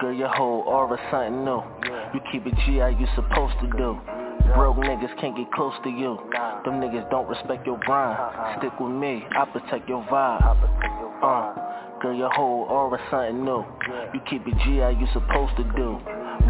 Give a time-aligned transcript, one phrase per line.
[0.00, 1.62] Girl, your whole aura something new.
[2.14, 4.00] You keep it G how you supposed to do.
[4.54, 6.18] Broke niggas can't get close to you.
[6.64, 8.58] Them niggas don't respect your grind.
[8.58, 10.40] Stick with me, I protect your vibe.
[11.22, 13.64] Uh, girl, your whole aura something new.
[14.14, 16.00] You keep it G how you supposed to do.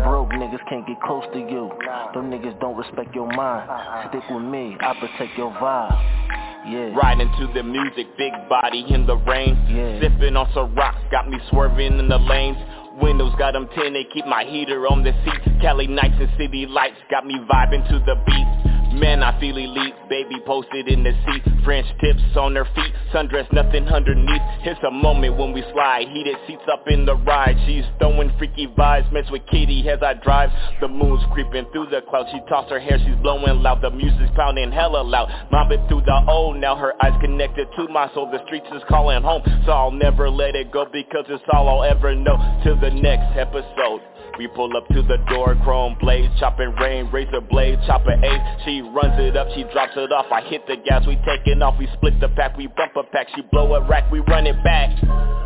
[0.04, 1.70] Broke niggas can't get close to you.
[2.14, 3.68] Them niggas don't respect your mind.
[4.08, 6.22] Stick with me, I protect your vibe.
[6.64, 6.94] Yeah.
[6.94, 9.58] Riding to the music, big body in the rain.
[9.68, 10.00] Yeah.
[10.00, 12.56] Sipping on some rocks, got me swerving in the lanes.
[13.00, 15.60] Windows got them tinted, keep my heater on the seat.
[15.60, 18.61] Cali nights and city lights got me vibing to the beat.
[18.94, 21.42] Man, I feel elite, baby posted in the seat.
[21.64, 24.42] French tips on her feet, sundress nothing underneath.
[24.64, 27.56] It's a moment when we slide, heated seats up in the ride.
[27.66, 30.50] She's throwing freaky vibes, mess with Katie as I drive.
[30.80, 33.80] The moon's creeping through the clouds, she toss her hair, she's blowing loud.
[33.80, 36.58] The music's pounding hella loud, mobbing through the old.
[36.58, 39.42] Now her eyes connected to my soul, the streets is calling home.
[39.64, 42.36] So I'll never let it go because it's all I'll ever know.
[42.62, 44.02] Till the next episode
[44.38, 48.42] we pull up to the door, chrome blades, chopping rain, razor blade, chopper eight.
[48.64, 50.26] She runs it up, she drops it off.
[50.30, 51.78] I hit the gas, we taking off.
[51.78, 53.28] We split the pack, we bump a pack.
[53.34, 55.00] She blow a rack, we run it back.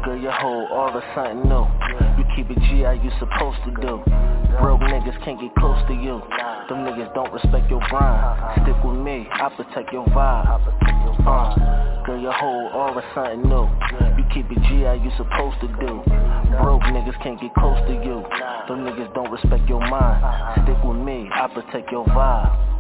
[0.05, 1.67] Girl, your whole aura something new.
[2.19, 4.36] You keep it G how you supposed to do.
[4.61, 6.23] Broke niggas can't get close to you.
[6.69, 8.63] Them niggas don't respect your grind.
[8.63, 10.47] Stick with me, I protect your vibe.
[11.27, 13.69] Uh, girl, your whole aura something new.
[14.17, 16.03] You keep it G how you supposed to do.
[16.63, 18.25] Broke niggas can't get close to you.
[18.69, 20.23] Them niggas don't respect your mind.
[20.65, 22.76] Stick with me, I protect your vibe.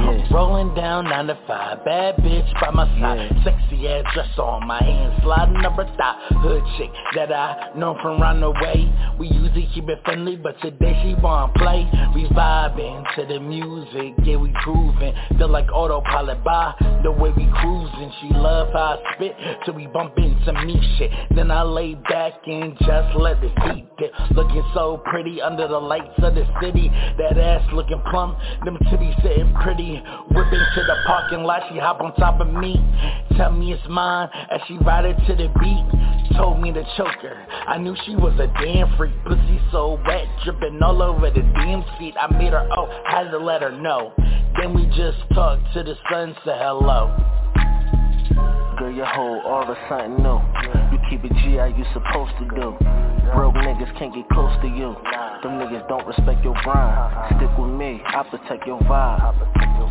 [0.00, 0.34] Yeah.
[0.34, 3.30] Rolling down 9 to 5, bad bitch by my side.
[3.34, 3.44] Yeah.
[3.44, 6.16] Sexy ass dress on my hand, sliding up her thigh.
[6.40, 8.92] Hood chick that I know from round the way.
[9.18, 11.88] We usually keep it friendly, but today she wanna play.
[12.14, 15.14] We vibing to the music, yeah we grooving.
[15.38, 18.12] Feel like autopilot by the way we cruising.
[18.20, 21.10] She love how I spit, till we bump into me shit.
[21.34, 25.78] Then I lay back and just let the heat dip Looking so pretty under the
[25.78, 26.90] lights of the city.
[27.18, 32.00] That ass looking plump, them titties sitting pretty Whipping to the parking lot, she hop
[32.00, 32.76] on top of me.
[33.36, 36.36] Tell me it's mine as she ride it to the beat.
[36.36, 39.12] Told me to choke her, I knew she was a damn freak.
[39.24, 42.14] Pussy so wet, dripping all over the damn seat.
[42.20, 44.12] I made her, oh, had to let her know.
[44.58, 47.14] Then we just talked to the sun, said hello.
[48.78, 50.40] Girl, your whole aura something new.
[50.92, 53.19] You keep it G how you supposed to do.
[53.34, 54.96] Broke niggas can't get close to you.
[55.42, 57.36] Them niggas don't respect your grind.
[57.36, 59.20] Stick with me, I protect your vibe.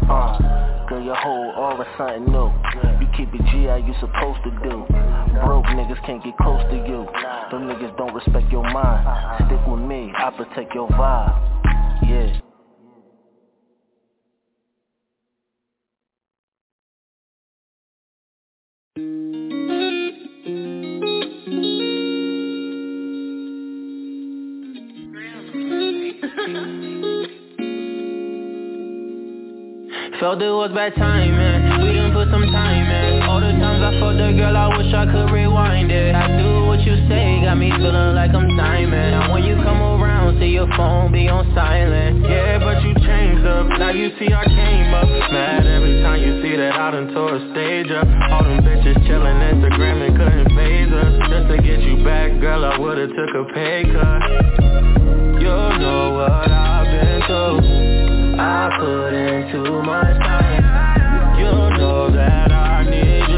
[0.10, 2.52] Uh, girl, your whole aura something new.
[3.00, 4.86] You keep it G how you supposed to do.
[5.46, 7.08] Broke niggas can't get close to you.
[7.52, 9.46] Them niggas don't respect your mind.
[9.48, 11.50] Stick with me, I protect your vibe.
[12.10, 12.40] Yeah.
[30.20, 33.22] Felt it was bad timing, we didn't put some time in.
[33.24, 36.14] All the times I fucked the girl, I wish I could rewind it.
[36.14, 39.18] I do what you say, got me feeling like I'm diamond.
[39.18, 42.22] And when you come around, see your phone be on silent.
[42.22, 45.10] Yeah, but you changed up, now you see I came up.
[45.34, 48.06] Mad every time you see that I done tore a stage up.
[48.30, 51.14] All them bitches chillin' Instagram and couldn't phase us.
[51.34, 54.22] Just to get you back, girl, I would've took a pay cut.
[55.42, 55.50] You
[55.82, 58.38] know what I've been through.
[58.38, 60.62] I put in too much time.
[61.42, 63.29] You know that I need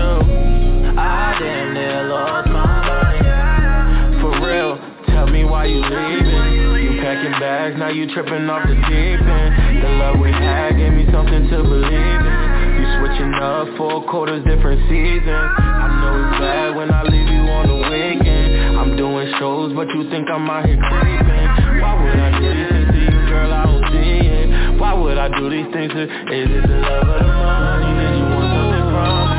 [1.01, 4.77] I damn near lost my mind For real,
[5.09, 6.61] tell me why you leaving.
[6.77, 9.81] You packing bags, now you tripping off the deep end.
[9.81, 12.37] The love we had gave me something to believe in.
[12.77, 15.25] You switching up four quarters, different seasons.
[15.25, 18.77] I know it's bad when I leave you on the weekend.
[18.77, 21.81] I'm doing shows, but you think I'm out here creeping.
[21.81, 24.79] Why would I do these things to you, girl, I don't see it.
[24.79, 28.13] Why would I do these things to Is it the love of the money that
[28.17, 29.30] you want something from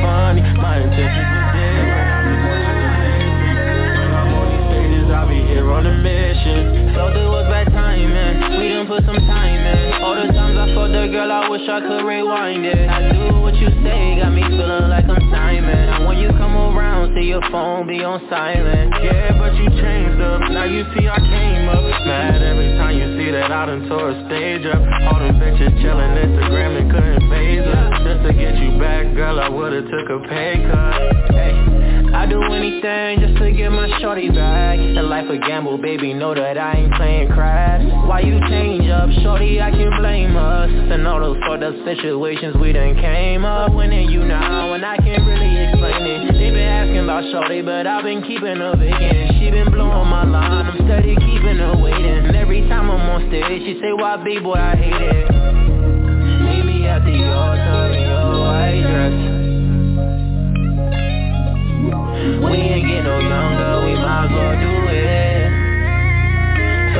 [0.00, 0.42] funny.
[0.56, 2.24] My intentions is different, I
[4.10, 6.92] I'm on these stages, I'll be here on a mission.
[6.94, 10.02] Felt it was bad timing, we didn't put some time in.
[10.02, 12.88] All the times I fucked the girl, I wish I could rewind it.
[12.88, 15.88] I do what you say, got me feeling like I'm Simon.
[15.94, 18.94] And when you come around, see your phone be on silent.
[19.02, 21.84] Yeah, but you changed up, now you see I came up.
[22.00, 24.80] Mad every time you see that I done tore a stage up.
[25.12, 26.79] All them bitches chillin' Instagram
[29.20, 31.36] girl, I would've took a pay cut.
[31.36, 31.52] Hey,
[32.16, 34.78] I do anything just to get my shorty back.
[34.78, 39.10] And life a gamble, baby, know that I ain't playing crash Why you change up,
[39.22, 40.70] shorty, I can blame us.
[40.72, 44.86] And all those fucked up situations we done came up When in you now, and
[44.86, 46.32] I can't really explain it.
[46.32, 49.36] They been asking about shorty, but I've been keeping her vacant.
[49.36, 52.24] She been blowing my line, I'm steady keeping her waiting.
[52.24, 55.28] And every time I'm on stage, she say, why B-boy, I hate it.
[56.40, 58.19] Meet me at the altar
[58.78, 59.12] dress.
[62.44, 64.89] We ain't get no younger, we might as well do it.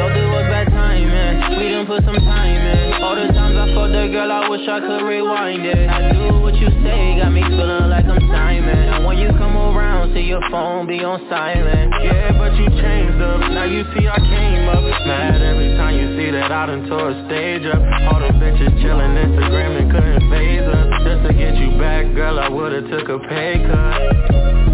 [0.00, 3.04] So it was bad timing, we done put some time in.
[3.04, 5.76] All the times I fucked the girl, I wish I could rewind it.
[5.76, 8.96] I do what you say, got me feeling like I'm Simon.
[8.96, 11.92] And when you come around, see your phone be on silent.
[12.00, 14.80] Yeah, but you changed up, now you see I came up.
[15.04, 17.84] Mad every time you see that I done tore a stage up.
[18.08, 20.88] All the bitches chillin' Instagram and couldn't phase us.
[21.04, 24.69] Just to get you back, girl, I would've took a pay cut.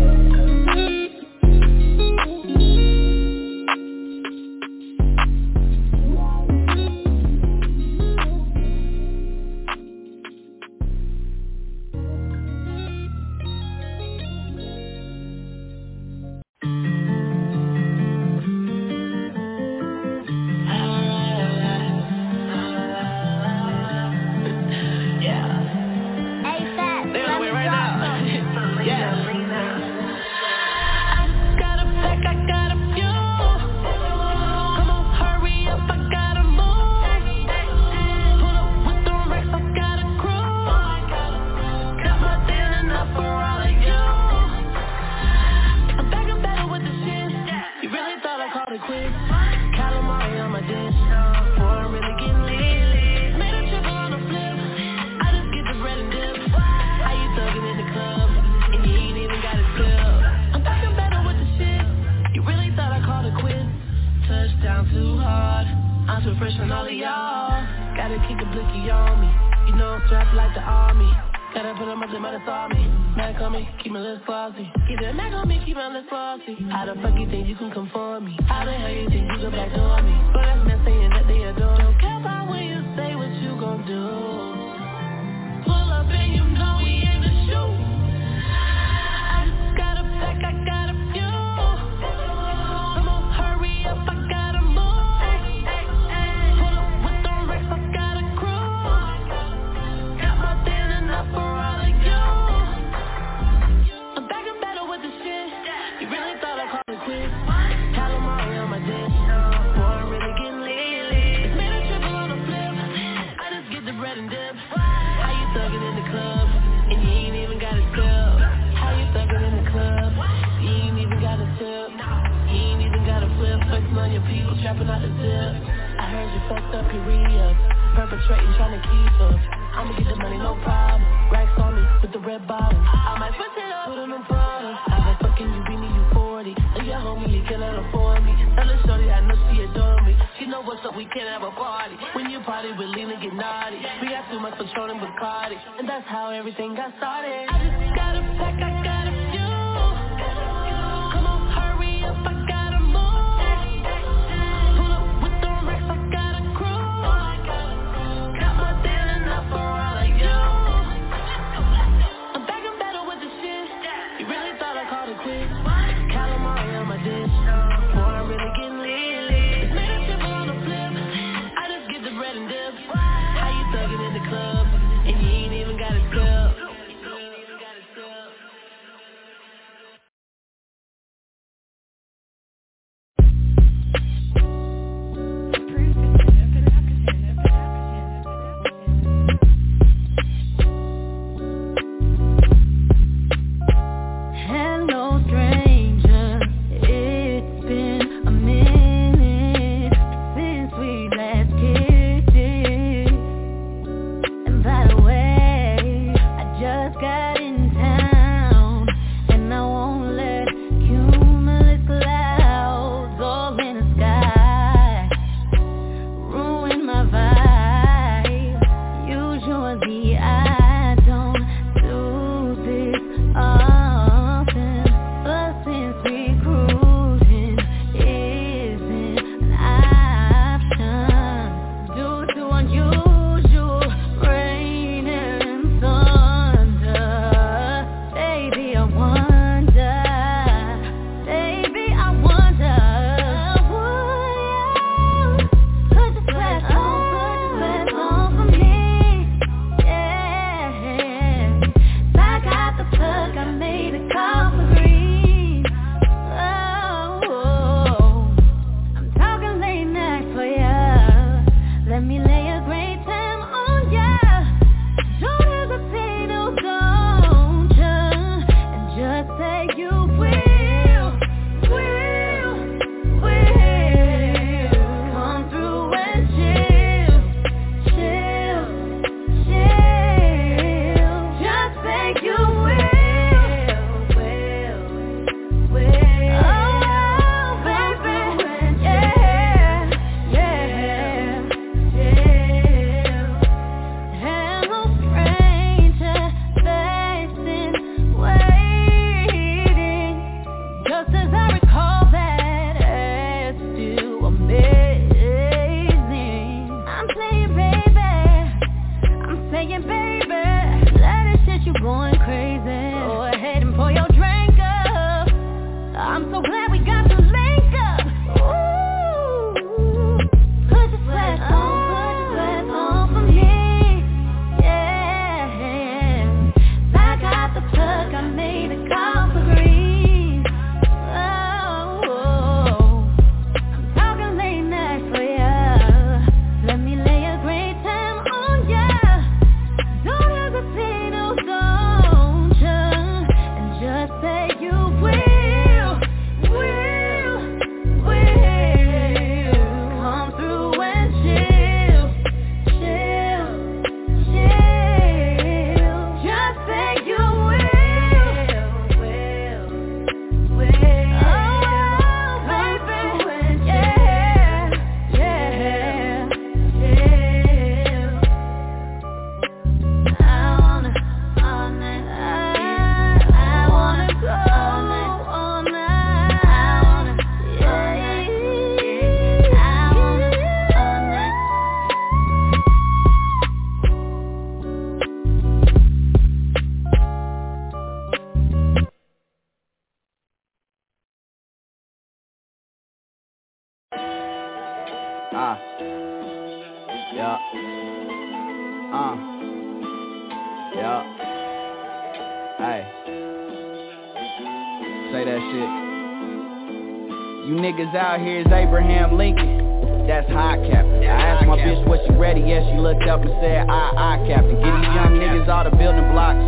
[407.96, 410.06] Out here is Abraham Lincoln.
[410.06, 411.02] That's high captain.
[411.02, 414.12] I asked my bitch was she ready, yeah, she looked up and said, I, I,
[414.28, 414.54] captain.
[414.60, 416.38] Get these young niggas all the building blocks.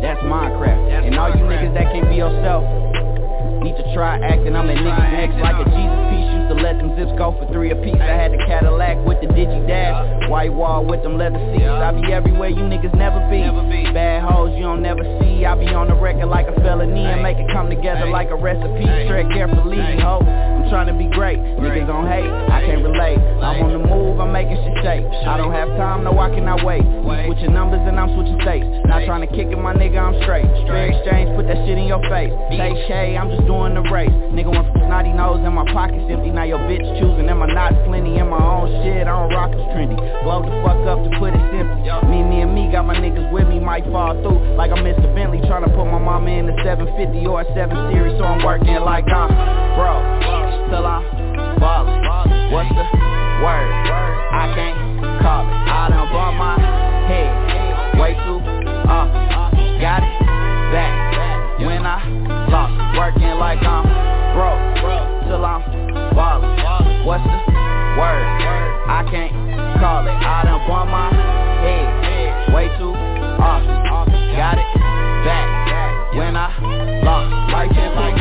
[0.00, 1.06] That's Minecraft.
[1.06, 2.64] And all you niggas that can't be yourself,
[3.60, 4.56] need to try acting.
[4.56, 6.28] I'm that niggas next like a Jesus piece.
[6.32, 7.98] Used to let them zips go for three apiece.
[8.00, 10.30] I had the Cadillac with the Digi Dash.
[10.30, 11.68] White wall with them leather seats.
[11.68, 13.44] I be everywhere you niggas never be.
[13.92, 15.44] Bad hoes you don't never see.
[15.44, 18.38] I be on the record like a felony And make it come together like a
[18.38, 18.86] recipe.
[19.10, 20.22] Tread carefully, ho.
[20.22, 21.38] I'm trying to be great.
[21.38, 23.18] Niggas don't hate, I can't relate.
[23.42, 25.04] I'm on the move, I'm making shit shake.
[25.26, 26.86] I don't have time, no I cannot wait.
[27.26, 28.66] Switching numbers and I'm switching states.
[28.86, 30.46] Not trying to kick it, my nigga, I'm straight.
[30.70, 32.32] Fair exchange, put that shit in your face.
[32.54, 34.12] Take I'm just doing the race.
[34.32, 36.30] Nigga went from snotty nose in my pockets empty.
[36.30, 37.71] Now your bitch choosing, am I not
[38.80, 41.76] shit, I don't rock as trendy Blow the fuck up to put it simple
[42.08, 45.08] Me, me and me, got my niggas with me, might fall through Like I'm Mr.
[45.14, 48.80] Bentley, to put my mama in the 750 or a 7 Series So I'm working
[48.82, 49.28] like I'm
[49.76, 50.00] bro
[50.72, 51.02] Till I'm
[51.60, 52.00] ballin'
[52.50, 52.86] What's the
[53.44, 53.68] word?
[54.32, 54.76] I can't
[55.20, 56.56] call it I done bump my
[57.08, 57.30] head
[58.00, 58.40] Way too
[58.88, 59.08] up
[59.80, 60.14] Got it
[60.72, 60.94] back
[61.60, 62.00] When I
[62.48, 63.84] lost Working like I'm
[64.32, 64.62] broke
[65.28, 65.60] Till I'm
[66.14, 66.52] ballin'.
[67.04, 67.52] What's the
[67.98, 68.61] word?
[68.92, 69.32] I can't
[69.80, 70.12] call it.
[70.12, 71.08] I done bump my
[71.64, 73.72] head way too often.
[74.36, 74.68] Got it
[75.24, 76.52] back when I
[77.00, 77.52] lost.
[77.52, 78.11] Like that like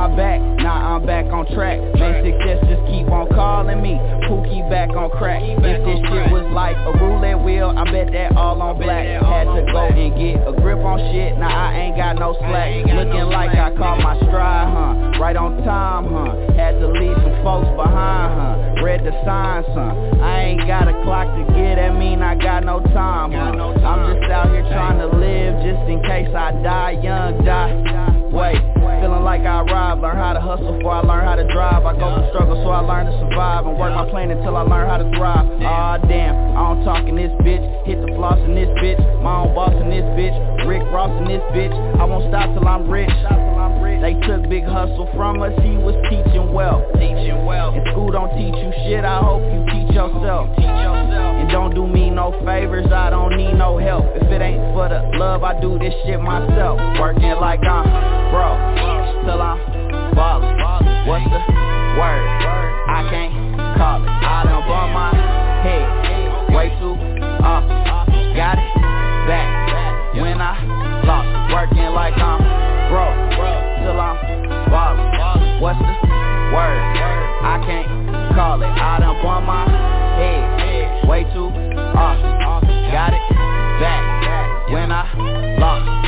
[0.00, 0.40] my back.
[0.64, 1.76] Now I'm back on track.
[2.00, 4.00] Man, success just keep on calling me.
[4.24, 5.42] Pookie back on crack.
[5.44, 9.04] If this shit was like a roulette wheel, I bet that all on black.
[9.04, 11.36] Had to go and get a grip on shit.
[11.36, 12.88] Now I ain't got no slack.
[12.88, 15.20] Looking like I caught my stride, huh?
[15.20, 16.32] Right on time, huh?
[16.56, 18.80] Had to leave some folks behind, huh?
[18.80, 20.24] Read the signs, huh?
[20.24, 23.52] I ain't got a clock to get at me, I got no time, huh?
[23.52, 28.19] I'm just out here trying to live just in case I die young, die.
[28.30, 28.62] Wait,
[29.02, 31.82] feeling like I arrived, learn how to hustle before I learn how to drive.
[31.82, 34.62] I go through struggle so I learn to survive and work my plan until I
[34.62, 35.50] learn how to thrive.
[35.50, 39.02] Aw oh, damn, I don't talk in this bitch, hit the floss in this bitch,
[39.18, 41.74] my own boss in this bitch, Rick Ross in this bitch.
[41.98, 43.10] I won't stop till I'm rich.
[44.00, 46.86] They took big hustle from us, he was teaching well.
[46.94, 47.74] Teaching well.
[47.74, 50.48] And school don't teach you shit, I hope you teach yourself.
[50.56, 51.34] Teach yourself.
[51.42, 54.06] And don't do me no favors, I don't need no help.
[54.14, 56.78] If it ain't for the love, I do this shit myself.
[56.98, 58.56] Working like I'm bro,
[59.24, 59.58] till I'm
[60.14, 60.56] ballin'.
[61.06, 61.40] What's the
[61.96, 62.24] word?
[62.88, 63.32] I can't
[63.76, 64.08] call it.
[64.08, 65.10] I done bump my
[65.64, 66.94] head way too
[67.42, 67.80] often.
[68.36, 68.68] Got it
[69.26, 70.54] back when I
[71.04, 71.52] lost.
[71.52, 72.38] Working like I'm
[72.92, 73.16] broke
[73.82, 74.16] till I'm
[74.70, 75.60] ballin'.
[75.60, 75.94] What's the
[76.52, 76.80] word?
[77.42, 78.66] I can't call it.
[78.66, 79.64] I done bump my
[80.20, 81.48] head way too
[81.96, 82.70] often.
[82.92, 83.24] Got it
[83.80, 85.99] back when I lost.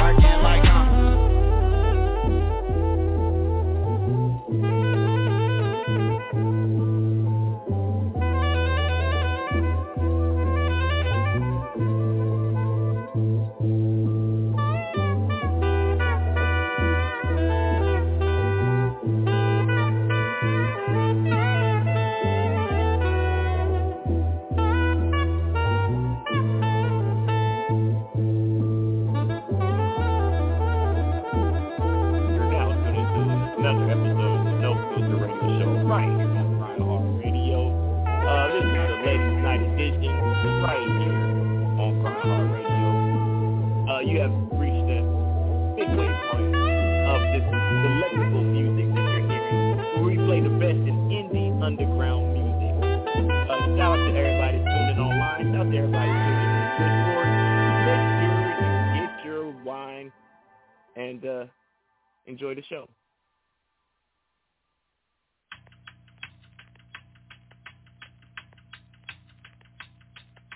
[62.43, 62.89] Enjoy the show.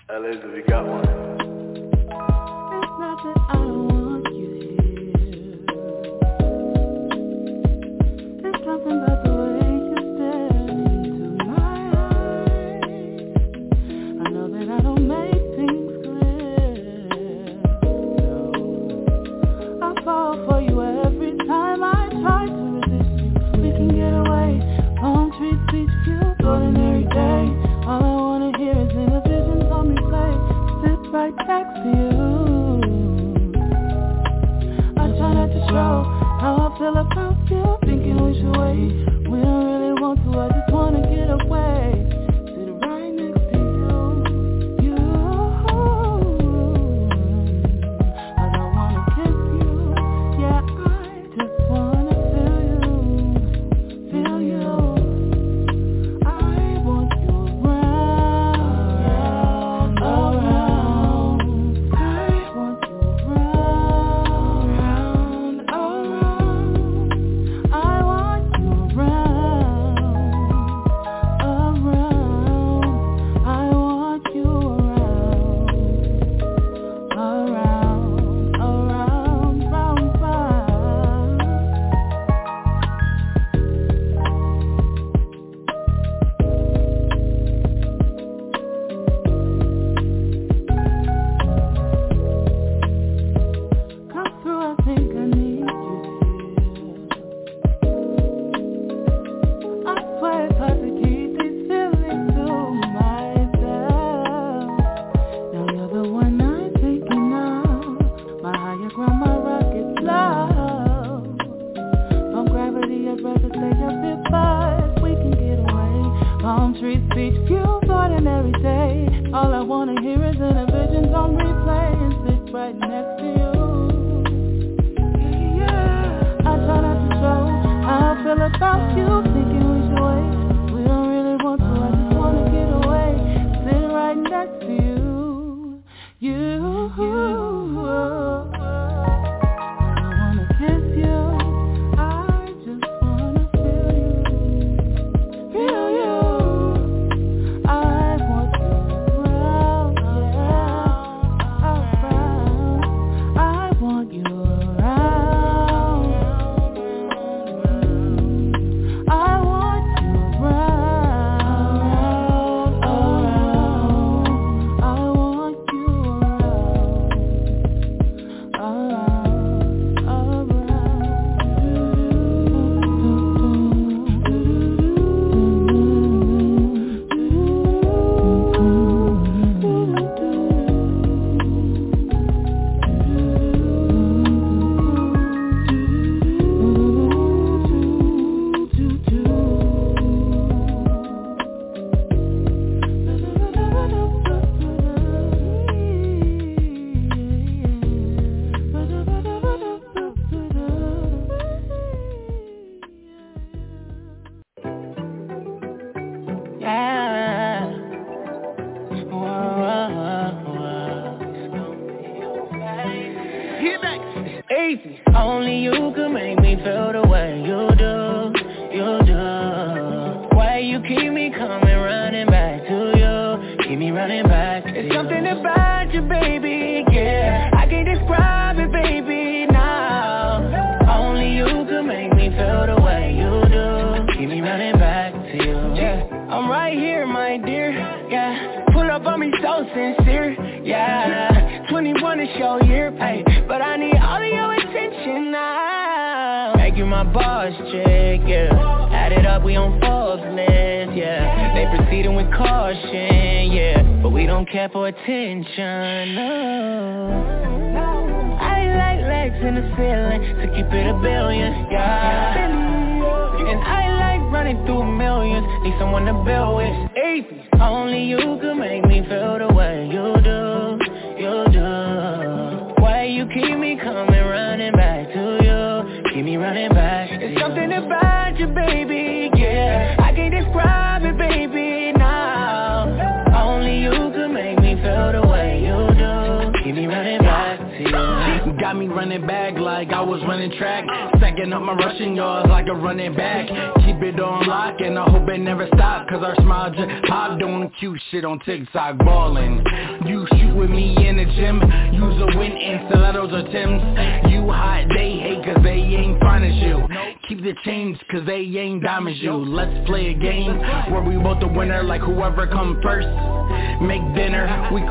[0.09, 1.36] If you got one.
[35.77, 36.03] control
[36.39, 39.16] How I feel about you, thinking we should wait.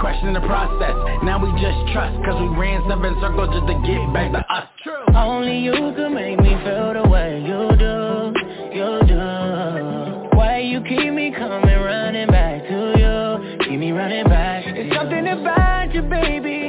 [0.06, 0.94] question the process.
[1.24, 4.68] Now we just trust Cause we ran seven circles just to get back to us.
[4.84, 5.16] True.
[5.16, 8.30] Only you can make me feel the way you do,
[8.70, 10.36] you do.
[10.38, 15.26] Why you keep me coming running back to you Keep me running back It's something
[15.26, 16.65] about you baby.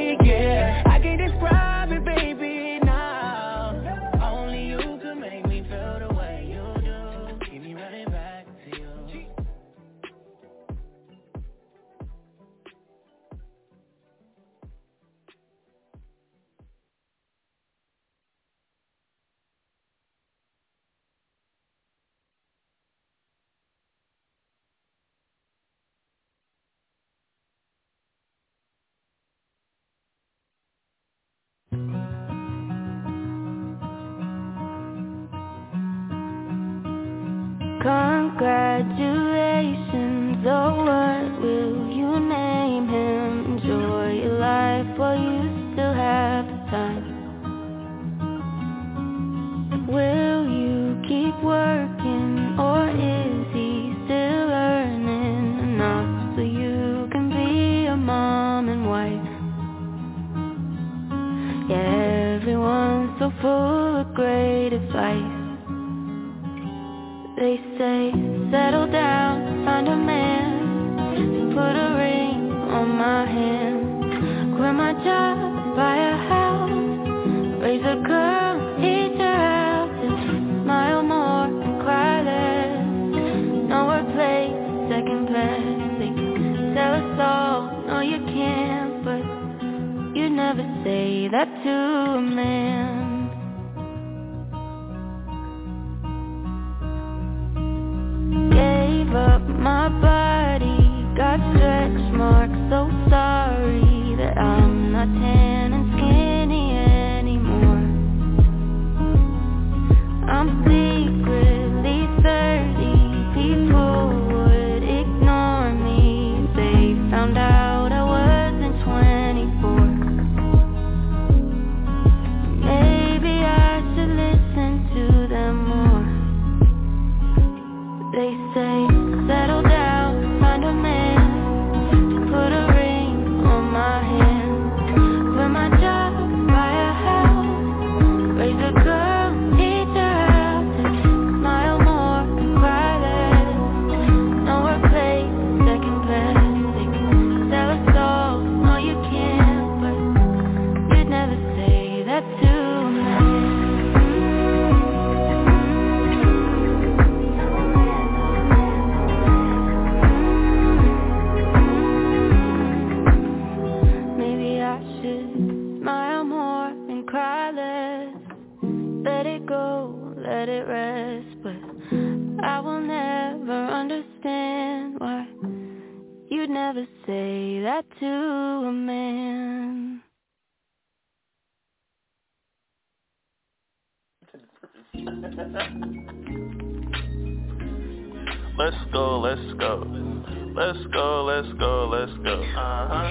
[190.58, 192.42] Let's go, let's go, let's go.
[192.42, 193.10] Uh-huh.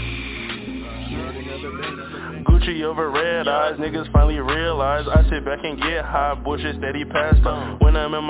[2.44, 7.06] Gucci over red eyes, niggas finally realize I sit back and get high, bullshit steady
[7.06, 7.80] past up.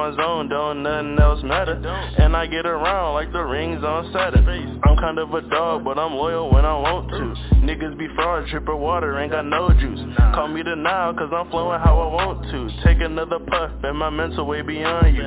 [0.07, 1.73] My zone, don't nothing else matter.
[2.17, 4.79] And I get around like the rings on Saturn.
[4.85, 7.55] I'm kind of a dog, but I'm loyal when I want to.
[7.57, 9.99] Niggas be fraud, of water, ain't got no juice.
[10.33, 12.85] Call me the now, cause I'm flowing how I want to.
[12.85, 15.23] Take another puff, and my mental way beyond you.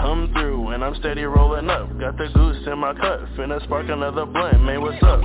[0.00, 1.90] Come through, and I'm steady rolling up.
[2.00, 5.20] Got the goose in my cut, finna spark another blunt, man, what's up?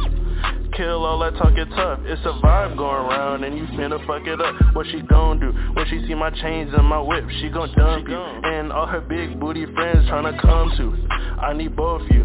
[0.80, 4.40] Kill all that talking tough, it's a vibe going around and you finna fuck it
[4.40, 4.56] up.
[4.74, 8.08] What she gon' do, when she see my chains and my whip, she gon' dump
[8.08, 8.16] you.
[8.16, 11.42] And all her big booty friends tryna come to.
[11.42, 12.24] I need both you,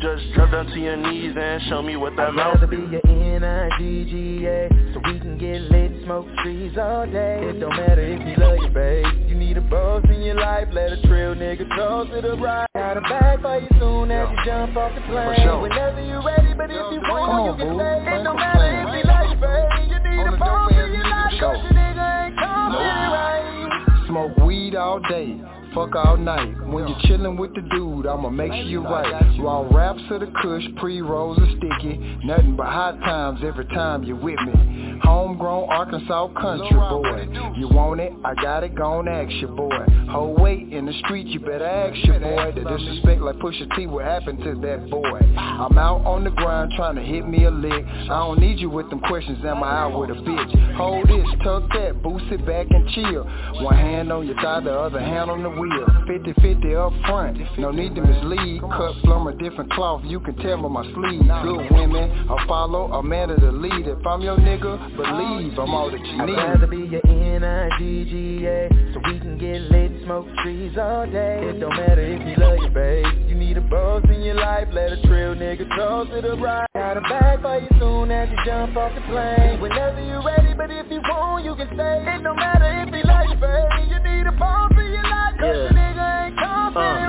[0.00, 2.68] just drop down to your knees and show me what that mouth do.
[2.68, 7.40] be your N-I-G-G-A So we can get lit, smoke trees all day.
[7.42, 9.28] It don't matter if you love your babe.
[9.28, 12.65] You need a boss in your life, let a trail nigga toss it up right
[12.86, 15.60] Got a bag for you soon as you jump off the plane sure.
[15.60, 18.46] Whenever you ready, but if you want, on, you can stay It Plan don't for
[18.46, 22.38] matter if you babe You need a dope in your life Cause your nigga ain't
[22.38, 22.78] coming
[23.10, 25.34] right Smoke weed all day,
[25.74, 26.54] fuck all night.
[26.62, 29.36] When you're chillin' with the dude, I'ma make sure you right.
[29.40, 31.98] Raw raps of the kush, pre-rolls are sticky.
[32.22, 34.85] Nothing but hot times every time you're with me.
[35.02, 37.28] Homegrown Arkansas country boy.
[37.56, 38.12] You want it?
[38.24, 39.84] I got it, gon' ask your boy.
[40.10, 42.52] Hold weight in the street, you better ask your boy.
[42.54, 45.20] The disrespect like Pusha T, what happened to that boy?
[45.36, 47.84] I'm out on the grind trying to hit me a lick.
[47.86, 50.76] I don't need you with them questions, am I out with a bitch?
[50.76, 53.24] Hold this, tuck that, boost it back and chill.
[53.64, 55.86] One hand on your thigh, the other hand on the wheel.
[56.06, 58.60] 50-50 up front, no need to mislead.
[58.60, 61.20] Cut from a different cloth, you can tell by my sleeve.
[61.20, 63.86] Good women, I follow, a man of the lead.
[63.86, 66.36] If I'm your nigga, believe I'm all that you need.
[66.36, 71.40] I'd rather be your N-I-G-G-A So we can get lit, smoke trees all day.
[71.42, 73.06] It don't matter if you love your babe.
[73.28, 76.66] You need a boss in your life, let a trail nigga toss it up right
[76.74, 79.60] Got a bag for you soon as you jump off the plane.
[79.60, 82.04] Whenever you're ready, but if you want, you can stay.
[82.06, 83.90] It don't matter if you love your babe.
[83.90, 85.62] You need a boss in your life, cause Yeah.
[85.66, 87.05] your nigga ain't coming Uh,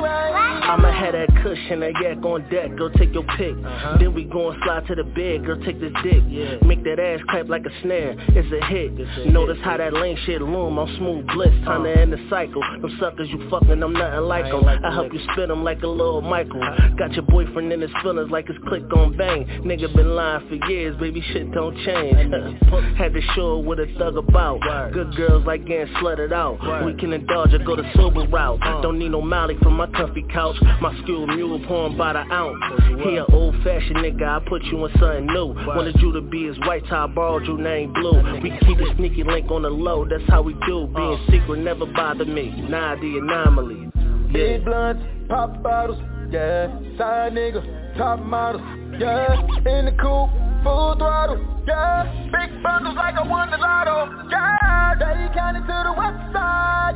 [0.97, 3.55] right that cushion, that yak on deck, girl take your pick.
[3.57, 3.97] Uh-huh.
[3.99, 6.23] Then we gon' slide to the bed, girl take this dick.
[6.27, 6.57] Yeah.
[6.65, 8.93] Make that ass clap like a snare, it's a hit.
[9.31, 12.97] Notice how that lame shit loom, I'm smooth bliss Time to end the cycle, them
[12.99, 15.63] suckers you fucking, I'm nothing like I them ain't like I help you spin them
[15.63, 16.61] like a little Michael.
[16.97, 19.45] Got your boyfriend in his feelings like his click on bang.
[19.63, 22.33] Nigga been lying for years, baby shit don't change.
[22.97, 24.61] Had to show what a thug about.
[24.93, 26.85] Good girls like getting slutted out.
[26.85, 28.59] We can indulge or go the sober route.
[28.81, 30.55] Don't need no Molly from my comfy couch.
[30.81, 32.57] My skilled mule pouring by the ounce.
[33.03, 35.53] He an old fashioned nigga, I put you in something new.
[35.67, 38.41] Wanted you to be his white tie, borrowed your name blue.
[38.41, 40.87] We keep a sneaky link on the low, that's how we do.
[40.95, 41.31] Being uh.
[41.31, 43.89] secret never bother me, nah the anomaly.
[44.31, 45.99] Big blunts, pop bottles,
[46.31, 46.67] yeah.
[46.97, 48.61] Side nigga, top models,
[48.99, 49.41] yeah.
[49.65, 50.29] In the coupe,
[50.67, 52.03] full throttle, yeah.
[52.27, 54.99] Big bundles like I won the lotto, yeah.
[54.99, 55.63] To the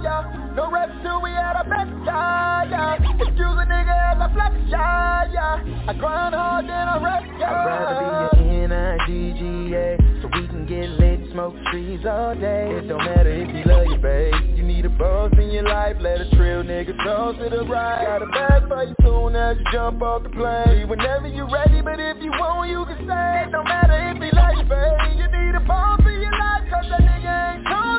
[0.04, 0.52] yeah.
[0.56, 0.68] No
[1.02, 3.00] till we at our best, yeah.
[3.00, 5.88] Excuse a nigga as I flex, yeah, yeah.
[5.88, 7.52] I grind hard, then I rest, yeah.
[7.52, 12.68] I'd rather be your N-I-G-G-A, so we can get lit, smoke trees all day.
[12.76, 14.51] It don't matter if you love you, babe.
[14.98, 18.06] Boss in your life, let a trail nigga cross to the right.
[18.06, 20.82] Got a bag for you soon as you jump off the plane.
[20.82, 23.44] See Whenever you're ready, but if you want, you can stay.
[23.48, 25.18] It don't matter if you love you, babe.
[25.18, 27.91] You need a boss in your life, cause that nigga ain't crossing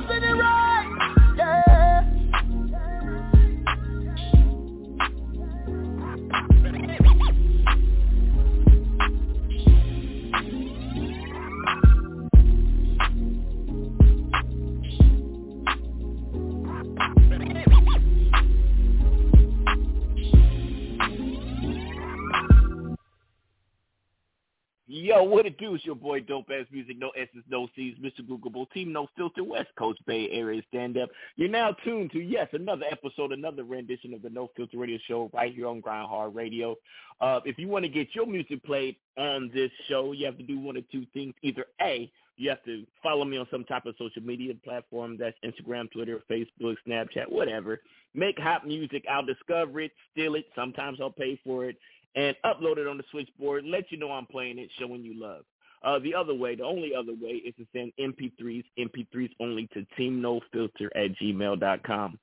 [24.95, 25.75] Yo, what it do?
[25.75, 28.21] It's your boy Dope Ass Music, no S's, no C's, Mr.
[28.21, 31.09] Googleable Team, no filter, West Coast Bay Area stand up.
[31.37, 35.31] You're now tuned to yes, another episode, another rendition of the No Filter Radio Show
[35.33, 36.77] right here on Grind Hard Radio.
[37.23, 40.43] Uh, if you want to get your music played on this show, you have to
[40.43, 41.33] do one of two things.
[41.41, 45.17] Either A, you have to follow me on some type of social media platform.
[45.19, 47.81] That's Instagram, Twitter, Facebook, Snapchat, whatever.
[48.15, 49.05] Make hot music.
[49.11, 50.45] I'll discover it, steal it.
[50.55, 51.79] Sometimes I'll pay for it
[52.15, 55.45] and upload it on the switchboard, let you know I'm playing it, showing you love.
[55.83, 59.85] Uh, the other way, the only other way is to send MP3s, MP3s only to
[59.99, 62.19] teamnofilter at gmail.com.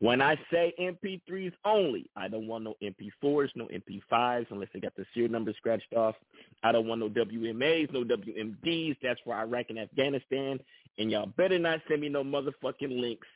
[0.00, 4.94] When I say MP3s only, I don't want no MP4s, no MP5s, unless they got
[4.96, 6.16] the serial number scratched off.
[6.62, 8.96] I don't want no WMAs, no WMDs.
[9.02, 10.58] That's for Iraq and Afghanistan.
[10.98, 13.26] And y'all better not send me no motherfucking links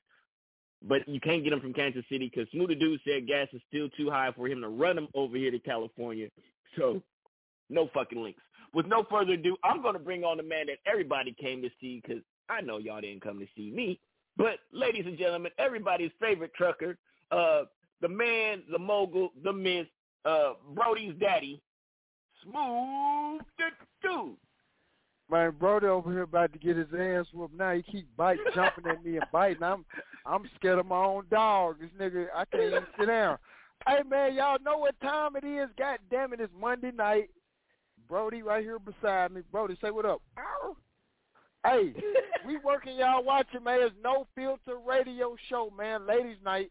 [0.87, 3.89] but you can't get him from Kansas City because Smoothie Dude said gas is still
[3.91, 6.29] too high for him to run him over here to California.
[6.77, 7.03] So
[7.69, 8.43] no fucking links.
[8.75, 11.71] With no further ado, I'm going to bring on the man that everybody came to
[11.81, 13.99] see because I know y'all didn't come to see me.
[14.37, 16.97] But ladies and gentlemen, everybody's favorite trucker,
[17.33, 17.63] uh,
[18.01, 19.89] the man, the mogul, the myth,
[20.25, 21.61] uh, Brody's daddy,
[22.45, 23.41] Smooth
[24.03, 24.37] Dude.
[25.31, 27.55] My brother over here about to get his ass whooped.
[27.55, 29.63] Now he keep biting, jumping at me and biting.
[29.63, 29.85] I'm
[30.25, 31.77] I'm scared of my own dog.
[31.81, 33.39] This nigga, I can't even sit down.
[33.87, 35.69] Hey man, y'all know what time it is?
[35.79, 37.31] God damn it, it's Monday night.
[38.09, 39.43] Brody right here beside me.
[39.53, 40.23] Brody, say what up.
[40.39, 40.77] Ow.
[41.65, 41.93] Hey,
[42.47, 43.81] we working y'all watching, man.
[43.83, 46.07] It's no filter radio show, man.
[46.07, 46.71] Ladies night.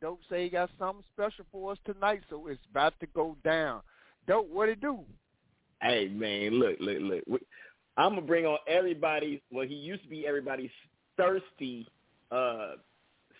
[0.00, 3.80] Dope say he got something special for us tonight, so it's about to go down.
[4.28, 5.00] Dope, what it do?
[5.82, 7.40] Hey man, look, look, look.
[7.96, 9.40] I'm gonna bring on everybody's.
[9.50, 10.70] Well, he used to be everybody's
[11.16, 11.88] thirsty
[12.30, 12.72] uh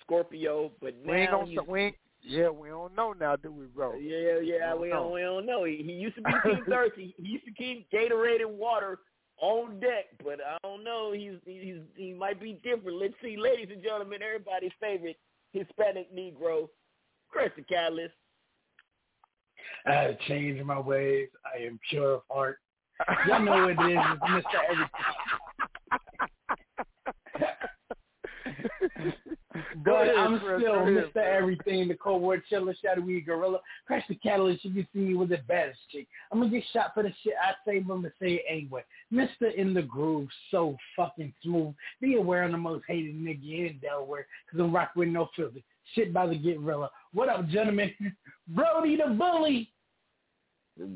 [0.06, 3.50] Scorpio, but now we ain't gonna, he's, we ain't, yeah, we don't know now, do
[3.50, 3.94] we, bro?
[3.96, 5.64] Yeah, yeah, we don't, we don't, we don't know.
[5.64, 7.14] He, he used to be Team Thirsty.
[7.18, 9.00] He used to keep Gatorade and water
[9.40, 11.12] on deck, but I don't know.
[11.12, 12.98] He's he's he might be different.
[12.98, 15.18] Let's see, ladies and gentlemen, everybody's favorite
[15.52, 16.68] Hispanic Negro,
[17.28, 18.14] Chris the Catalyst.
[19.86, 21.28] I have changed my ways.
[21.44, 22.58] I am pure of heart.
[23.28, 23.98] Y'all know what it is,
[24.30, 24.42] Mr.
[24.70, 24.90] Everything.
[29.84, 31.16] but I'm still Mr.
[31.16, 33.60] Everything, the Cold War Chiller, Shadowy Gorilla.
[33.86, 36.06] Crash the Catalyst, you can see me with the baddest chick.
[36.32, 38.84] I'm gonna get shot for the shit I say, but I'm gonna say it anyway.
[39.12, 39.54] Mr.
[39.54, 41.74] In the Groove, so fucking smooth.
[42.00, 45.60] Be aware I'm the most hated nigga in Delaware, cause I'm rocking with no filter.
[45.94, 46.90] Shit by the Gorilla.
[47.12, 47.92] What up, gentlemen?
[48.48, 49.70] Brody the Bully.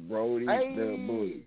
[0.08, 0.74] Brody hey.
[0.76, 1.44] the Bully.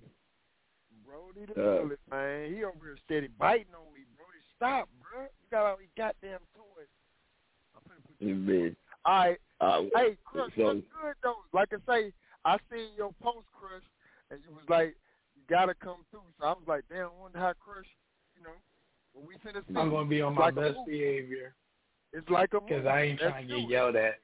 [1.13, 2.54] Brody the uh, bullet, man.
[2.54, 4.41] He over here steady biting on me, Brody.
[4.58, 5.23] Stop, bro.
[5.23, 6.89] You got all these goddamn toys.
[7.76, 8.76] I'm gonna put you Man.
[9.06, 9.38] All right.
[9.62, 11.45] Uh, hey, Chris, so, what's good though?
[11.54, 12.13] Like I say,
[12.45, 13.84] I seen your post, Chris,
[14.32, 14.95] and you was like,
[15.36, 16.26] you gotta come through.
[16.39, 17.86] So I was like, damn, I wonder how Chris,
[18.36, 18.58] you know,
[19.13, 19.78] when we finna see.
[19.78, 21.54] I'm gonna be on my like best behavior.
[22.12, 24.15] It's like a because I ain't That's trying to get yelled at.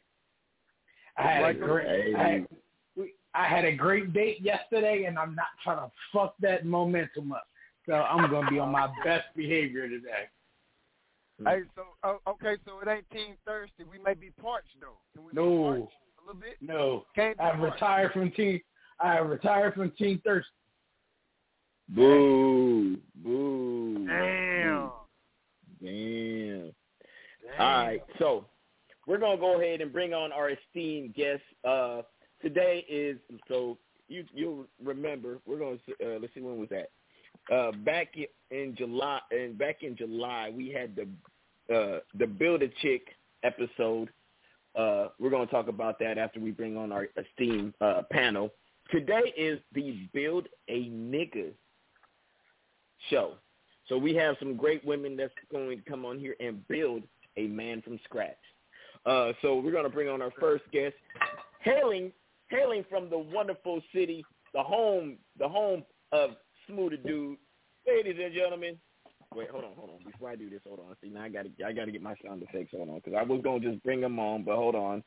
[1.17, 2.15] I had like a great.
[2.15, 2.47] I had,
[3.33, 7.47] I had a great date yesterday, and I'm not trying to fuck that momentum up.
[7.85, 10.29] So I'm gonna be on my best behavior today.
[11.43, 13.83] Hey, so uh, okay, so it ain't Team Thirsty.
[13.89, 14.97] We may be parched though.
[15.15, 16.57] Can we no, be parched a little bit?
[16.61, 18.59] No, Can't I retired from Team.
[18.99, 20.49] I retired from Team Thirsty.
[21.89, 24.05] Boo, boo.
[24.05, 24.91] Damn.
[25.81, 26.71] Damn.
[27.41, 27.61] Damn.
[27.61, 28.45] All right, so
[29.07, 31.41] we're gonna go ahead and bring on our esteemed guest.
[31.63, 32.01] Uh,
[32.41, 36.89] today is so you you'll remember we're going to uh, let's see when was that
[37.54, 38.13] uh, back
[38.52, 41.08] in July and back in July we had the
[41.73, 43.08] uh, the build a chick
[43.43, 44.10] episode.
[44.75, 48.49] Uh, we're going to talk about that after we bring on our esteemed uh, panel.
[48.91, 51.52] Today is the build a nigga
[53.10, 53.34] show.
[53.88, 57.04] So we have some great women that's going to come on here and build
[57.38, 58.38] a man from scratch.
[59.06, 60.95] Uh, so we're going to bring on our first guest,
[61.62, 62.12] hailing
[62.49, 66.31] hailing from the wonderful city, the home, the home of
[66.69, 67.38] Smoothie Dude.
[67.88, 68.77] Ladies and gentlemen,
[69.33, 70.12] wait, hold on, hold on.
[70.12, 70.95] Before I do this, hold on.
[71.01, 72.71] See, now I gotta, I gotta get my sound effects.
[72.75, 75.03] Hold on, because I was gonna just bring them on, but hold on.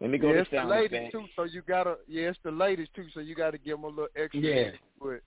[0.00, 1.96] Let me go yeah, to it's the ladies too, so you gotta.
[2.06, 4.40] Yeah, it's the ladies too, so you gotta give them a little extra.
[4.40, 4.70] Yeah.
[5.00, 5.20] With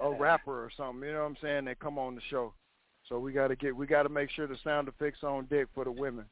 [0.00, 1.64] a rapper or something, you know what I'm saying?
[1.66, 2.52] That come on the show.
[3.08, 5.92] So we gotta get, we gotta make sure the sound effects on deck for the
[5.92, 6.24] women.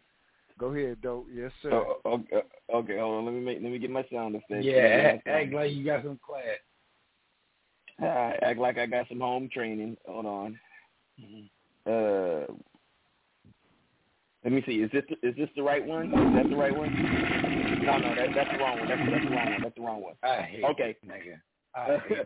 [0.63, 1.27] Go ahead, dope.
[1.35, 1.73] Yes, sir.
[1.73, 3.25] Oh, oh okay, oh, okay, hold on.
[3.25, 4.65] Let me make, let me get my sound effects.
[4.65, 6.45] Yeah, act, act like you got some class.
[8.01, 9.97] All right, act like I got some home training.
[10.07, 10.61] Hold on.
[11.21, 11.47] Mm-hmm.
[11.85, 12.55] Uh,
[14.45, 14.75] let me see.
[14.75, 16.15] Is this is this the right one?
[16.15, 16.95] Is that the right one?
[17.85, 18.89] No, no, that, that's the wrong one.
[18.89, 19.63] That's, that's the wrong one.
[19.63, 20.15] That's the wrong one.
[20.23, 20.97] I hate okay.
[21.03, 21.41] you, nigga.
[21.75, 22.23] I hate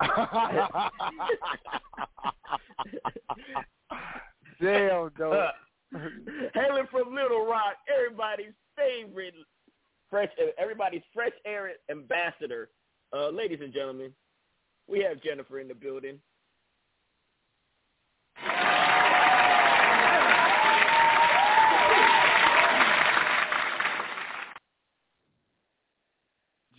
[4.60, 5.54] Damn, dope.
[6.54, 9.34] Hailing from Little Rock, everybody's favorite
[10.10, 12.68] fresh, everybody's fresh air ambassador.
[13.12, 14.12] Uh, ladies and gentlemen,
[14.88, 16.18] we have Jennifer in the building.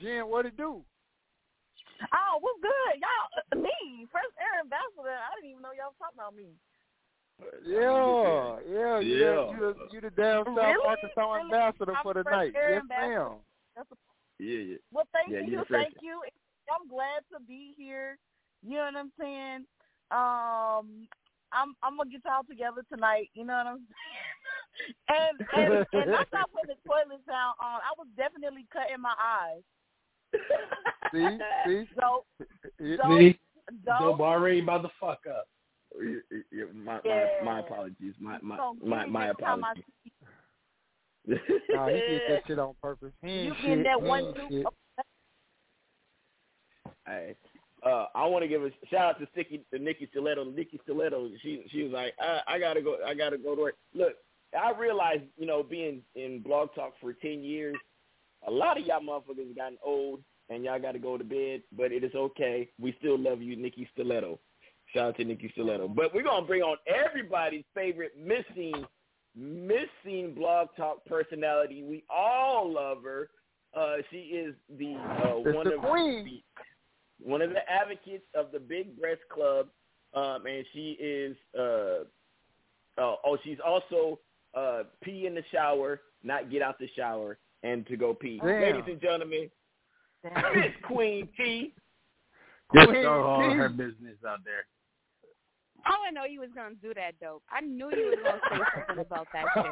[0.01, 0.85] Jen, what it do?
[2.13, 3.01] Oh, what's good?
[3.01, 5.09] Y'all, me, first air ambassador.
[5.09, 6.53] I didn't even know y'all was talking about me.
[7.65, 8.99] Yeah, yeah, yeah.
[8.99, 8.99] Yeah.
[9.01, 10.87] You, the, you the damn south Really?
[10.87, 11.45] Arkansas Really?
[11.45, 12.53] ambassador I'm for the first night.
[12.55, 13.31] air Yes, ma'am.
[13.75, 13.95] That's a,
[14.39, 14.75] Yeah, yeah.
[14.91, 16.21] well, thank Yeah, you, you thank you.
[16.69, 18.17] I'm glad to be here.
[18.63, 19.65] You know what I'm saying?
[20.09, 21.07] Um,
[21.53, 23.29] I'm I'm gonna get y'all together tonight.
[23.33, 23.85] You know what I'm saying?
[25.09, 27.81] And and and that's not putting the toilet sound on.
[27.81, 29.63] I was definitely cutting my eyes.
[31.13, 32.25] See, see, So
[32.79, 32.97] Yeah.
[32.97, 33.39] so See?
[33.85, 34.61] so Dope already
[35.97, 36.23] about to fuck up.
[36.31, 37.27] Yeah, yeah, my, Yeah.
[37.43, 38.13] my my apologies.
[38.19, 39.83] My my my, my next time I apologies.
[41.69, 43.11] Nah, he did that shit on purpose.
[43.21, 43.83] He you ain't shit.
[43.83, 44.65] that one ain't shit.
[47.05, 47.35] Hey,
[47.85, 50.45] uh, I want to give a shout out to Sticky, to Nikki Stiletto.
[50.45, 53.75] Nikki Stiletto, she she was like, I, I gotta go, I gotta go to work.
[53.93, 54.13] Look,
[54.57, 57.75] I realized, you know, being in Blog Talk for ten years,
[58.47, 61.61] a lot of y'all motherfuckers gotten old, and y'all got to go to bed.
[61.75, 62.69] But it is okay.
[62.79, 64.39] We still love you, Nikki Stiletto.
[64.93, 65.87] Shout out to Nikki Stiletto.
[65.89, 68.85] But we're gonna bring on everybody's favorite missing,
[69.35, 71.83] missing Blog Talk personality.
[71.83, 73.29] We all love her.
[73.75, 76.23] Uh, she is the uh, It's one the of queen.
[76.25, 76.43] the
[77.25, 79.67] one of the advocates of the Big Breast Club,
[80.13, 82.03] um, and she is uh,
[82.97, 84.19] uh, oh she's also
[84.55, 88.39] uh, pee in the shower, not get out the shower, and to go pee.
[88.41, 88.61] Damn.
[88.61, 89.49] Ladies and gentlemen,
[90.55, 91.73] Miss Queen T.
[92.75, 94.65] Just Queen throw all her business out there.
[95.85, 97.43] I didn't know you was gonna do that, dope.
[97.49, 98.57] I knew you was gonna say
[98.87, 99.65] something about that shit.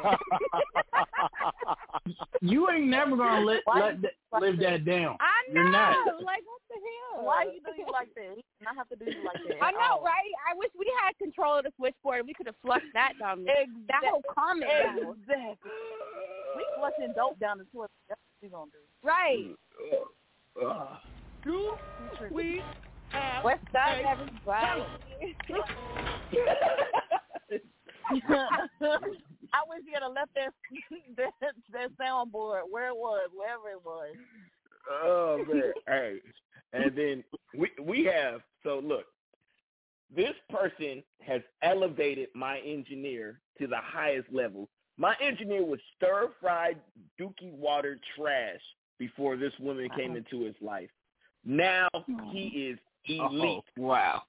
[2.40, 4.84] You ain't never gonna let, Why let that, live that?
[4.84, 5.16] that down.
[5.20, 5.62] I know.
[5.62, 5.96] You're not.
[6.22, 6.76] Like what the
[7.16, 7.24] hell?
[7.24, 8.36] Why you do you like that?
[8.36, 9.62] He did not have to do you like that.
[9.64, 10.30] I at know, right?
[10.48, 12.26] I wish we had control of the switchboard.
[12.26, 13.66] We could have flushed that down there.
[13.88, 14.70] That whole comment.
[14.70, 15.16] battle.
[15.22, 15.70] Exactly.
[16.56, 17.90] We flushing dope down the toilet.
[18.08, 18.82] That's what we gonna do.
[19.02, 19.56] Right.
[20.62, 20.96] Uh,
[21.42, 21.74] Do
[22.30, 22.62] we
[23.44, 24.82] West Side everybody.
[29.52, 30.52] I wish you had left that
[31.16, 31.32] that,
[31.72, 34.14] that soundboard where it was, wherever it was.
[34.90, 36.18] oh man, hey,
[36.72, 37.24] and then
[37.56, 39.06] we we have so look,
[40.14, 44.68] this person has elevated my engineer to the highest level.
[44.98, 46.78] My engineer was stir fried
[47.20, 48.60] dookie water trash
[48.98, 50.90] before this woman came into his life.
[51.44, 51.88] Now
[52.32, 52.78] he is
[53.08, 53.42] elite.
[53.42, 54.22] Oh, wow.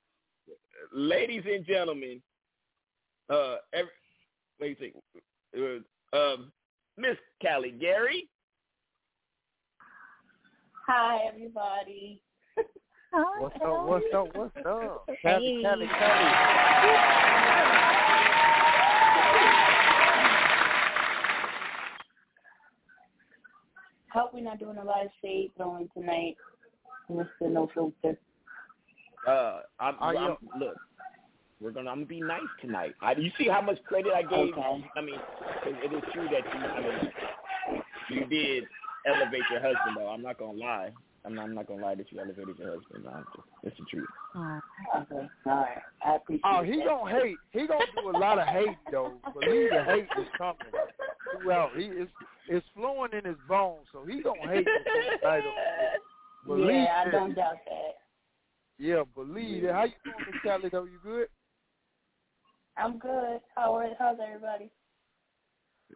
[0.94, 2.22] Ladies and gentlemen,
[3.30, 3.92] uh, every,
[4.60, 4.96] let me think.
[5.56, 6.52] Uh, um,
[6.98, 8.28] Miss Callie Gary.
[10.88, 12.22] Hi, everybody.
[13.40, 13.88] What's up?
[13.88, 14.28] What's up?
[14.36, 15.06] What's up?
[15.08, 15.22] Hey.
[15.22, 17.28] Cali, Cali, Cali.
[24.14, 26.36] Hope we're not doing a lot of shade throwing tonight,
[27.12, 27.28] Mr.
[27.42, 28.18] No Filter.
[29.28, 30.76] Uh, I'm, Are you- I'm, look,
[31.62, 31.90] we're gonna.
[31.90, 32.96] I'm gonna be nice tonight.
[33.02, 34.54] I, you see how much credit I gave?
[34.54, 34.86] Okay.
[34.96, 35.20] I mean,
[35.64, 36.66] 'cause it is true that you.
[36.66, 37.12] I mean,
[38.10, 38.64] you did
[39.06, 40.08] elevate your husband, though.
[40.10, 40.92] I'm not gonna lie.
[41.26, 43.04] I'm not, I'm not gonna lie that you elevated your husband.
[43.04, 43.24] No,
[43.64, 44.08] it's the truth.
[44.36, 45.78] Okay, all right.
[46.06, 46.86] I appreciate Oh, he that.
[46.86, 47.38] gonna hate.
[47.52, 49.14] He gonna do a lot of hate though.
[49.34, 50.58] Believe the hate is coming
[51.32, 51.72] throughout.
[51.76, 52.08] He is
[52.48, 55.52] it's flowing in his bones, so he gonna hate this title.
[56.46, 57.96] Believe yeah, I don't doubt that.
[58.80, 59.72] Yeah, believe it.
[59.74, 60.70] How you doing, Miss Callie?
[60.72, 61.28] Though you good?
[62.78, 63.40] I'm good.
[63.56, 64.70] How are, how's everybody?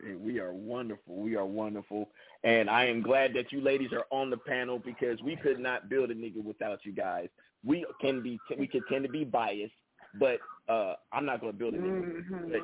[0.03, 1.15] Hey, We are wonderful.
[1.17, 2.09] We are wonderful.
[2.43, 5.89] And I am glad that you ladies are on the panel because we could not
[5.89, 7.29] build a nigga without you guys.
[7.63, 9.73] We can be we can tend to be biased,
[10.19, 11.81] but uh, I'm not going to build it.
[11.81, 12.51] Mm-hmm.
[12.51, 12.61] But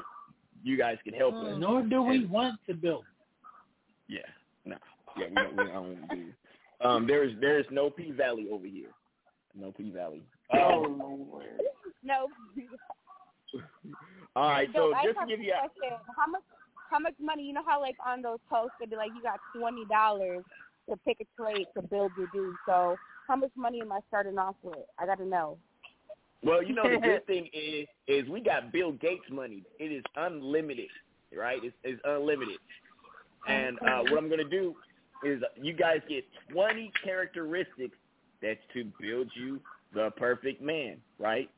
[0.63, 1.55] you guys can help us.
[1.59, 3.03] Nor do we want to build.
[4.07, 4.21] Yeah,
[4.65, 4.77] no,
[5.15, 6.25] yeah, we don't, we don't do.
[6.81, 8.89] Um, there is there is no P Valley over here.
[9.55, 10.23] No P Valley.
[10.53, 11.31] Oh, Um,
[12.03, 12.27] No.
[14.35, 15.97] all right, so I just to have give you, a, question.
[16.15, 16.41] how much
[16.91, 17.43] how much money?
[17.43, 20.43] You know how like on those posts they be like, you got twenty dollars
[20.89, 22.55] to pick a trade to build your dude.
[22.65, 22.95] So
[23.27, 24.77] how much money am I starting off with?
[24.99, 25.57] I got to know.
[26.43, 29.63] well, you know the good thing is is we got Bill Gates money.
[29.79, 30.89] It is unlimited,
[31.37, 31.59] right?
[31.63, 32.57] It's, it's unlimited.
[33.47, 34.75] And uh, what I'm going to do
[35.23, 37.95] is you guys get 20 characteristics
[38.41, 39.59] that's to build you
[39.93, 41.49] the perfect man, right?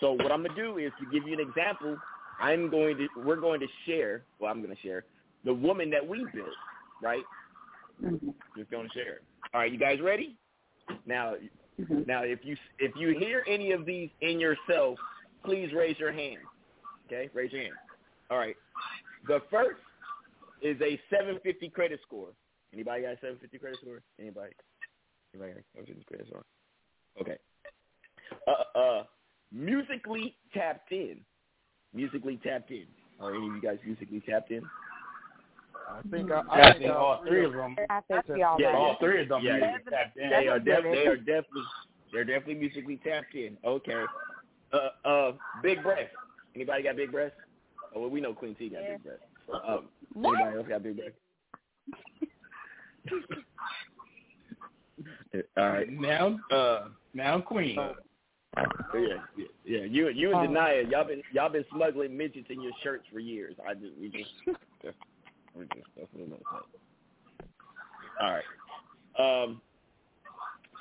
[0.00, 1.96] So what I'm going to do is to give you an example.
[2.40, 4.22] I'm going to we're going to share.
[4.38, 5.04] Well, I'm going to share
[5.44, 6.48] the woman that we built,
[7.02, 7.22] right?
[8.02, 8.30] Mm-hmm.
[8.56, 9.14] Just going to share.
[9.14, 9.22] it.
[9.52, 10.36] All right, you guys ready?
[11.06, 11.34] Now,
[11.80, 12.02] mm-hmm.
[12.06, 14.98] now if you if you hear any of these in yourself,
[15.44, 16.38] please raise your hand.
[17.06, 17.74] Okay, raise your hand.
[18.30, 18.56] All right.
[19.26, 19.80] The first
[20.62, 22.28] is a 750 credit score.
[22.72, 24.00] Anybody got a 750 credit score?
[24.20, 24.52] Anybody?
[25.34, 26.44] Anybody got a 750 credit score?
[27.20, 27.36] Okay.
[28.46, 29.04] Uh, uh,
[29.52, 31.20] musically tapped in.
[31.94, 32.86] Musically tapped in.
[33.20, 34.62] Are any of you guys musically tapped in?
[35.88, 37.76] I think I, I I think all three of them.
[37.88, 38.74] I think we all Yeah, right.
[38.74, 39.42] All three of them.
[39.42, 40.28] Yeah, music tapped in.
[40.30, 41.62] They are def- they are definitely
[42.12, 43.56] they're definitely musically tapped in.
[43.64, 44.04] Okay.
[44.72, 46.10] Uh uh big breath.
[46.54, 47.32] Anybody got big breath?
[47.94, 49.18] Oh well we know Queen T got big breath.
[49.66, 51.12] Um anybody else got big breath?
[55.56, 55.90] All right.
[55.90, 57.76] Now, Uh now Queen.
[58.56, 59.00] yeah,
[59.36, 59.80] yeah, yeah.
[59.84, 63.54] You you and Denia, y'all been y'all been smuggling midgets in your shirts for years.
[63.66, 64.30] I just we just
[65.54, 67.46] we just that's what I'm gonna say.
[68.20, 69.42] All right.
[69.44, 69.60] Um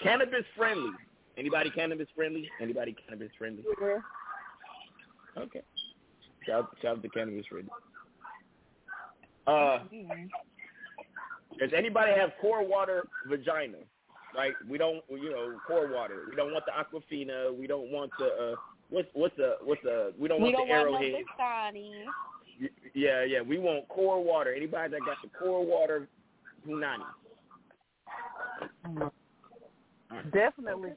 [0.01, 0.91] cannabis friendly.
[1.37, 2.49] Anybody cannabis friendly?
[2.61, 3.63] Anybody cannabis friendly?
[5.37, 5.61] Okay.
[6.45, 7.69] Shout shout out to cannabis friendly.
[9.45, 9.79] Uh
[11.59, 13.77] does anybody have core water vagina?
[14.35, 14.53] Right?
[14.69, 16.23] We don't you know, core water.
[16.29, 18.55] We don't want the aquafina, we don't want the uh
[18.89, 21.25] what's what's the what's the we don't We want don't the want no arrowhead.
[21.39, 21.91] Dasani.
[22.93, 23.41] Yeah, yeah.
[23.41, 24.53] We want core water.
[24.53, 26.07] Anybody that got the core water
[26.67, 27.03] punani.
[30.33, 30.91] Definitely.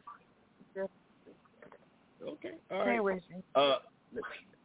[2.22, 2.52] Okay.
[2.70, 3.22] All Hey, right.
[3.54, 3.76] Uh,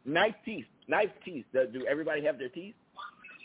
[0.06, 0.66] nice teeth.
[0.88, 1.46] Nice teeth.
[1.54, 2.76] Do, do everybody have their teeth?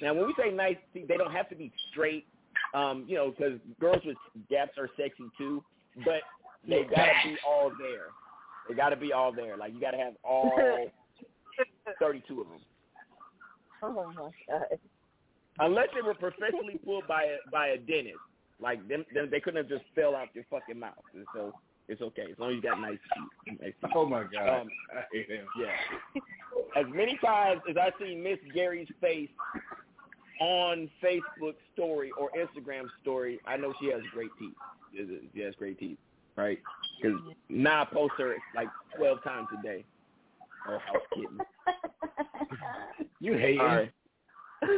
[0.02, 2.26] Now, when we say nice teeth, they don't have to be straight.
[2.72, 4.16] Um, you know, because girls with
[4.48, 5.62] gaps are sexy too,
[6.04, 6.22] but
[6.68, 8.06] they gotta be all there.
[8.68, 9.56] They gotta be all there.
[9.56, 10.52] Like you gotta have all
[11.98, 12.58] thirty-two of them.
[13.82, 14.78] Oh my god.
[15.58, 18.18] Unless they were professionally pulled by a by a dentist,
[18.60, 20.92] like them, them they couldn't have just fell out your fucking mouth.
[21.14, 21.54] And so
[21.88, 23.58] it's okay as long as you got nice teeth.
[23.60, 23.90] Nice teeth.
[23.94, 24.60] Oh my God.
[24.60, 25.46] Um, I hate him.
[25.58, 26.20] Yeah.
[26.76, 29.30] As many times as I see Miss Gary's face
[30.40, 34.54] on Facebook story or Instagram story, I know she has great teeth.
[35.34, 35.98] She has great teeth,
[36.36, 36.58] right?
[37.00, 37.18] Because
[37.48, 39.84] now I post her like twelve times a day.
[40.68, 41.38] Oh, house kitten.
[43.22, 43.90] You hate All him.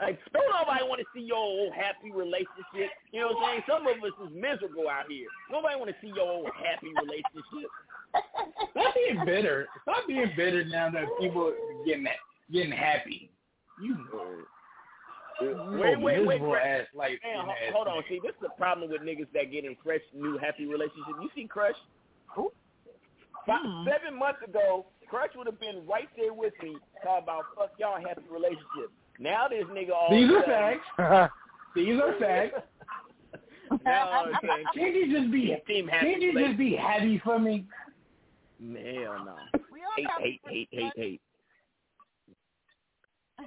[0.00, 2.90] like, don't nobody want to see your old happy relationship.
[3.12, 3.62] You know what I'm saying?
[3.68, 5.28] Some of us is miserable out here.
[5.50, 7.70] Nobody want to see your old happy relationship.
[8.72, 9.68] Stop being bitter.
[9.82, 12.06] Stop being bitter now that people are getting
[12.52, 13.30] getting happy.
[13.80, 13.96] You
[15.40, 16.60] Wait, wait, wait, miserable wait.
[16.60, 17.18] ass life.
[17.24, 18.02] Man, in ho- ass hold on.
[18.02, 18.08] nigga.
[18.08, 21.16] See, this is the problem with niggas that get in fresh, new, happy relationships.
[21.22, 21.76] You see Crush?
[23.46, 27.72] Five, Seven months ago, Crush would have been right there with me talking about fuck
[27.78, 28.92] y'all happy relationship.
[29.18, 31.32] Now this nigga all These are facts.
[31.74, 32.60] These are facts.
[33.84, 34.32] Now I'm
[34.74, 37.64] Can't you just be team happy can't you just be happy for me?
[38.58, 39.36] Hell no.
[39.96, 41.20] Hate, hate, hate, hate, hate.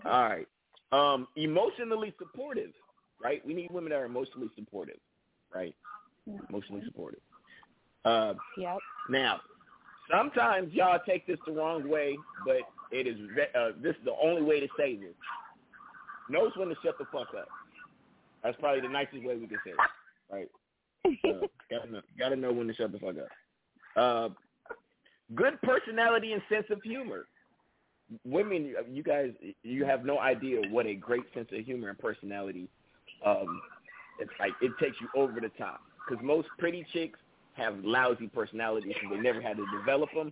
[0.05, 0.47] All right.
[0.91, 2.71] Um, emotionally supportive,
[3.21, 3.45] right?
[3.45, 4.97] We need women that are emotionally supportive,
[5.53, 5.75] right?
[6.49, 7.21] Emotionally supportive.
[8.05, 8.77] Uh, Yep.
[9.09, 9.41] now,
[10.11, 13.17] sometimes y'all take this the wrong way, but it is
[13.55, 15.15] uh, this is the only way to say this.
[16.29, 17.47] Knows when to shut the fuck up.
[18.43, 20.49] That's probably the nicest way we can say it, right?
[21.25, 23.29] Uh, gotta know, gotta know when to shut the fuck up.
[23.95, 24.29] Uh,
[25.35, 27.25] good personality and sense of humor.
[28.25, 29.31] Women, you guys,
[29.63, 32.67] you have no idea what a great sense of humor and personality.
[33.25, 33.61] Um,
[34.19, 37.19] it's like it takes you over the top because most pretty chicks
[37.53, 40.31] have lousy personalities and they never had to develop them.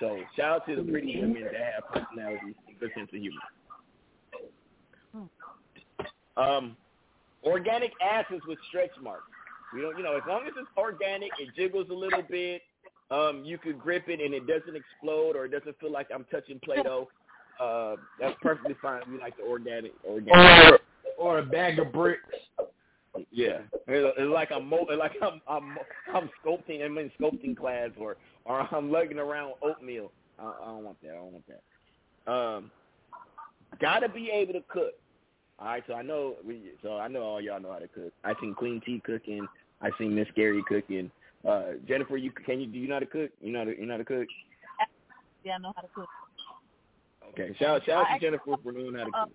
[0.00, 3.40] So shout out to the pretty women that have personalities and good sense of humor.
[6.36, 6.76] Um,
[7.44, 9.24] organic asses with stretch marks.
[9.74, 12.62] We don't, you know, as long as it's organic, it jiggles a little bit.
[13.12, 16.24] Um, you could grip it and it doesn't explode or it doesn't feel like I'm
[16.30, 17.08] touching Play-Doh,
[17.60, 19.02] uh, that's perfectly fine.
[19.10, 20.80] We like the organic, organic.
[21.18, 22.22] Or, or a bag of bricks.
[23.30, 25.76] Yeah, it's, like I'm mo- like I'm I'm
[26.14, 26.82] I'm sculpting.
[26.82, 30.10] I'm in sculpting class, or or I'm lugging around oatmeal.
[30.38, 31.10] I, I don't want that.
[31.10, 32.32] I don't want that.
[32.32, 32.70] Um,
[33.80, 34.94] gotta be able to cook.
[35.58, 36.72] All right, so I know we.
[36.82, 38.12] So I know all y'all know how to cook.
[38.24, 39.46] I seen Queen T cooking.
[39.82, 41.10] I seen Miss Gary cooking.
[41.46, 43.30] Uh, Jennifer, you can you do you know how to cook?
[43.40, 44.26] You know how to, you know how to cook?
[45.44, 46.08] Yeah, I know how to cook.
[47.30, 49.34] Okay, shout shout out to Jennifer for knowing how to uh, cook.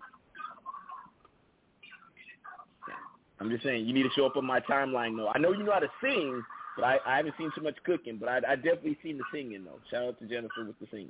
[3.40, 5.30] I'm just saying you need to show up on my timeline though.
[5.30, 6.44] I know you know how to sing,
[6.76, 8.18] but I, I haven't seen too much cooking.
[8.18, 9.80] But I, I definitely seen the singing though.
[9.92, 11.10] Shout out to Jennifer with the singing.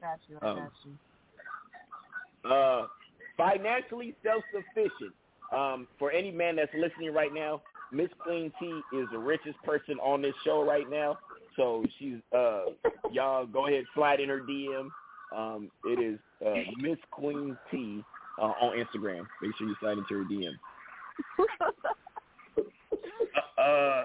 [0.00, 0.38] Got you.
[0.42, 2.50] I Um, got you.
[2.50, 2.86] Uh,
[3.36, 5.14] financially self-sufficient.
[5.52, 7.62] Um, for any man that's listening right now,
[7.92, 8.66] Miss Queen T
[8.96, 11.18] is the richest person on this show right now.
[11.56, 12.64] So she's uh,
[13.12, 14.88] y'all go ahead slide in her DM.
[15.36, 18.02] Um, it is uh, Miss Queen T
[18.38, 19.26] uh, on Instagram.
[19.42, 20.54] Make sure you slide into her DM.
[23.58, 24.04] uh,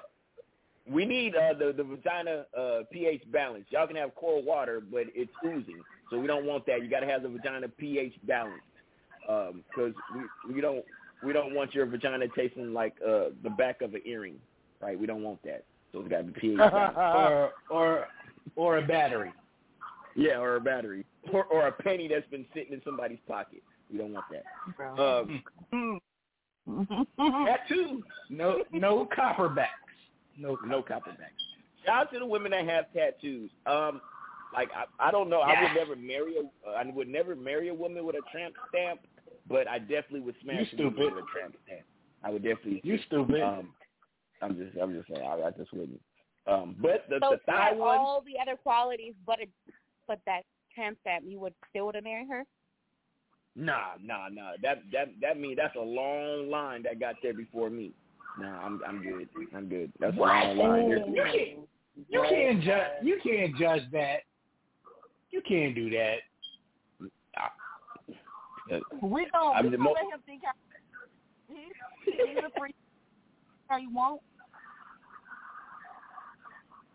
[0.92, 3.66] we need uh, the the vagina uh, pH balance.
[3.70, 6.84] Y'all can have cold water, but it's oozing, so we don't want that.
[6.84, 8.64] You got to have the vagina pH balanced
[9.22, 10.84] because we we don't
[11.24, 14.36] we don't want your vagina tasting like uh, the back of an earring,
[14.82, 15.00] right?
[15.00, 15.66] We don't want that.
[15.92, 16.98] So it's got to be pH balanced.
[16.98, 18.08] or or
[18.56, 19.32] or a battery.
[20.16, 23.62] Yeah, or a battery, or or a penny that's been sitting in somebody's pocket.
[23.92, 24.44] We don't want that.
[25.02, 25.44] Um,
[27.46, 28.04] tattoos.
[28.30, 29.72] No no copper backs.
[30.38, 31.34] No no copper backs.
[31.86, 33.50] Shout out to the women that have tattoos.
[33.66, 34.02] Um,
[34.54, 35.42] like I, I don't know.
[35.42, 36.70] I would never marry a.
[36.70, 39.02] I would never marry a woman with a tramp stamp,
[39.48, 41.14] but I definitely would smash You a stupid.
[41.14, 41.82] with a tramp stamp.
[42.24, 42.82] I would definitely.
[42.84, 43.42] You stupid.
[43.42, 43.70] Um,
[44.42, 45.26] I'm just, I'm just saying.
[45.26, 46.00] I, I just wouldn't.
[46.48, 47.98] Um, but the, so the she thigh had one.
[47.98, 49.50] all the other qualities, but it,
[50.08, 50.42] but that
[50.74, 52.44] tramp stamp, you would still would have married her.
[53.56, 54.52] Nah, nah, nah.
[54.62, 57.92] That that that mean that's a long line that got there before me.
[58.40, 59.28] Nah, I'm I'm good.
[59.56, 59.92] I'm good.
[60.00, 60.90] That's a long line.
[60.90, 62.88] There's- You can't, you can't judge.
[63.02, 64.18] You can't judge that.
[65.32, 66.18] You can't do that.
[69.02, 69.56] We don't.
[69.56, 70.52] I'm we the don't mo- let him think how
[71.48, 71.74] he's,
[72.06, 72.74] he's a free.
[73.68, 74.22] How you won't?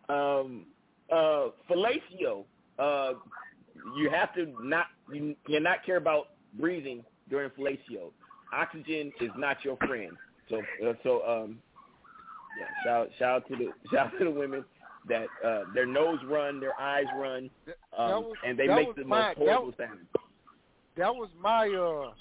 [0.09, 0.67] um
[1.13, 2.45] uh fellatio
[2.79, 3.13] uh
[3.97, 8.11] you have to not you cannot care about breathing during fellatio
[8.53, 10.13] oxygen is not your friend
[10.51, 11.59] so uh, so um
[12.59, 14.65] yeah shout shout out to the shout out to the women
[15.09, 17.49] that uh their nose run their eyes run
[17.97, 20.01] um was- and they make the my- most horrible was- sound
[20.97, 22.13] That was my uh,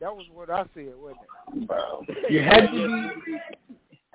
[0.00, 1.20] that was what I said, wasn't
[1.54, 2.30] it?
[2.30, 3.36] You had to be.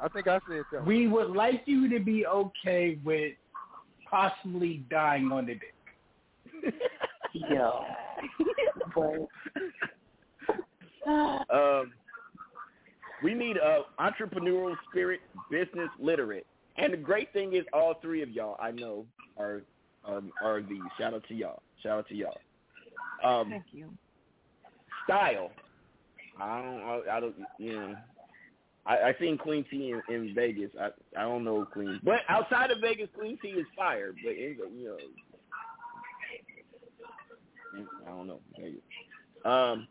[0.02, 0.86] I think I said that.
[0.86, 3.34] We would like you to be okay with
[4.10, 6.74] possibly dying on the dick.
[7.34, 7.86] Yo.
[11.08, 11.92] um,
[13.24, 15.20] we need a entrepreneurial spirit,
[15.52, 16.46] business literate,
[16.78, 19.06] and the great thing is, all three of y'all I know
[19.38, 19.62] are
[20.06, 20.80] are, are these.
[20.98, 21.62] Shout out to y'all.
[21.84, 22.38] Shout out to y'all.
[23.24, 23.90] Um, Thank you.
[25.06, 25.52] style.
[26.40, 26.82] I don't.
[26.82, 27.36] I, I don't.
[27.58, 27.96] You know.
[28.86, 30.72] I, I seen Queen T in, in Vegas.
[30.80, 34.14] I I don't know Queen, but outside of Vegas, Queen T is fire.
[34.24, 34.98] But in, you
[37.74, 38.40] know, I don't know.
[38.58, 38.82] Vegas.
[39.46, 39.88] Um.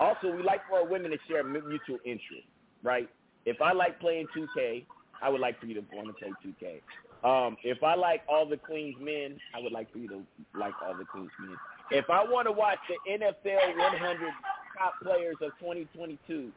[0.00, 2.46] Also, we like for our women to share mutual interest,
[2.84, 3.08] right?
[3.46, 4.84] If I like playing 2K,
[5.20, 6.80] I would like for you to want to play 2K.
[7.24, 10.22] Um, if I like all the Queens men, I would like for you to
[10.54, 11.56] like all the Queens men.
[11.90, 14.32] If I want to watch the NFL 100
[14.76, 16.50] top players of 2022,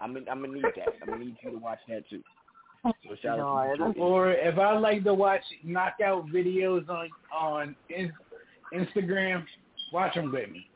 [0.00, 0.88] I'm gonna, I'm gonna need that.
[1.02, 2.22] I'm gonna need you to watch that too.
[2.84, 4.00] So shout out to.
[4.00, 8.12] Or if I like to watch knockout videos on on in,
[8.74, 9.44] Instagram,
[9.92, 10.68] watch them with me.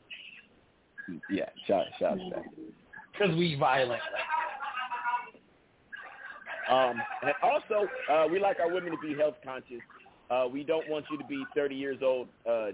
[1.29, 2.45] Yeah, shout shout out to that.
[3.17, 4.01] Cause we violent.
[6.69, 9.79] Um, and also, uh, we like our women to be health conscious.
[10.29, 12.71] Uh, we don't want you to be 30 years old uh,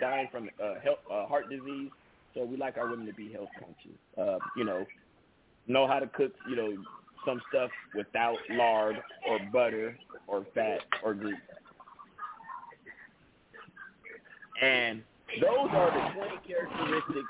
[0.00, 1.90] dying from uh, health, uh, heart disease.
[2.34, 3.98] So we like our women to be health conscious.
[4.18, 4.84] Uh, you know,
[5.66, 6.32] know how to cook.
[6.48, 6.76] You know,
[7.26, 8.96] some stuff without lard
[9.28, 11.34] or butter or fat or grease.
[14.60, 15.02] And
[15.40, 17.28] those are the 20 characteristics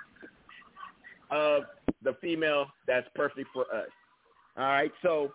[1.31, 1.63] of
[2.03, 3.89] the female that's perfect for us.
[4.57, 5.33] All right, so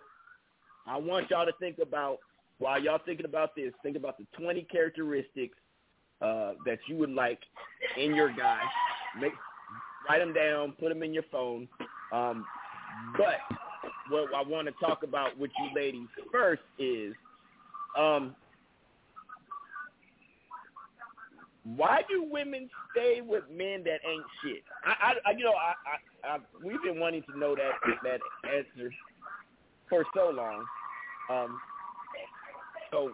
[0.86, 2.18] I want y'all to think about
[2.58, 5.56] while y'all thinking about this, think about the 20 characteristics
[6.22, 7.40] uh, that you would like
[7.96, 8.60] in your guy.
[9.20, 9.32] Make
[10.08, 11.68] write them down, put them in your phone.
[12.12, 12.44] Um,
[13.16, 13.36] but
[14.08, 17.14] what I want to talk about with you ladies first is
[17.98, 18.34] um,
[21.76, 24.62] why do women stay with men that ain't shit?
[24.84, 25.74] I, I, I you know, I,
[26.26, 28.90] I, I, we've been wanting to know that that answer
[29.88, 30.64] for so long.
[31.30, 31.60] Um,
[32.90, 33.12] so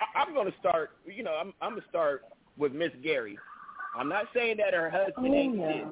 [0.00, 0.90] I, I'm going to start.
[1.06, 2.24] You know, I'm, I'm going to start
[2.58, 3.38] with Miss Gary.
[3.96, 5.86] I'm not saying that her husband Oh, ain't shit.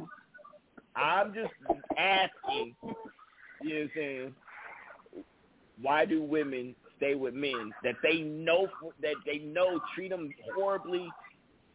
[0.97, 1.53] I'm just
[1.97, 2.77] asking.
[3.63, 4.35] You know what I'm saying?
[5.81, 8.69] Why do women stay with men that they know
[9.03, 11.09] that they know treat them horribly,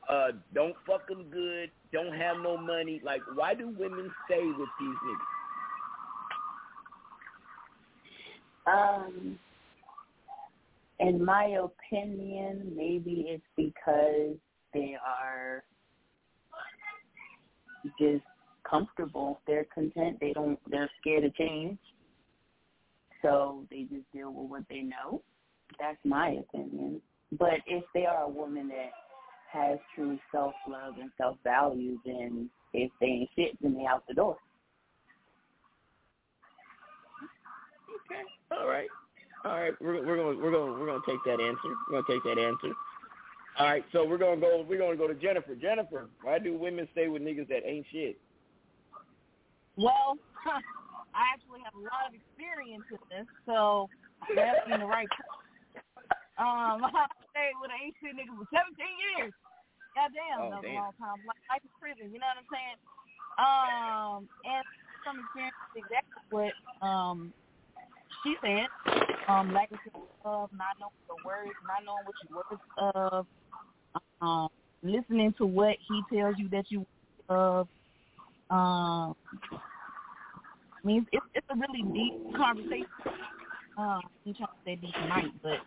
[0.09, 3.01] uh, don't fuck them good, don't have no money?
[3.03, 5.25] Like, why do women stay with these niggas?
[8.67, 9.39] Um,
[10.99, 14.35] in my opinion, maybe it's because
[14.73, 15.63] they are
[17.99, 18.23] just
[18.69, 19.41] comfortable.
[19.47, 20.17] They're content.
[20.19, 20.59] They don't.
[20.69, 21.77] They're scared of change,
[23.21, 25.21] so they just deal with what they know.
[25.79, 27.01] That's my opinion.
[27.37, 28.91] But if they are a woman that
[29.51, 34.03] has true self love and self value, then if they ain't shit, then they out
[34.07, 34.37] the door.
[38.05, 38.21] Okay,
[38.51, 38.87] all right,
[39.45, 39.73] all right.
[39.81, 41.69] We're we're gonna we're gonna we're gonna take that answer.
[41.89, 42.73] We're gonna take that answer.
[43.57, 44.65] All right, so we're gonna go.
[44.67, 45.55] We're gonna go to Jennifer.
[45.55, 48.19] Jennifer, why do women stay with niggas that ain't shit?
[49.75, 50.15] Well,
[51.15, 53.89] I actually have a lot of experience in this, so
[54.29, 55.07] you're asking the right.
[56.39, 58.79] Um, I stayed with an ancient nigga for 17
[59.19, 59.33] years.
[59.95, 60.79] Goddamn, Oh, that was damn.
[60.79, 61.19] a long time.
[61.27, 62.79] Like life is prison, you know what I'm saying?
[63.39, 64.63] Um, and
[65.03, 66.53] from experience, exactly what
[66.85, 67.33] um
[68.23, 68.67] she said.
[69.27, 72.61] Um, lack of self-love, not knowing the words, not knowing what your words
[72.95, 73.27] of,
[74.21, 74.49] um,
[74.83, 76.85] listening to what he tells you that you
[77.29, 77.67] of.
[78.49, 79.15] Um,
[79.51, 82.87] I mean, it's it's a really deep conversation.
[83.77, 85.59] Um, I'm trying to say deep tonight, but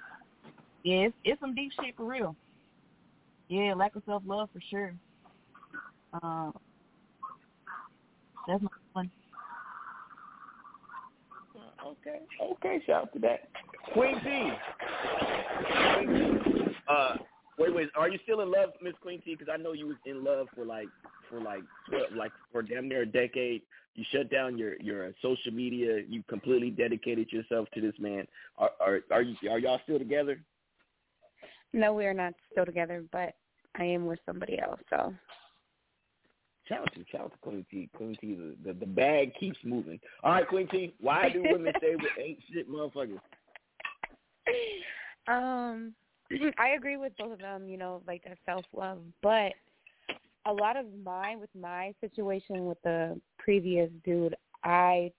[0.82, 2.34] yeah, it's, it's some deep shit for real.
[3.48, 4.94] Yeah, lack of self love for sure.
[6.22, 6.52] Um,
[8.48, 9.10] that's my one.
[11.86, 12.82] Okay, okay.
[12.86, 13.48] Shout out to that.
[13.92, 14.50] Queen T.
[15.94, 16.74] Queen T.
[16.88, 17.16] Uh,
[17.58, 17.88] wait, wait.
[17.96, 19.34] Are you still in love, Miss Queen T?
[19.34, 20.88] Because I know you was in love for like
[21.28, 23.62] for like what, like for damn near a decade.
[23.94, 26.00] You shut down your your uh, social media.
[26.08, 28.26] You completely dedicated yourself to this man.
[28.58, 30.40] Are are are you are y'all still together?
[31.72, 33.34] No, we are not still together, but
[33.76, 34.80] I am with somebody else.
[34.90, 35.12] So
[36.72, 37.88] Shout out to shout out to Queen T.
[37.94, 38.34] Queen T.
[38.34, 40.00] The, the the bag keeps moving.
[40.22, 40.94] All right, Queen T.
[41.00, 43.20] Why do women stay with ain't shit motherfuckers?
[45.28, 45.94] Um,
[46.58, 48.98] I agree with both of them, you know, like that self love.
[49.22, 49.52] But
[50.46, 55.12] a lot of mine with my situation with the previous dude, I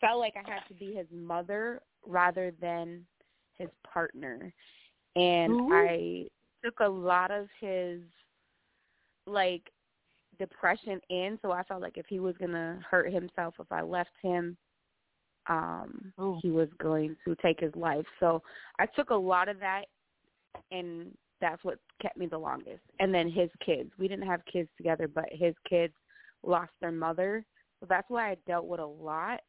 [0.00, 3.04] felt like I had to be his mother rather than
[3.58, 4.50] his partner.
[5.14, 5.72] And Ooh.
[5.74, 6.26] I
[6.64, 8.00] took a lot of his
[9.26, 9.70] like
[10.38, 14.10] depression in, so I felt like if he was gonna hurt himself if I left
[14.22, 14.56] him,
[15.48, 16.12] um
[16.42, 18.06] he was going to take his life.
[18.20, 18.42] So
[18.78, 19.84] I took a lot of that
[20.70, 22.80] and that's what kept me the longest.
[22.98, 23.90] And then his kids.
[23.98, 25.92] We didn't have kids together, but his kids
[26.42, 27.44] lost their mother.
[27.80, 29.40] So that's why I dealt with a lot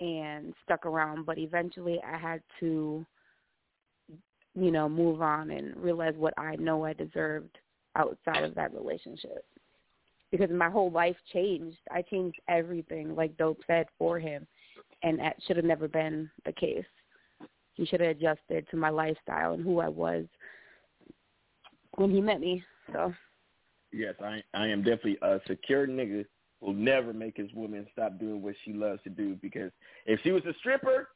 [0.00, 3.04] and stuck around, but eventually I had to
[4.58, 7.58] you know, move on and realize what I know I deserved
[7.96, 9.44] outside of that relationship.
[10.30, 11.78] Because my whole life changed.
[11.90, 14.46] I changed everything, like Dope said, for him.
[15.02, 16.84] And that should have never been the case.
[17.74, 20.26] He should have adjusted to my lifestyle and who I was
[21.96, 22.62] when he met me.
[22.92, 23.12] So
[23.92, 26.26] Yes, I I am definitely a secure nigga
[26.60, 29.70] will never make his woman stop doing what she loves to do because
[30.06, 31.08] if she was a stripper,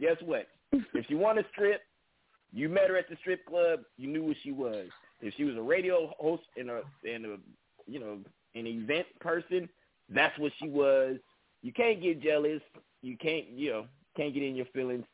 [0.00, 0.48] guess what?
[0.72, 1.82] if she wanted to strip,
[2.52, 4.88] you met her at the strip club, you knew what she was.
[5.20, 7.36] If she was a radio host and a and a
[7.86, 8.18] you know
[8.56, 9.68] an event person,
[10.08, 11.16] that's what she was.
[11.62, 12.62] You can't get jealous.
[13.02, 13.86] You can't you know
[14.16, 15.04] can't get in your feelings.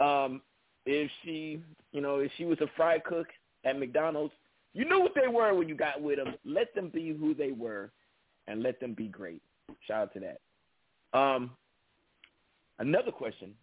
[0.00, 0.40] Um,
[0.86, 1.60] if she
[1.92, 3.26] you know if she was a fry cook
[3.64, 4.34] at McDonald's,
[4.72, 6.34] you knew what they were when you got with them.
[6.44, 7.90] Let them be who they were,
[8.46, 9.42] and let them be great.
[9.86, 11.18] Shout out to that.
[11.18, 11.50] Um,
[12.78, 13.54] another question.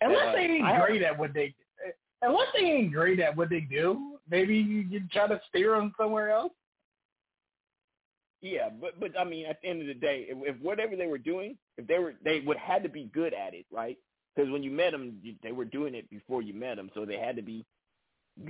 [0.00, 1.54] Unless Uh, they ain't I great at what they,
[2.22, 5.92] unless they ain't great at what they do, maybe you, you try to steer them
[5.96, 6.52] somewhere else.
[8.42, 11.06] Yeah, but but I mean, at the end of the day, if, if whatever they
[11.06, 13.96] were doing, if they were, they would had to be good at it, right?
[14.34, 17.04] Because when you met them, you, they were doing it before you met them, so
[17.06, 17.64] they had to be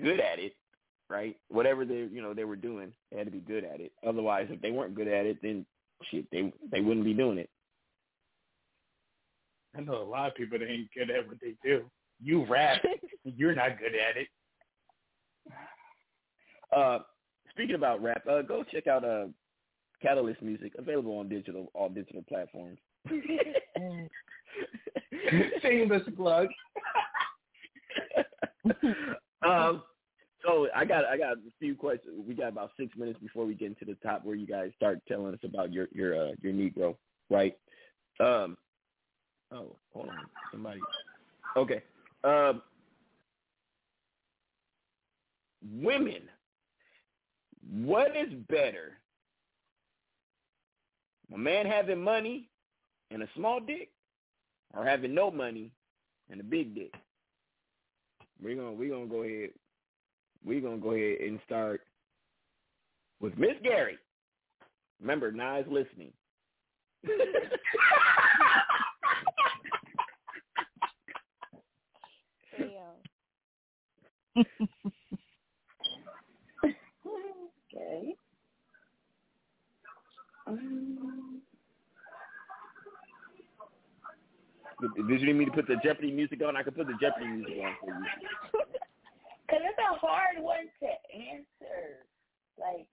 [0.03, 0.55] good at it,
[1.09, 1.37] right?
[1.49, 3.93] Whatever they you know they were doing, they had to be good at it.
[4.05, 5.64] Otherwise, if they weren't good at it, then
[6.11, 7.49] shit, they they wouldn't be doing it.
[9.76, 11.84] I know a lot of people that ain't good at what they do.
[12.20, 12.82] You rap,
[13.24, 14.28] you're not good at it.
[16.74, 16.99] Uh,
[17.51, 19.26] speaking about rap, uh, go check out uh,
[20.03, 22.79] Catalyst Music, available on digital all digital platforms.
[25.63, 26.49] Shameless plug.
[29.47, 29.83] um,
[30.45, 32.23] so I got I got a few questions.
[32.27, 35.01] We got about six minutes before we get into the top, where you guys start
[35.09, 36.97] telling us about your your uh, your Negro,
[37.31, 37.57] right?
[38.21, 38.57] Um,
[39.53, 40.81] oh, hold on, somebody.
[41.57, 41.83] Okay.
[42.25, 42.63] Um,
[45.81, 46.23] women,
[47.83, 48.99] what is better?
[51.35, 52.49] A man having money
[53.11, 53.91] and a small dick,
[54.74, 55.70] or having no money
[56.31, 56.93] and a big dick?
[58.43, 59.51] We're gonna we're gonna go ahead.
[60.45, 61.81] We're gonna go ahead and start
[63.20, 63.99] with Miss Gary.
[65.01, 66.12] Remember, Nas listening.
[77.74, 78.14] okay.
[80.47, 80.96] Um,
[84.81, 86.57] Did you need me to put the Jeopardy music on?
[86.57, 88.05] I can put the Jeopardy music on for you.
[89.49, 92.05] Cause it's a hard one to answer.
[92.59, 92.87] Like,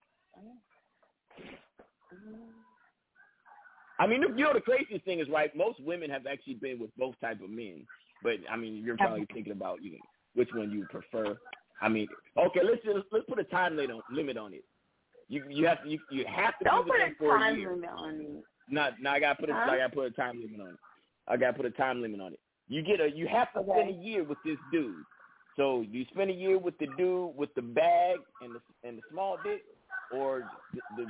[3.99, 5.55] I mean, you know, the craziest thing is, right?
[5.55, 7.85] Most women have actually been with both type of men,
[8.21, 9.97] but I mean, you're probably thinking about you know
[10.35, 11.37] which one you prefer.
[11.81, 12.07] I mean,
[12.37, 14.63] okay, let's just let's put a time limit on, limit on it.
[15.29, 18.43] You you have to you, you have to don't put a time limit on it.
[18.69, 19.71] No, no, I gotta put a, Huh?
[19.71, 20.79] I gotta put a time limit on it.
[21.27, 22.39] I gotta put a time limit on it.
[22.67, 23.71] You get a, you have to Okay.
[23.71, 25.05] spend a year with this dude.
[25.55, 29.03] So you spend a year with the dude with the bag and the and the
[29.11, 29.63] small dick,
[30.11, 30.43] or
[30.73, 31.05] the,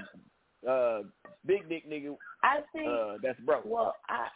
[0.64, 1.04] the uh
[1.46, 2.88] big dick nigga I think.
[2.88, 3.66] uh that's broke.
[3.66, 4.28] Well, I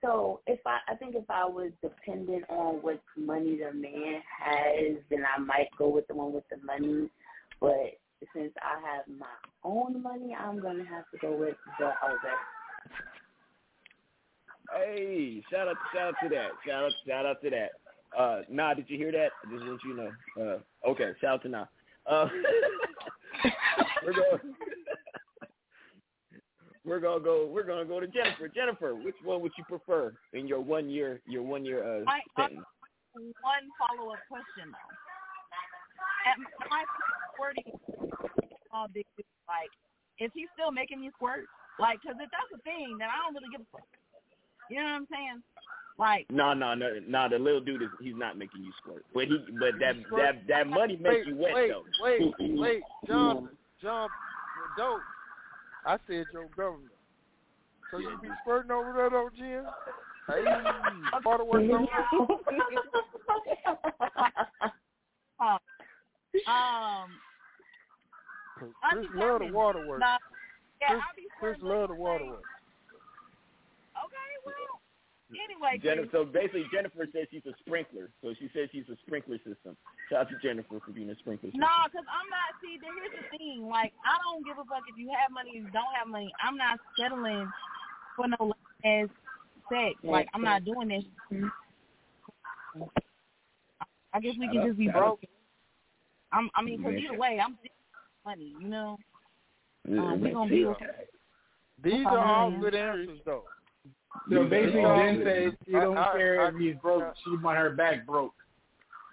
[0.00, 4.96] so if I I think if I was dependent on what money the man has,
[5.10, 7.10] then I might go with the one with the money.
[7.60, 7.98] But
[8.34, 9.26] since I have my
[9.64, 12.36] own money, I'm gonna have to go with the other.
[14.72, 16.50] Hey, shout out shout out to that.
[16.66, 17.70] Shout out shout out to that.
[18.18, 19.30] Uh nah, did you hear that?
[19.44, 20.10] I just want you to know.
[20.40, 21.66] Uh okay, shout out to Nah.
[22.06, 22.28] Uh
[24.04, 24.40] we're going
[26.84, 28.48] We're gonna go we're gonna go to Jennifer.
[28.48, 32.20] Jennifer, which one would you prefer in your one year your one year uh I,
[33.14, 34.92] one follow up question though.
[36.24, 36.40] At
[36.70, 36.84] my
[37.34, 37.68] squirting,
[38.72, 39.04] uh, big
[39.46, 39.68] like,
[40.18, 41.44] is he still making me squirt?
[41.78, 43.86] Like, cause if that's a thing, then I don't really give a fuck.
[44.70, 45.42] You know what I'm saying?
[45.98, 47.28] Like, No, no, no, no.
[47.28, 50.66] The little dude is he's not making you squirt, but he, but that that that
[50.66, 51.84] money makes wait, you wet wait, though.
[52.02, 53.48] wait, wait, John,
[53.80, 54.08] John,
[54.76, 55.00] dope.
[55.86, 56.90] I said your government.
[57.90, 59.64] So you be squirting over there, though, Jen?
[60.26, 60.44] Hey,
[61.24, 61.86] waterworks over
[65.40, 65.58] uh,
[66.50, 67.10] um,
[68.58, 70.00] Chris love the waterworks.
[70.00, 70.18] Nah,
[70.80, 71.00] yeah,
[71.38, 72.48] Chris, Chris love the waterworks.
[75.30, 78.10] Okay, well, anyway, Jennifer, so basically, Jennifer says she's a sprinkler.
[78.22, 79.76] So she says she's a sprinkler system.
[80.10, 81.60] Shout out to Jennifer for being a sprinkler system.
[81.60, 82.52] No, because I'm not.
[82.60, 83.66] See, then here's the thing.
[83.66, 86.30] Like, I don't give a fuck if you have money, if you don't have money.
[86.44, 87.50] I'm not settling
[88.16, 88.52] for no
[88.84, 89.08] ass
[89.72, 89.96] sex.
[90.04, 91.04] Like, I'm not doing this.
[94.12, 95.20] I guess we can just be broke.
[96.32, 96.50] I'm.
[96.54, 97.56] I mean, because either way, I'm
[98.24, 98.52] money.
[98.60, 98.98] You know.
[99.88, 100.86] Um, we gonna be okay.
[101.82, 103.44] These are all good answers, though.
[104.30, 107.14] So basically, These are Jen says she don't I- I- care I- if he's broke.
[107.24, 108.34] She want her back broke.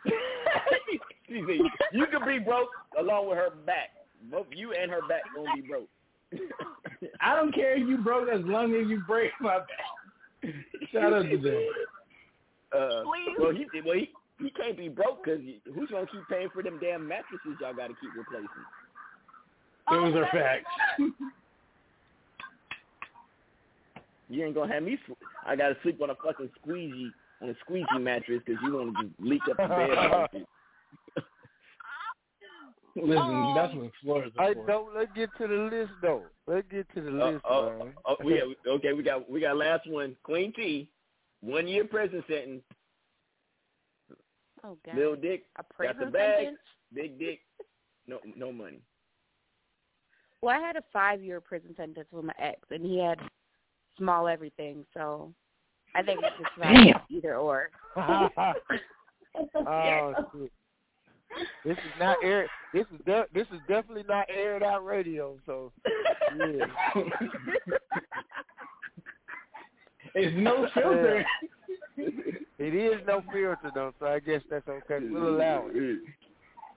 [0.05, 1.59] She said,
[1.93, 3.91] you could be broke along with her back.
[4.29, 5.87] Both you and her back gonna be broke.
[7.21, 10.53] I don't care if you broke as long as you break my back.
[10.91, 11.63] Shout out to them.
[12.73, 13.03] Uh,
[13.39, 15.41] well, he well he he can't be broke because
[15.73, 18.47] who's gonna keep paying for them damn mattresses y'all got to keep replacing?
[19.89, 20.69] Those are facts.
[24.31, 24.97] You ain't gonna have me.
[25.05, 25.11] sw-
[25.45, 27.11] I gotta sleep on a fucking squeegee
[27.41, 29.97] on a squeegee mattress because you want to just leak up the bed.
[29.97, 30.27] all over.
[32.95, 34.67] Listen, that's what Florida's Hey, for.
[34.67, 36.23] don't let's get to the list though.
[36.47, 37.93] Let's get to the Uh, list, oh, man.
[38.05, 40.15] oh, yeah, okay, we got we got last one.
[40.23, 40.89] Queen T,
[41.41, 42.63] one year prison sentence.
[44.63, 44.95] Oh God.
[44.95, 46.37] Little Dick A got the bag.
[46.39, 46.59] sentence?
[46.93, 47.39] Big Dick,
[48.07, 48.81] no no money.
[50.41, 53.19] Well, I had a five year prison sentence with my ex, and he had
[54.01, 54.85] small everything.
[54.93, 55.31] So
[55.95, 57.01] I think it's just about Damn.
[57.09, 57.69] either or.
[57.95, 58.29] oh
[60.33, 60.51] shit.
[61.63, 62.49] This is not air.
[62.73, 65.37] This is de- this is definitely not aired out radio.
[65.45, 65.71] So
[66.37, 66.65] yeah.
[70.13, 71.25] It's no filter.
[72.59, 74.99] It is no filter though, so I guess that's okay.
[75.01, 75.99] We'll allow it.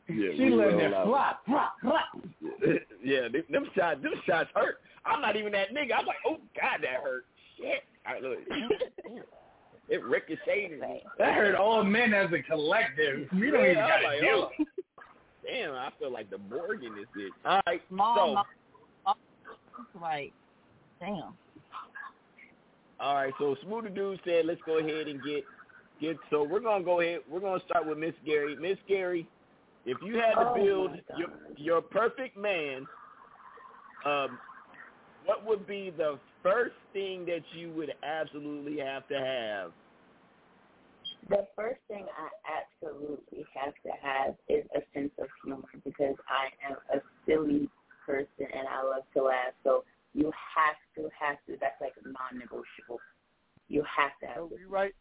[0.09, 1.07] Yeah, she we let roll that out.
[1.07, 2.05] flop, flop, flop.
[3.03, 4.77] yeah, them, them shots, them shots hurt.
[5.07, 5.93] I'm not even that nigga.
[5.99, 7.25] I'm like, oh god, that hurt.
[7.57, 7.83] Shit.
[8.07, 8.39] I look.
[9.89, 10.81] it ricocheted.
[11.19, 13.29] That hurt all men as a collective.
[13.33, 14.51] We don't even Yeah, I'm gotta like, deal.
[14.61, 14.65] oh,
[15.47, 17.29] Damn, I feel like the Borg in this bitch.
[17.45, 18.43] All right, Mom,
[19.05, 19.15] so
[20.01, 20.33] like,
[21.01, 21.35] damn.
[23.01, 25.45] all right, so Smoothie Dude said, let's go ahead and get
[26.01, 26.17] get.
[26.31, 27.21] So we're gonna go ahead.
[27.31, 28.57] We're gonna start with Miss Gary.
[28.57, 29.27] Miss Gary,
[29.87, 32.87] if you had to Oh, build my your your perfect man,
[34.05, 34.39] um,
[35.24, 39.72] what would be the first thing that you would absolutely have to have?
[41.28, 42.28] The first thing I
[42.61, 47.68] absolutely have to have is a sense of humor because I am a silly
[48.05, 49.55] person and I love to laugh.
[49.64, 51.57] So you have to, have to.
[51.61, 53.01] That's like non-negotiable.
[53.68, 54.51] You have to have.
[54.61, 54.95] You right?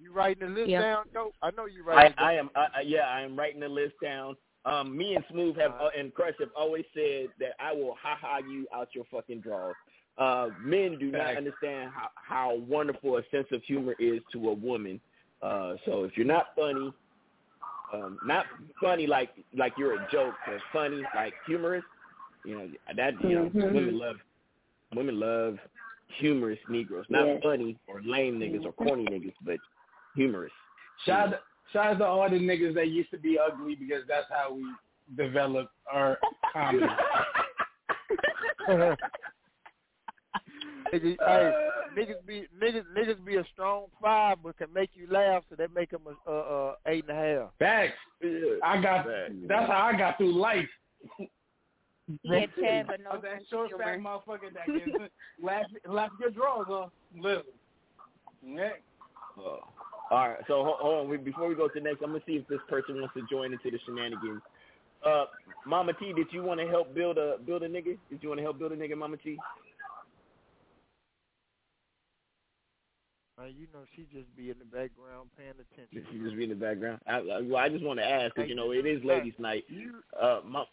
[0.00, 0.80] You writing the list Yeah.
[0.80, 1.34] down, dope?
[1.42, 2.14] I know you I, writing.
[2.18, 4.34] I am, I, I- yeah, I am writing the list down.
[4.64, 8.16] Um, me and Smooth have uh, and Crush have always said that I will ha
[8.20, 9.76] ha you out your fucking drawers.
[10.18, 14.52] Uh, men do not understand how, how wonderful a sense of humor is to a
[14.54, 15.00] woman.
[15.42, 16.92] Uh, so if you're not funny,
[17.92, 18.44] um, not
[18.80, 21.84] funny like like you're a joke, but funny like humorous,
[22.44, 23.72] you know that you know Mhm.
[23.72, 24.16] women love
[24.94, 25.58] women love
[26.18, 27.40] humorous Negroes, not Yeah.
[27.42, 29.58] funny or lame niggas or corny niggas, but
[30.14, 30.52] humorous.
[31.06, 31.40] Shout out,
[31.72, 34.64] shout out to all the niggas that used to be ugly because that's how we
[35.16, 36.18] developed our
[36.52, 36.86] comedy.
[40.92, 41.52] Niggas, hey,
[41.96, 45.66] niggas be niggas niggas be a strong five, but can make you laugh, so they
[45.74, 47.50] make them a, a, a eight and a half.
[47.58, 47.98] Facts.
[48.64, 49.06] I got.
[49.46, 50.68] That's how I got through life.
[52.24, 55.08] Yeah, Ted, but no I that short fat motherfucker that can
[55.42, 56.90] laugh laugh your drawers off.
[57.16, 57.42] Listen.
[58.44, 58.70] Yeah.
[59.38, 59.60] Oh.
[60.10, 61.08] All right, so hold, hold on.
[61.08, 63.22] We, before we go to the next, I'm gonna see if this person wants to
[63.30, 64.42] join into the shenanigans.
[65.06, 65.24] Uh,
[65.66, 67.96] Mama T, did you want to help build a build a nigga?
[68.10, 69.38] Did you want to help build a nigga, Mama T?
[73.38, 76.04] Man, you know she just be in the background paying attention.
[76.12, 77.00] She just be in the background.
[77.06, 79.64] I, I, well, I just want to ask because you know it is ladies' night.
[80.20, 80.64] Uh, Ma-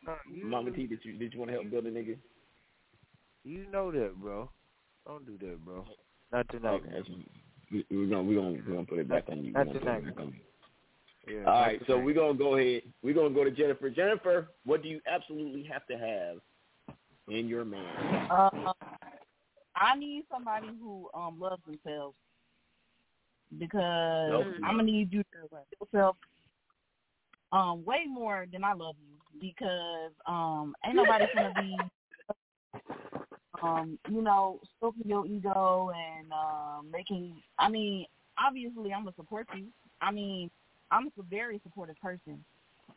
[0.44, 2.18] Mama T, did you did you want to help build a nigga?
[3.44, 4.50] You know that, bro.
[5.06, 5.86] Don't do that, bro.
[6.34, 6.82] Not tonight.
[6.82, 6.90] Okay,
[7.72, 9.54] we're gonna we're gonna we're gonna put it back on you.
[9.54, 11.36] We're Not gonna put back on you.
[11.36, 12.06] Yeah, All not right, so tonight.
[12.06, 12.84] we're gonna go ahead.
[13.04, 13.90] We're gonna go to Jennifer.
[13.90, 16.38] Jennifer, what do you absolutely have to have
[17.28, 18.30] in your man?
[18.30, 18.72] Uh,
[19.76, 22.16] I need somebody who um loves themselves
[23.60, 24.46] because Nope.
[24.64, 26.18] I'm gonna need you to love yourself
[27.52, 31.78] um way more than I love you because um ain't nobody gonna be
[33.64, 38.06] um you know stroking your ego and um making I mean
[38.38, 39.66] obviously I'm gonna support you
[40.02, 40.50] I mean
[40.92, 42.44] I'm a very supportive person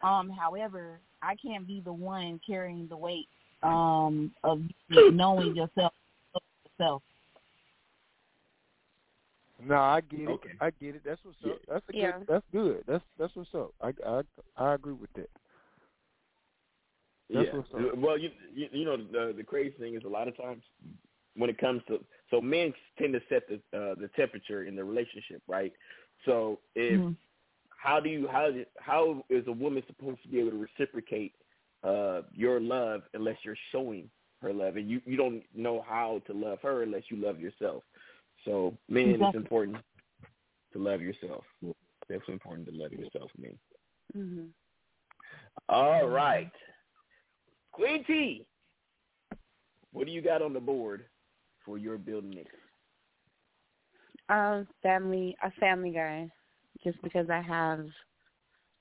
[0.03, 3.29] um however I can't be the one carrying the weight
[3.63, 5.93] um of you knowing yourself
[6.79, 7.03] yourself
[9.63, 10.41] No, I get it.
[10.61, 11.03] I get it.
[11.05, 11.59] That's what's up.
[11.69, 12.13] That's a Yeah.
[12.19, 12.27] good.
[12.29, 12.85] That's good.
[12.87, 13.73] That's that's what's up.
[13.83, 14.23] I I
[14.57, 15.29] I agree with that.
[17.33, 17.91] That's yeah.
[17.97, 20.63] Well, you, you you know the the crazy thing is a lot of times
[21.37, 24.85] when it comes to so men tend to set the uh, the temperature in the
[24.85, 25.73] relationship, right?
[26.25, 27.17] So if Mhm.
[27.77, 31.35] how do you how how is a woman supposed to be able to reciprocate
[31.83, 34.11] uh your love unless you're showing
[34.43, 37.83] her love and you you don't know how to love her unless you love yourself.
[38.45, 39.79] So men, it's important
[40.73, 41.45] to love yourself.
[42.09, 43.59] Definitely important to love yourself, men.
[44.13, 44.47] hmm
[45.69, 46.53] All right.
[47.73, 48.47] Queen T,
[49.93, 51.05] what do you got on the board
[51.65, 52.55] for your building next?
[54.29, 56.31] Um, family, a family guy,
[56.85, 57.87] just because I have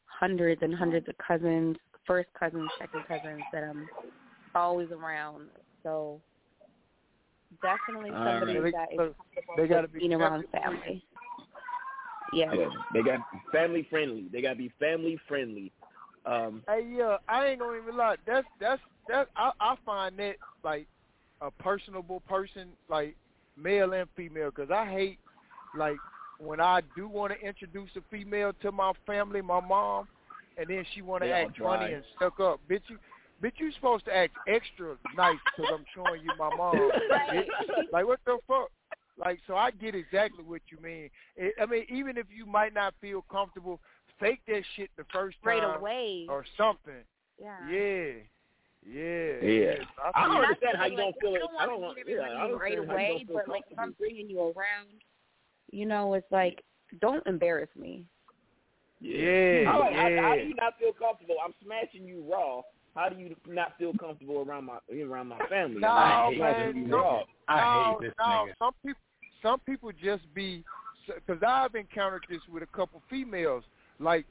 [0.06, 3.90] hundreds and hundreds of cousins, first cousins, second cousins that I'm
[4.54, 5.50] always around.
[5.82, 6.22] So
[7.62, 8.74] definitely All somebody right.
[8.74, 11.04] that is So comfortable they gotta be being around family family.
[12.34, 12.54] Yeah.
[12.54, 13.20] Yeah, they got
[13.52, 14.28] family friendly.
[14.32, 15.72] They got to be family friendly.
[16.26, 18.15] Um, Hey, yeah, I ain't gonna even lie.
[18.26, 19.28] That's that's that.
[19.36, 20.88] I I find that like
[21.41, 23.15] a personable person, like
[23.57, 25.20] male and female, because I hate
[25.74, 25.97] like
[26.39, 30.07] when I do want to introduce a female to my family, my mom,
[30.57, 32.59] and then she want to act funny and stuck up.
[32.70, 32.97] Bitch, you,
[33.43, 36.91] bitch, you supposed to act extra nice because I'm showing you my mom.
[37.34, 37.45] bitch.
[37.91, 38.70] Like what the fuck?
[39.17, 41.09] Like so, I get exactly what you mean.
[41.36, 43.82] It, I mean, even if you might not feel comfortable,
[44.20, 46.26] fake that shit the first Right time away.
[46.30, 47.03] or something.
[47.41, 47.55] Yeah.
[47.70, 48.11] Yeah.
[48.86, 49.34] Yeah.
[49.41, 49.74] Yeah.
[50.15, 51.41] I don't understand how you don't feel it.
[51.59, 51.97] I don't want.
[52.05, 54.39] to Yeah, I don't right understand how you away, but like if I'm bringing you
[54.41, 54.89] around,
[55.72, 56.63] you know, it's like
[57.01, 58.05] don't embarrass me.
[59.01, 60.36] Yeah, How, like, how, how yeah.
[60.36, 61.36] do you not feel comfortable?
[61.45, 62.61] I'm smashing you raw.
[62.95, 65.80] How do you not feel comfortable around my around my family?
[65.80, 66.97] No, I'm man, smashing you no,
[67.47, 67.97] raw.
[67.99, 68.47] no, no.
[68.59, 69.01] Some people,
[69.41, 70.65] some people just be,
[71.07, 73.63] because I've encountered this with a couple females.
[74.00, 74.26] Like,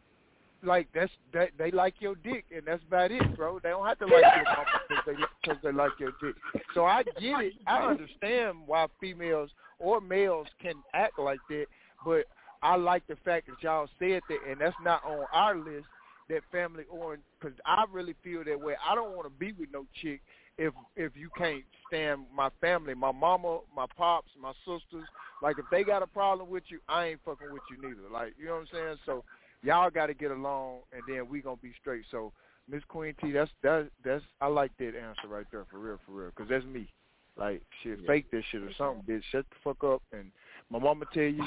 [0.63, 3.61] like that's that they like your dick, and that's about it, bro.
[3.63, 5.13] They don't have to like your mama because they
[5.43, 6.35] because they like your dick.
[6.75, 7.53] So I get it.
[7.67, 11.67] I understand why females or males can act like that,
[12.05, 12.25] but
[12.63, 15.87] I like the fact that y'all said that, and that's not on our list.
[16.29, 18.75] That family orange, because I really feel that way.
[18.87, 20.21] I don't want to be with no chick
[20.59, 25.07] if if you can't stand my family, my mama, my pops, my sisters.
[25.41, 28.11] Like if they got a problem with you, I ain't fucking with you neither.
[28.13, 28.97] Like you know what I'm saying?
[29.07, 29.25] So
[29.63, 32.05] y'all got to get along, and then we gonna be straight.
[32.11, 32.33] So
[32.71, 36.13] Miss Queen T, that's that that's I like that answer right there for real, for
[36.13, 36.89] real, because that's me.
[37.37, 39.23] Like shit, fake this shit or something, bitch.
[39.31, 40.31] Shut the fuck up, and
[40.71, 41.43] my mama tell you,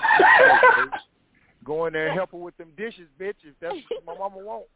[1.66, 3.36] go in there and help her with them dishes, bitch.
[3.44, 4.66] If that's what my mama want.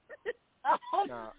[1.07, 1.29] Nah.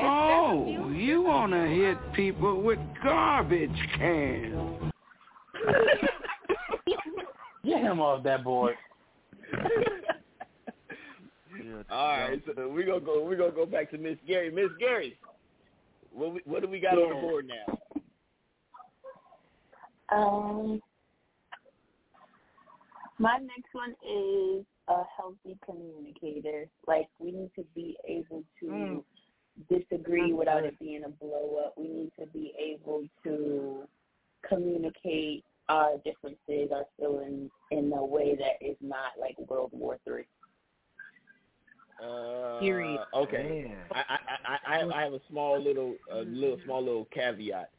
[0.00, 4.92] Oh, you want to hit people with garbage cans.
[7.64, 8.76] Get him off that board.
[11.90, 13.24] All right, so we gonna go.
[13.24, 14.50] We gonna go back to Miss Gary.
[14.50, 15.18] Miss Gary,
[16.12, 17.78] what we, what do we got on the board now?
[20.12, 20.80] Um,
[23.18, 26.66] my next one is a healthy communicator.
[26.86, 29.04] Like we need to be able to Mm.
[29.68, 31.74] disagree without it being a blow up.
[31.76, 33.86] We need to be able to
[34.48, 40.24] communicate our differences, our feelings in a way that is not like World War Three.
[42.02, 43.00] Uh, Period.
[43.14, 43.74] Okay.
[43.92, 44.18] I, I
[44.74, 47.70] I I I have a small little a little small little caveat.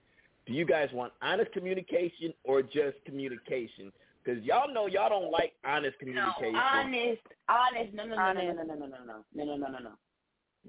[0.46, 3.92] Do you guys want honest communication or just communication?
[4.24, 6.54] Because y'all know y'all don't like honest communication.
[6.54, 7.94] No, Honest, honest.
[7.94, 8.58] No, no, no, Honest.
[8.58, 9.92] no, no, no, no, no, no, no, no, no, no, no.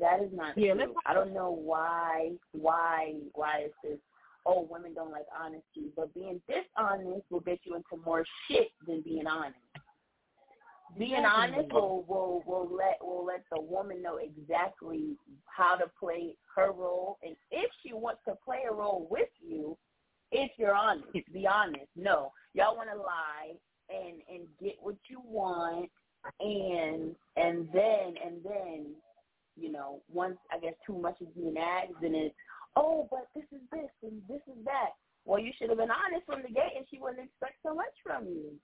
[0.00, 0.94] That is not Yeah, true.
[1.04, 3.98] I don't know why, why, why is this?
[4.46, 9.02] Oh, women don't like honesty, but being dishonest will get you into more shit than
[9.02, 9.56] being honest.
[10.98, 15.16] Being honest will will will let will let the woman know exactly
[15.46, 19.76] how to play her role, and if she wants to play a role with you,
[20.32, 21.86] if you're honest, be honest.
[21.96, 23.52] No, y'all want to lie
[23.88, 25.90] and and get what you want,
[26.40, 28.86] and and then and then,
[29.56, 32.34] you know, once I guess too much is being asked, then it's
[32.76, 34.90] oh, but this is this and this is that.
[35.24, 37.94] Well, you should have been honest from the gate, and she wouldn't expect so much
[38.04, 38.58] from you.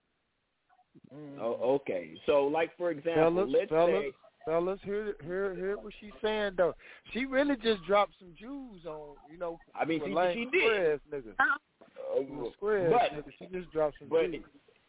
[1.41, 2.14] Oh, okay.
[2.26, 4.12] So, like for example, fellas, let's fellas, say
[4.45, 6.74] fellas, hear hear hear what she's saying though.
[7.12, 9.59] She really just dropped some Jews on, you know.
[9.74, 10.95] I mean, she- she did.
[10.95, 11.34] ass niggas.
[11.39, 13.32] Uh, Some square ass but niggas.
[13.39, 14.45] She just dropped some but Jews.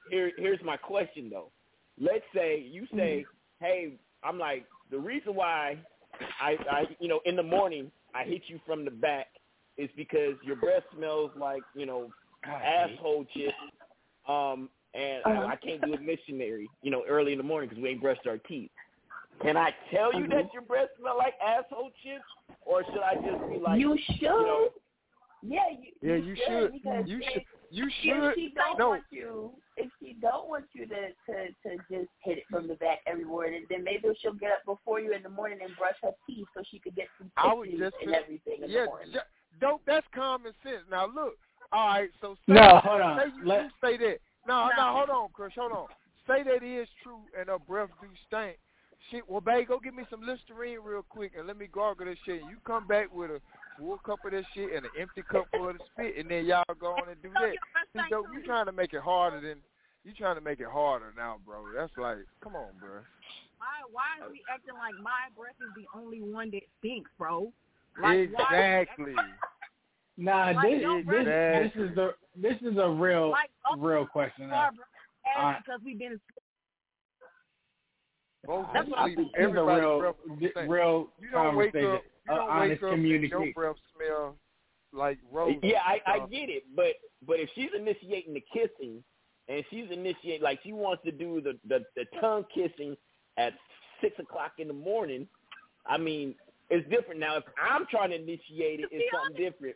[0.10, 1.52] here here's my question though.
[2.00, 3.26] Let's say you say,
[3.60, 3.94] hey,
[4.24, 5.78] I'm like the reason why
[6.42, 9.28] I I you know in the morning I hit you from the back
[9.78, 12.10] is because your breath smells like you know
[12.46, 13.54] asshole chip.
[14.28, 15.46] Um, and Uh-huh.
[15.48, 18.02] I, I can't do a missionary, you know, early in the morning because we ain't
[18.02, 18.72] brushed our teeth.
[19.42, 22.26] Can I tell you that your breath smell like asshole chips,
[22.66, 24.24] or should I just be like, you should.
[24.24, 24.70] know,
[25.42, 26.74] Yeah, you, Yeah, you should.
[26.74, 27.44] because You if, should.
[27.72, 28.90] You if she don't No.
[28.90, 32.74] want you, if she don't want you to to to just hit it from the
[32.76, 35.96] back every morning, then maybe she'll get up before you in the morning and brush
[36.04, 38.80] her teeth so she could get some I tissues just and say- everything in yeah,
[38.82, 39.12] the morning.
[39.14, 39.20] ju-
[39.62, 39.82] dope.
[39.86, 40.84] That's common sense.
[40.90, 41.36] Now look.
[41.72, 42.10] All right.
[42.20, 43.20] So say, No, hold on.
[43.20, 44.20] Say you Let- do say that.
[44.48, 44.94] No, no, No.
[44.98, 45.54] hold on, Chris.
[45.56, 45.88] Hold on.
[46.28, 48.58] Say that is true and her breath do stink.
[49.10, 52.18] Shit, well, babe, go get me some Listerine real quick and let me gargle this
[52.26, 52.42] shit.
[52.42, 53.42] You come back with a
[53.78, 56.46] full cup of this shit and an empty cup full of the spit, and then
[56.46, 57.56] y'all go on and do that.
[57.94, 59.58] See, you trying to make it harder than
[60.04, 61.66] you trying to make it harder now, bro.
[61.76, 63.02] That's like, come on, bro.
[63.58, 67.52] Why why are we acting like my breath is the only one that stinks, bro?
[68.02, 69.16] Like, why Exactly.
[70.22, 73.78] Nah, Like, this, your this, breath- this is the this is a real Like, oh,
[73.78, 74.52] real question.
[74.52, 74.80] our now.
[75.38, 76.20] Uh, because we've been
[78.46, 80.72] Both That's what I you, think is a real- breath di- stink.
[80.72, 81.74] real You don't wake up.
[81.76, 81.90] You
[82.30, 83.52] Uh, don't honest wake up your communication.
[83.54, 84.36] breath smell
[84.92, 85.56] like rose.
[85.64, 86.96] Yeah, I, I get it, but
[87.26, 89.04] but if she's initiating the kissing,
[89.48, 92.96] and she's initiating like she wants to do the the, the tongue kissing
[93.38, 93.54] at
[94.02, 95.28] six o'clock in the morning,
[95.86, 96.36] I mean
[96.70, 97.38] it's different now.
[97.38, 99.76] If I'm trying to initiate it, it's something different.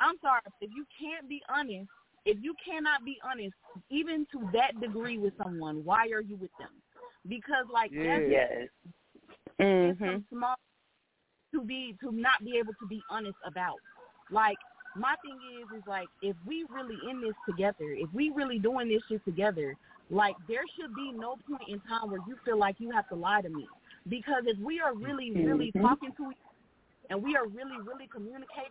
[0.00, 1.88] I'm sorry, if you can't be honest,
[2.24, 3.54] if you cannot be honest,
[3.90, 6.70] even to that degree with someone, why are you with them?
[7.28, 8.68] Because like that's Yes.
[9.58, 10.54] it's some small
[11.54, 13.78] to be to not be able to be honest about.
[14.30, 14.58] Like
[14.94, 18.88] my thing is is like if we really in this together, if we really doing
[18.88, 19.76] this shit together,
[20.10, 23.14] Like there should be no point in time where you feel like you have to
[23.16, 23.68] lie to me.
[24.08, 25.82] Because if we are really, really Mhm.
[25.82, 26.36] talking to each
[27.10, 28.70] and we are really, really communicating,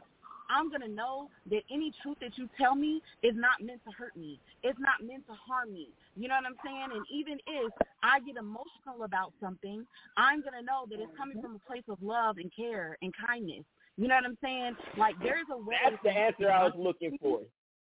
[0.49, 4.15] I'm gonna know that any truth that you tell me is not meant to hurt
[4.15, 4.39] me.
[4.63, 5.89] It's not meant to harm me.
[6.15, 6.89] You know what I'm saying?
[6.93, 7.73] And even if
[8.03, 9.85] I get emotional about something,
[10.17, 13.63] I'm gonna know that it's coming from a place of love and care and kindness.
[13.97, 14.75] You know what I'm saying?
[14.97, 15.75] Like there's a way.
[15.83, 17.41] That's the answer I was looking for.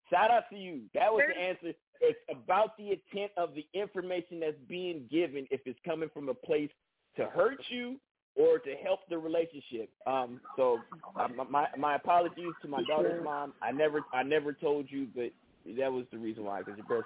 [0.09, 0.81] Shout out to you.
[0.93, 1.73] That was the answer.
[2.01, 5.47] It's about the intent of the information that's being given.
[5.49, 6.69] If it's coming from a place
[7.15, 7.97] to hurt you
[8.35, 9.89] or to help the relationship.
[10.07, 10.79] Um, so
[11.19, 13.53] uh, my my apologies to my daughter's mom.
[13.61, 15.31] I never I never told you, but
[15.77, 16.59] that was the reason why.
[16.59, 17.05] Because your breast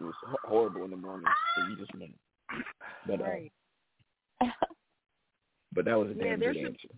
[0.00, 1.26] was horrible in the morning,
[1.56, 2.14] so you just went.
[3.06, 3.52] But uh, Right.
[5.74, 6.88] but that was a Yeah, damn there good answer.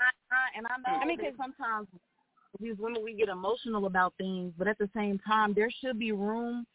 [0.00, 1.88] I, I, and I know I mean, cause sometimes
[2.60, 6.12] these women we get emotional about things, but at the same time, there should be
[6.12, 6.66] room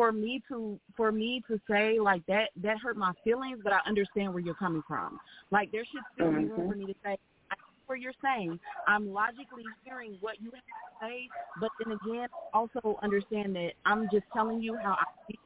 [0.00, 3.80] for me to for me to say like that that hurt my feelings, but I
[3.86, 5.20] understand where you're coming from.
[5.50, 7.18] Like there should still be room for me to say.
[7.50, 7.54] I
[7.84, 8.58] Where you're saying,
[8.88, 11.28] I'm logically hearing what you have to say,
[11.60, 15.36] but then again, also understand that I'm just telling you how I feel,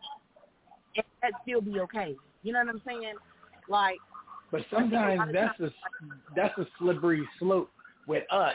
[0.99, 2.15] and that still be okay.
[2.45, 3.15] You know what I'm saying?
[3.67, 3.99] Like,
[4.53, 5.71] But sometimes that's a
[6.37, 7.71] that's a slippery slope
[8.07, 8.55] with us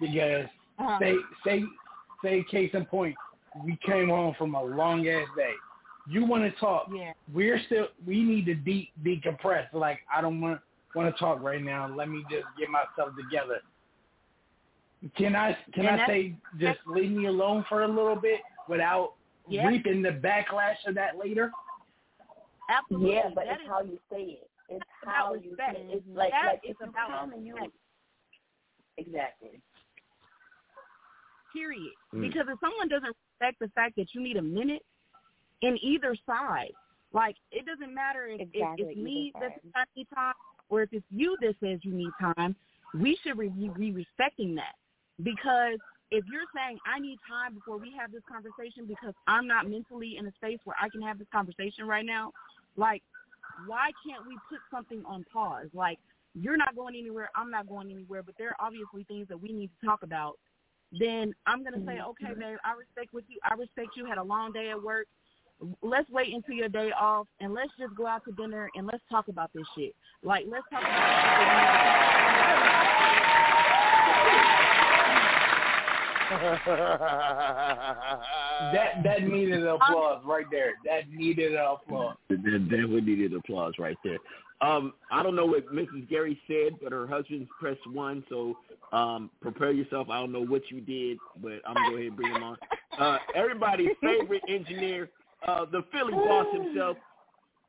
[0.00, 0.44] because
[0.78, 0.98] Uh-huh.
[0.98, 1.14] say
[1.46, 1.64] say
[2.22, 3.16] say case in point,
[3.64, 5.52] we came home from a long ass day.
[6.08, 6.88] You want to talk?
[6.94, 7.12] Yeah.
[7.32, 9.72] We're still we need to de- decompress.
[9.72, 10.60] Like I don't want
[10.94, 11.88] want to talk right now.
[11.94, 13.60] Let me just get myself together.
[15.16, 19.14] Can I can And I say just leave me alone for a little bit without
[19.48, 19.66] Yeah.
[19.68, 21.50] reaping the backlash of that later?
[22.68, 23.14] Absolutely.
[23.14, 24.50] Yeah, but That it's is- how you say it.
[24.68, 25.76] It's about how you respect.
[25.76, 25.90] say it.
[25.96, 27.56] It's like That like is if you about come you
[28.96, 29.60] exactly.
[31.52, 31.92] period.
[32.14, 32.20] Mm.
[32.22, 34.82] Because if someone doesn't respect the fact that you need a minute
[35.62, 36.72] in either side,
[37.12, 40.34] like it doesn't matter if, Exactly, if it's me either that says need time
[40.68, 42.54] or if it's you that says you need time,
[42.94, 44.74] we should be, be respecting that.
[45.22, 45.78] Because
[46.10, 50.16] if you're saying I need time before we have this conversation because I'm not mentally
[50.18, 52.32] in a space where I can have this conversation right now,
[52.76, 53.02] like
[53.66, 55.66] why can't we put something on pause?
[55.74, 55.98] Like
[56.34, 59.52] you're not going anywhere, I'm not going anywhere, but there are obviously things that we
[59.52, 60.38] need to talk about
[60.98, 62.10] then I'm gonna say, mm-hmm.
[62.10, 63.38] okay, babe, I respect what you.
[63.44, 65.06] I respect you had a long day at work.
[65.82, 69.02] Let's wait until your day off and let's just go out to dinner and let's
[69.10, 69.94] talk about this shit.
[70.22, 70.82] Like let's talk
[76.30, 76.60] that
[79.04, 80.74] that needed applause right there.
[80.84, 82.16] That needed applause.
[82.28, 84.18] That, that would needed applause right there.
[84.60, 86.08] Um, I don't know what Mrs.
[86.08, 88.56] Gary said, but her husband's pressed one, so
[88.92, 90.08] um, prepare yourself.
[90.10, 92.56] I don't know what you did, but I'm gonna go ahead and bring him on.
[92.98, 95.08] Uh, everybody's favorite engineer,
[95.46, 96.96] uh, the Philly boss himself.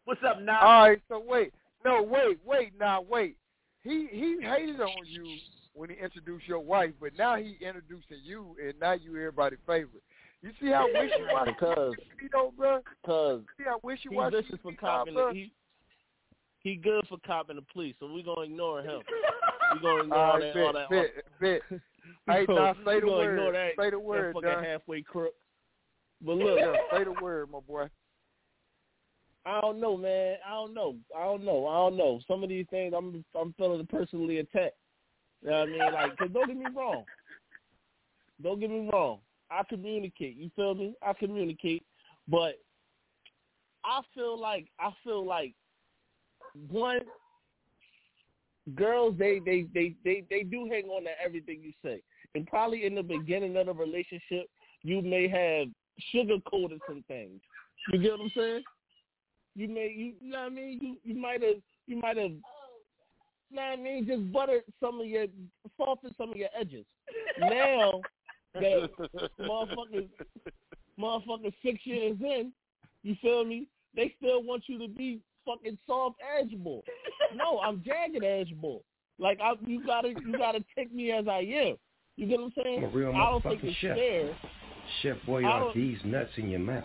[0.06, 0.60] What's up, now?
[0.60, 1.54] All right, so wait,
[1.86, 3.38] no, wait, wait, now wait.
[3.84, 5.38] He he hated on you
[5.73, 10.03] when he introduced your wife, but now he introducing you, and now you everybody's favorite.
[10.41, 12.81] You see how wishy washy Because- you know, bro?
[13.06, 15.15] Cause See how wishy he washy vicious for copping.
[15.34, 15.52] He
[16.64, 19.02] he good for copping the police, so we gonna ignore him.
[19.73, 20.64] We gonna ignore All all right, that.
[20.65, 21.39] all bet, that.
[21.39, 21.80] bet, bet.
[22.27, 23.38] Hey, now say the word.
[23.38, 24.64] Ignore that, Say the word, that fucking Don.
[24.65, 25.34] halfway crook.
[26.22, 27.88] But look, Yeah, say the word, my boy.
[29.45, 30.38] I don't know, man.
[30.45, 30.98] I don't know.
[31.18, 31.68] I don't know.
[31.68, 32.19] I don't know.
[32.27, 34.76] Some of these things, I'm I'm feeling personally attacked.
[35.42, 35.94] You know what I mean?
[35.94, 37.04] Like, cause don't get me wrong.
[38.42, 39.20] Don't get me wrong.
[39.50, 40.38] I communicate.
[40.38, 40.96] You feel me?
[41.02, 41.84] I communicate,
[42.28, 42.60] but
[43.84, 45.54] I feel like I feel like
[46.70, 47.02] one
[48.76, 52.02] girls they they they they they do hang on to everything you say,
[52.36, 54.48] and probably in the beginning of the relationship,
[54.84, 55.68] you may have
[56.12, 57.42] sugar coated some things.
[57.92, 58.64] You get what I'm saying?
[59.56, 60.80] You may you, you know what I mean?
[60.82, 62.32] You you might have you might have
[63.52, 65.28] you know what I just buttered some of your
[65.78, 66.86] softened some of your edges.
[67.40, 68.02] Now
[68.53, 68.90] that
[69.40, 70.10] motherfuckers
[70.99, 72.52] motherfuckers six years in,
[73.03, 73.68] you feel me?
[73.95, 76.82] They still want you to be fucking soft edgeable.
[77.36, 78.82] No, I'm jagged edgeable.
[79.19, 81.76] Like I you gotta you gotta take me as I am.
[82.18, 82.78] You get what I'm saying?
[82.80, 83.95] I'm a real I don't think it's chef.
[83.95, 84.38] fair.
[85.02, 86.84] Chef Boy, are these nuts in your mouth?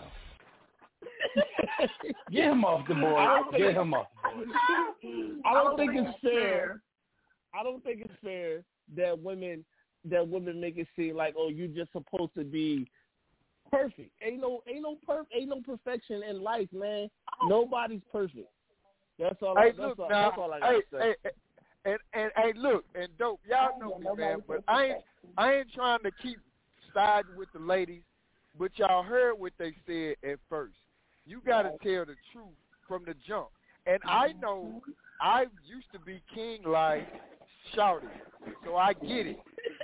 [2.31, 3.27] Get him off the board.
[3.57, 4.07] Get him off.
[5.45, 6.81] I don't think it's fair.
[7.57, 8.63] I don't think it's fair
[8.95, 9.65] that women
[10.05, 12.89] that women make it seem like oh you're just supposed to be
[13.71, 14.11] perfect.
[14.21, 17.09] Ain't no ain't no perf ain't no perfection in life, man.
[17.47, 18.47] Nobody's perfect.
[19.19, 19.57] That's all.
[19.57, 20.09] I, Hey, that's look all.
[20.09, 20.29] now.
[20.29, 20.99] That's all I gotta hey, say.
[20.99, 24.43] hey, hey, and and hey, look, and dope, y'all know me, man.
[24.47, 24.97] But I ain't
[25.37, 26.39] I ain't trying to keep
[26.93, 28.03] siding with the ladies,
[28.57, 30.75] but y'all heard what they said at first.
[31.27, 32.55] You got to tell the truth
[32.87, 33.47] from the jump.
[33.85, 34.81] And I know
[35.21, 37.07] I used to be king like
[37.75, 38.09] shouting,
[38.65, 39.37] so I get it.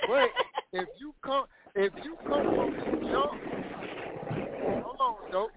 [0.07, 0.29] But
[0.71, 1.45] if you come,
[1.75, 3.31] if you come from the jump,
[4.83, 5.51] hold on, dope.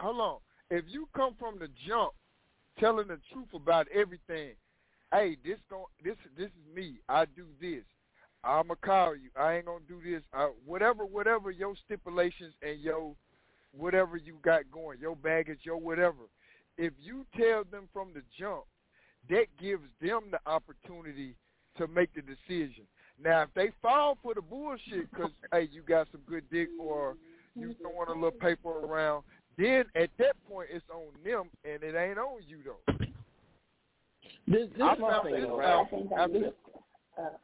[0.00, 0.38] Hold on.
[0.70, 2.12] If you come from the jump,
[2.78, 4.54] telling the truth about everything,
[5.12, 6.96] hey, this gon' this this is me.
[7.08, 7.84] I do this.
[8.44, 9.30] I'ma call you.
[9.38, 10.22] I ain't gonna do this.
[10.32, 13.14] Uh, whatever, whatever your stipulations and your
[13.76, 16.28] whatever you got going, your baggage, your whatever.
[16.78, 18.64] If you tell them from the jump,
[19.30, 21.34] that gives them the opportunity
[21.78, 22.84] to make the decision.
[23.22, 27.14] Now, if they fall for the bullshit because hey, you got some good dick or
[27.54, 29.22] you throwing a little paper around,
[29.58, 32.94] then at that point it's on them and it ain't on you though.
[34.48, 35.68] This this I my found thing, this right?
[35.68, 36.32] out.
[36.32, 36.42] This,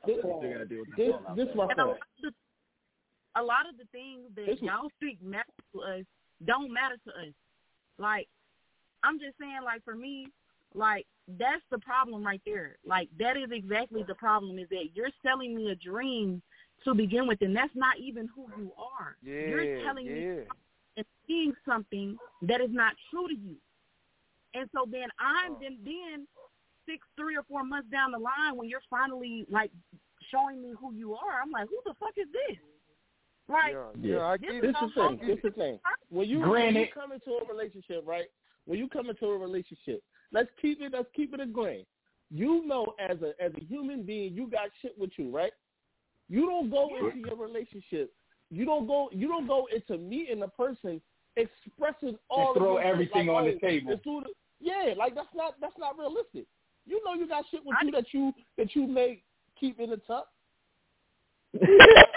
[0.07, 0.17] this,
[0.97, 1.87] this, this my And a thing.
[1.87, 2.31] lot, of the,
[3.37, 5.45] a lot of the things that This was- y'all think matter
[5.75, 6.05] to us
[6.45, 7.35] don't matter to us.
[7.99, 8.29] Like,
[9.03, 10.27] I'm just saying, like for me,
[10.75, 11.07] like
[11.39, 12.77] that's the problem right there.
[12.87, 14.59] Like that is exactly the problem.
[14.59, 16.43] Is that you're selling me a dream
[16.85, 19.17] to begin with, and that's not even who you are.
[19.49, 20.27] you're Yeah, telling me
[20.97, 23.57] and seeing something that is not true to you.
[24.55, 25.59] And so then I'm Oh.
[25.61, 26.27] then then
[26.87, 29.71] six, three or four months down the line when you're finally like
[30.31, 32.59] showing me who you are, I'm like, who the fuck is this?
[33.49, 35.21] Like, Yeah, I this get This is is the thing.
[35.27, 35.79] This is the thing.
[36.11, 38.27] When you, when you come into a relationship, right?
[38.67, 40.03] When you come into a relationship,
[40.33, 40.93] let's keep it.
[40.93, 41.87] Let's keep it a grain.
[42.31, 45.53] You know, as a as a human being, you got shit with you, right?
[46.29, 48.13] You don't go into your relationship.
[48.51, 49.09] You don't go.
[49.13, 51.01] You don't go into meeting a person
[51.37, 52.53] expressing all.
[52.55, 53.93] throw of everything like, on the oh, table.
[53.93, 54.31] as soon as-
[54.61, 56.45] yeah, like that's not that's not realistic.
[56.85, 59.23] You know, you got shit with you that you that you may
[59.59, 60.29] keep in the tuck.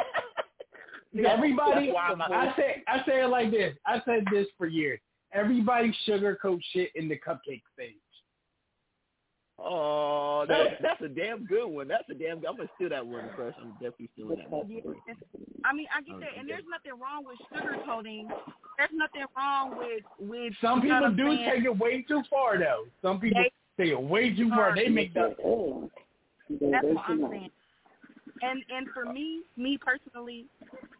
[1.18, 3.76] Everybody, I'm I say, I say it like this.
[3.86, 5.00] I said this for years.
[5.34, 7.96] Everybody sugarcoat shit in the cupcake stage.
[9.64, 11.88] Oh, that's that's a damn good one.
[11.88, 12.40] That's a damn.
[12.40, 13.58] Good, I'm gonna steal that one first.
[13.62, 14.66] I'm definitely stealing that one.
[15.64, 18.28] I mean, I get oh, that, and there's nothing wrong with sugarcoating.
[18.78, 20.54] There's nothing wrong with with.
[20.62, 21.50] Some people do saying?
[21.54, 22.86] take it way too far, though.
[23.04, 23.44] Some people
[23.78, 24.76] take it way too far.
[24.76, 25.36] They make the.
[26.50, 27.50] That's what I'm saying.
[28.42, 30.46] And and for me, me personally,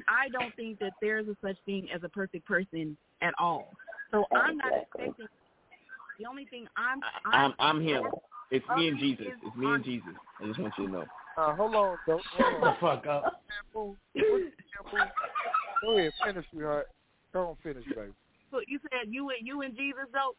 [0.08, 3.74] I don't think that there's a such thing as a perfect person at all.
[4.12, 5.28] So I'm not expecting.
[6.20, 8.04] The only thing I'm I'm I'm him.
[8.52, 9.28] It's me and Jesus.
[9.44, 10.14] It's me and Jesus.
[10.42, 11.06] I just want you to know.
[11.38, 12.20] Uh, hold on, though.
[12.38, 12.62] Hold on.
[12.62, 13.42] the fuck up.
[13.74, 13.96] Shampoo.
[14.14, 14.44] What's
[14.76, 15.12] shampoo?
[15.82, 16.88] Go ahead, finish, sweetheart.
[17.34, 18.12] Go on, finish, baby.
[18.52, 20.36] But you said you and you and Jesus though.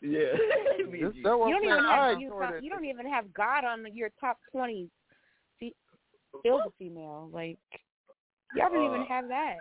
[0.00, 0.20] Yeah.
[0.78, 1.72] That's, that's what You don't saying.
[1.72, 4.88] even have you, you don't even have God on your top twenty.
[6.34, 7.58] Fe- Still the female, like
[8.54, 9.56] y'all don't even Uh, have that.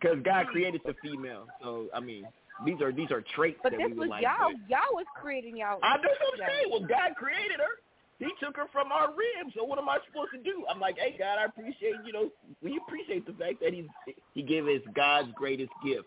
[0.00, 2.26] Because God created the female, so I mean,
[2.64, 4.22] these are these are traits But that this we was like.
[4.22, 4.52] y'all.
[4.52, 5.78] but- Y'all was creating y'all.
[5.82, 6.70] I know what I'm saying.
[6.70, 7.80] Well, God created her.
[8.18, 9.54] He took her from our ribs.
[9.56, 10.64] So what am I supposed to do?
[10.70, 12.30] I'm like, hey, God, I appreciate you know,
[12.62, 13.88] we appreciate the fact that he
[14.34, 16.06] he gave us God's greatest gift.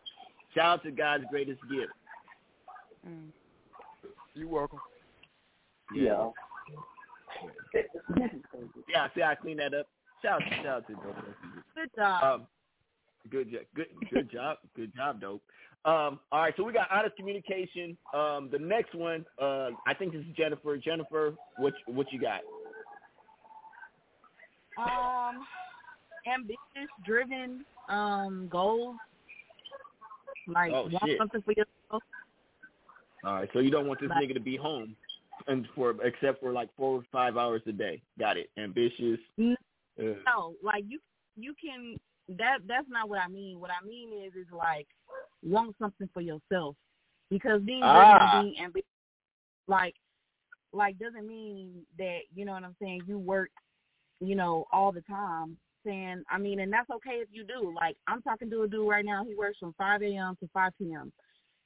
[0.54, 1.92] Shout out to God's greatest gift.
[3.08, 3.28] Mm.
[4.34, 4.80] You welcome.
[5.94, 6.04] Yeah.
[6.04, 6.30] Yeah,
[9.16, 9.88] see, I cleaned that up.
[10.22, 11.16] Shout out, shout out to Dope.
[11.76, 12.24] Good job.
[12.24, 12.48] Um,
[13.30, 13.62] good job.
[13.76, 14.58] Good, good job.
[14.76, 15.42] Good job, Dope.
[15.86, 17.96] Um, all right, so we got honest communication.
[18.14, 20.78] Um, the next one, uh, I think this is Jennifer.
[20.78, 22.42] Jennifer, what what you got?
[24.78, 25.46] Um,
[26.32, 28.96] ambitious, driven, um, goals.
[30.48, 31.18] Like Oh, want shit.
[31.18, 32.04] something for yourself.
[33.24, 34.96] All right, so you don't want this Like- nigga to be home,
[35.48, 38.02] and for except for like four or five hours a day.
[38.20, 38.50] Got it.
[38.58, 39.20] Ambitious.
[39.40, 39.56] N-
[40.00, 41.00] Uh, No, like you
[41.38, 41.96] you can
[42.38, 43.60] that that's not what I mean.
[43.60, 44.88] What I mean is is like
[45.44, 46.76] want something for yourself.
[47.30, 48.42] Because being Ah.
[48.42, 48.88] being ambitious
[49.68, 49.96] like
[50.74, 53.50] like doesn't mean that, you know what I'm saying, you work,
[54.20, 55.58] you know, all the time.
[55.86, 57.74] Saying I mean, and that's okay if you do.
[57.76, 60.74] Like I'm talking to a dude right now, he works from five AM to five
[60.80, 61.14] PM.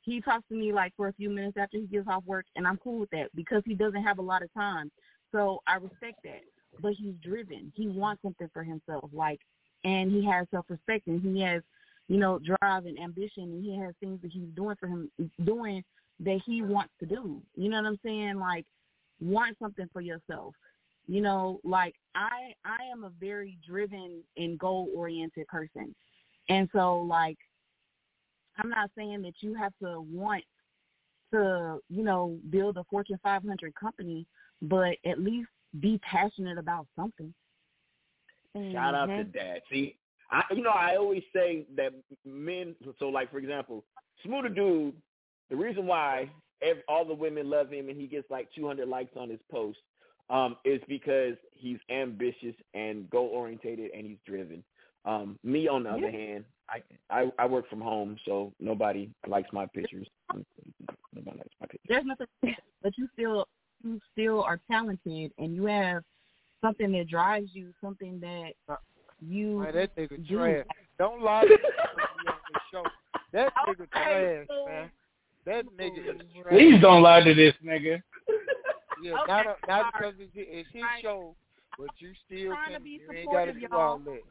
[0.09, 2.67] He talks to me like for a few minutes after he gets off work and
[2.67, 4.91] I'm cool with that because he doesn't have a lot of time.
[5.31, 6.41] So I respect that.
[6.81, 7.71] But he's driven.
[7.75, 9.09] He wants something for himself.
[9.13, 9.39] Like
[9.83, 11.61] and he has self respect and he has,
[12.07, 15.11] you know, drive and ambition and he has things that he's doing for him
[15.45, 15.83] doing
[16.21, 17.41] that he wants to do.
[17.55, 18.39] You know what I'm saying?
[18.39, 18.65] Like
[19.21, 20.55] want something for yourself.
[21.07, 25.93] You know, like I I am a very driven and goal oriented person.
[26.49, 27.37] And so like
[28.59, 30.43] I'm not saying that you have to want
[31.33, 34.25] to, you know, build a Fortune 500 company,
[34.61, 35.49] but at least
[35.79, 37.33] be passionate about something.
[38.71, 39.31] Shout out to Mhm.
[39.31, 39.61] dad.
[39.69, 39.97] See,
[40.31, 41.93] I you know I always say that
[42.25, 42.75] men.
[42.97, 43.85] So like for example,
[44.23, 45.01] Smooth dude.
[45.49, 46.29] The reason why
[46.61, 49.79] every, all the women love him and he gets like 200 likes on his post
[50.29, 54.63] um, is because he's ambitious and goal orientated and he's driven.
[55.05, 59.49] Um, me, on the other hand, I, I I work from home, so nobody likes
[59.51, 60.07] my pictures.
[61.13, 61.87] Nobody likes my pictures.
[61.87, 62.27] There's nothing,
[62.83, 63.47] but you still
[63.83, 66.03] you still are talented, and you have
[66.61, 68.51] something that drives you, something that
[69.21, 70.37] you Man, that nigga do.
[70.37, 70.65] trash.
[70.97, 71.55] Don't lie to me
[72.27, 72.83] on the show.
[73.33, 74.91] That nigga Okay, trash, man.
[75.45, 76.51] That nigga is trash.
[76.51, 78.01] Please don't lie to this nigga.
[79.01, 81.33] Yeah, not a, not because it's, it's his show,
[81.77, 82.85] but you still can.
[82.85, 83.99] You ain't got to supportive, do y'all.
[83.99, 84.21] that.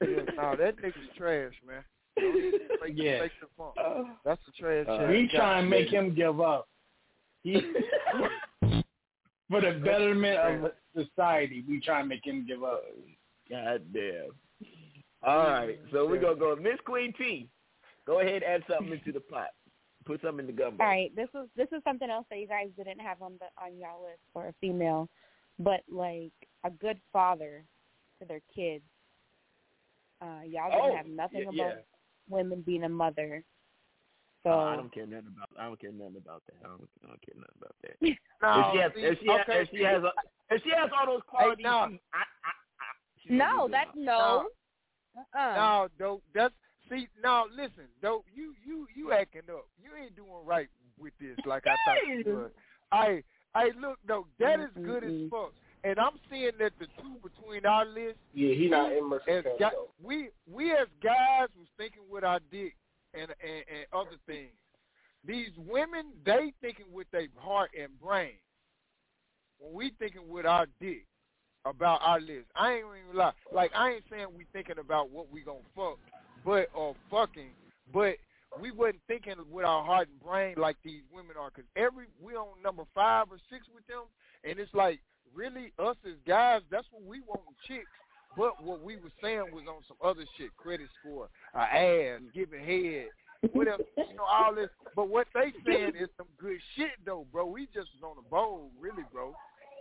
[0.00, 1.84] Yeah, no, that nigga's trash, man.
[2.82, 3.20] Make, Yeah.
[3.22, 4.16] make the fun.
[4.24, 4.86] That's the trash.
[4.88, 6.68] Uh, we try and make him give up.
[7.42, 7.60] He,
[9.50, 12.84] for the betterment of society, we try and make him give up.
[13.50, 14.30] God damn.
[15.22, 17.48] All right, so we're gonna go Miss Queen T.
[18.06, 19.48] Go ahead, and add something into the pot.
[20.04, 20.82] Put something in the gumbo.
[20.84, 23.46] All right, this is this is something else that you guys didn't have on the
[23.62, 25.08] on y'all list for a female,
[25.58, 26.32] but like
[26.64, 27.64] a good father
[28.20, 28.84] to their kids.
[30.24, 31.82] Uh, y'all Oh, didn't have nothing yeah, about yeah.
[32.30, 33.44] women being a mother.
[34.42, 35.48] So Uh, I don't care nothing about.
[35.58, 36.56] I don't care nothing about that.
[36.64, 37.96] I don't, I don't care nothing about that.
[38.42, 40.12] No, if she has, see, if she has, okay, if she has, a,
[40.50, 41.70] if she has all those qualities, no.
[41.70, 42.52] I, I,
[42.84, 44.44] I, no, that's enough.
[45.16, 45.20] no.
[45.34, 45.54] Uh-uh.
[45.56, 46.22] No, dope.
[46.34, 46.52] That's
[46.90, 47.08] see.
[47.22, 48.26] No, listen, dope.
[48.34, 49.66] You you you acting up.
[49.82, 50.68] You ain't doing right
[50.98, 52.50] with this like I thought you would.
[52.92, 53.22] I
[53.54, 54.26] I look though.
[54.40, 55.54] That is good as fuck.
[55.84, 58.16] And I'm seeing that the two between our list.
[58.32, 59.70] Yeah, he not in Mercer County, guy-
[60.02, 62.74] we we as guys was thinking with our dick
[63.12, 64.52] and and, and other things.
[65.26, 68.32] These women, they thinking with their heart and brain.
[69.58, 71.06] When we thinking with our dick
[71.64, 73.32] about our list, I ain't even lie.
[73.52, 75.98] Like I ain't saying we thinking about what we gonna fuck,
[76.44, 77.50] but or fucking,
[77.92, 78.16] but
[78.60, 81.50] we wasn't thinking with our heart and brain like these women are.
[81.50, 84.04] Cause every we on number five or six with them,
[84.44, 85.00] and it's like
[85.34, 87.90] really us as guys, that's what we want in chicks.
[88.36, 92.64] But what we was saying was on some other shit, credit score, a ass, giving
[92.64, 93.06] head,
[93.52, 94.70] what else, you know, all this.
[94.96, 97.46] But what they saying is some good shit though, bro.
[97.46, 99.34] We just was on the bowl, really, bro.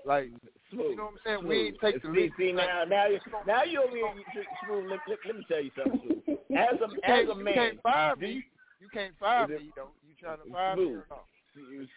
[0.06, 0.32] Like,
[0.72, 1.48] you know what I'm saying?
[1.48, 2.32] We ain't take the see, lead.
[2.38, 4.44] see now, now, you, now you over here.
[4.68, 6.02] Smooth, let, let, let me tell you something.
[6.26, 6.38] Smooth.
[6.58, 8.32] As a you as can't, a you can't fire me.
[8.32, 8.42] you,
[8.82, 9.90] You can't fire me though.
[10.08, 11.26] You trying to fire me smooth, or not?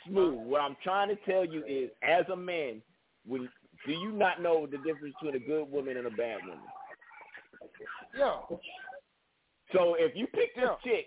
[0.08, 0.46] smooth.
[0.46, 2.80] What I'm trying to tell you is, as a man,
[3.26, 3.48] when
[3.86, 6.60] do you not know the difference between a good woman and a bad woman?
[8.16, 8.36] Yeah.
[9.72, 11.06] So if you pick this chick,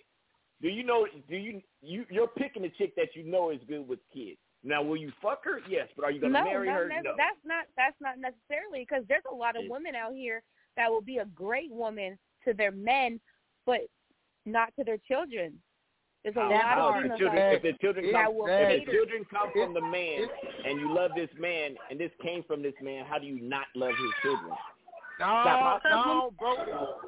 [0.62, 1.08] do you know?
[1.30, 4.38] Do you you you're picking a chick that you know is good with kids?
[4.64, 5.60] Now, will you fuck her?
[5.70, 6.88] Yes, but are you gonna no, marry not her?
[6.90, 7.14] nec- No.
[7.16, 10.44] that's not that's not necessarily because there's a lot of women out here
[10.76, 13.20] that will be a great woman to their men,
[13.66, 13.82] but
[14.46, 15.58] not to their children.
[16.24, 18.86] There's a How- lot of if the children, if the children that come, will if
[18.86, 20.28] the children come from the man,
[20.66, 23.68] and you love this man, and this came from this man, how do you not
[23.76, 24.52] love his children?
[25.20, 26.56] No, no, bro.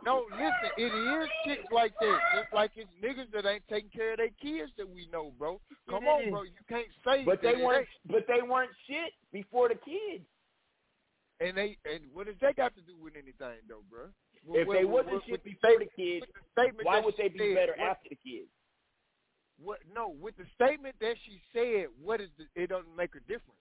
[0.05, 2.19] No, listen, it is chicks like that.
[2.35, 5.61] Just like it's niggas that ain't taking care of their kids that we know, bro.
[5.89, 6.43] Come on, bro.
[6.43, 7.87] You can't say But that they weren't.
[8.05, 10.25] But they weren't shit before the kids.
[11.39, 14.11] And they and what does that got to do with anything though, bro?
[14.59, 18.17] If they wasn't shit before the kids, statement why would they be better after the
[18.17, 18.49] kids?
[19.63, 19.79] What?
[19.93, 23.57] No, with the statement that she said, what is the, it doesn't make a difference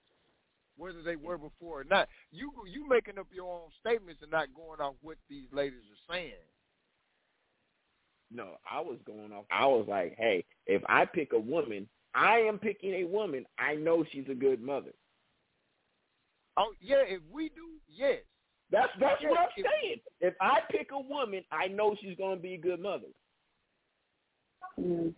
[0.76, 2.08] whether they were before or not.
[2.32, 6.14] You you making up your own statements and not going off what these ladies are
[6.14, 6.32] saying.
[8.32, 9.44] No, I was going off.
[9.50, 13.44] I was like, hey, if I pick a woman, I am picking a woman.
[13.58, 14.92] I know she's a good mother.
[16.56, 18.20] Oh yeah, if we do, yes.
[18.70, 19.96] That's that's what I'm If- saying.
[20.20, 23.08] If I pick a woman, I know she's going to be a good mother.
[24.80, 25.12] Mm.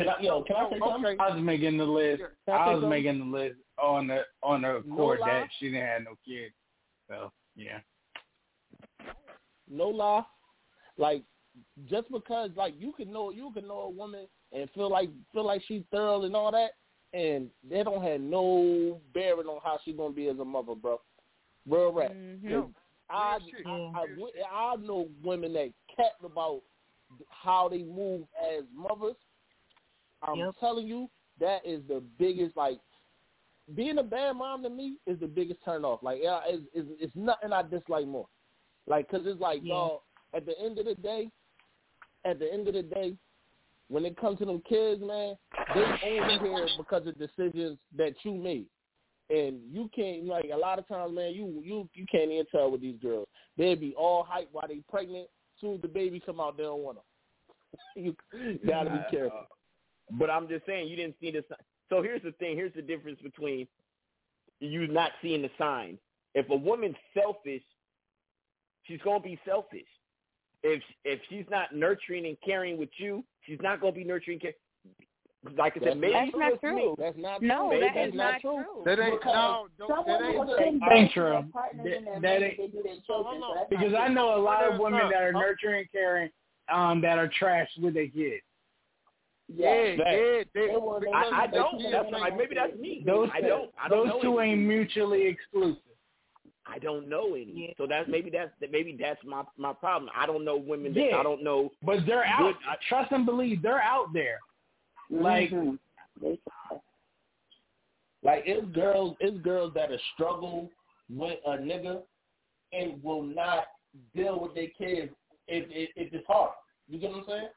[0.00, 1.16] Can I, yo, can I say something?
[1.20, 2.22] I was making the list.
[2.46, 2.90] Can I I was something?
[2.90, 5.28] making the list on the on the No court lie.
[5.28, 6.54] that she didn't have no kids.
[7.08, 7.78] So yeah.
[9.70, 10.24] no lie,
[10.98, 11.22] like
[11.88, 15.44] just because like you can know you can know a woman and feel like feel
[15.46, 16.70] like she's thorough and all that,
[17.12, 21.00] and they don't have no bearing on how she gonna be as a mother, bro.
[21.68, 22.12] Real rap.
[22.12, 22.48] Mm-hmm.
[22.48, 22.70] 'Cause
[23.12, 26.60] I, I, I, I know women that cat about
[27.28, 28.22] how they move
[28.56, 29.16] as mothers.
[30.22, 31.08] I'm telling you,
[31.40, 32.78] that is the biggest like
[33.74, 36.02] being a bad mom to me is the biggest turn off.
[36.02, 38.26] Like, yeah, it's, it's, it's nothing I dislike more.
[38.86, 40.00] Like, cause it's like, dog.
[40.34, 41.28] At the end of the day,
[42.24, 43.14] at the end of the day,
[43.88, 45.34] when it comes to them kids, man,
[45.74, 48.66] they only here because of decisions that you made,
[49.28, 51.32] and you can't like a lot of times, man.
[51.34, 53.26] You you you can't even tell with these girls.
[53.58, 55.26] They'd be all hype while they pregnant.
[55.60, 57.04] Soon as the baby come out, they don't want them.
[57.96, 59.46] you gotta be Uh, careful.
[60.12, 61.44] But I'm just saying you didn't see the.
[61.48, 61.58] sign.
[61.88, 62.56] So here's the thing.
[62.56, 63.66] Here's the difference between
[64.60, 65.98] you not seeing the sign.
[66.34, 67.62] If a woman's selfish,
[68.84, 69.88] she's gonna be selfish.
[70.62, 74.38] If if she's not nurturing and caring with you, she's not gonna be nurturing.
[74.38, 74.52] Care.
[75.56, 76.76] Like I said, maybe That's not true.
[76.76, 76.94] me.
[76.98, 78.64] That's not No, Maybe that that's is not true.
[78.84, 79.68] That ain't no.
[79.78, 80.82] Don't, that ain't.
[80.92, 81.44] Ain't true.
[81.82, 86.28] That, that ain't, because I know a lot of women that are nurturing, caring,
[86.70, 88.42] um, that are trash with their kids.
[89.52, 90.42] Yeah, yeah.
[90.54, 90.68] They,
[91.12, 91.82] I, I don't.
[91.90, 93.02] That's not, maybe that's me.
[93.04, 93.70] Those I don't.
[93.82, 94.52] I don't those know two any.
[94.52, 95.82] ain't mutually exclusive.
[96.66, 97.74] I don't know any.
[97.76, 100.10] So that's maybe that's maybe that's my my problem.
[100.16, 101.16] I don't know women that Yeah.
[101.16, 101.70] I don't know.
[101.82, 102.38] But they're out.
[102.38, 104.38] Good- I- Trust and believe, they're out there.
[105.10, 105.50] Like
[108.22, 110.70] Like it's girls, it's girls that are struggle
[111.08, 112.02] with a nigga
[112.72, 113.64] and will not
[114.14, 115.10] deal with their kids
[115.48, 116.52] if if, if it's hard.
[116.88, 117.48] You get what I'm saying?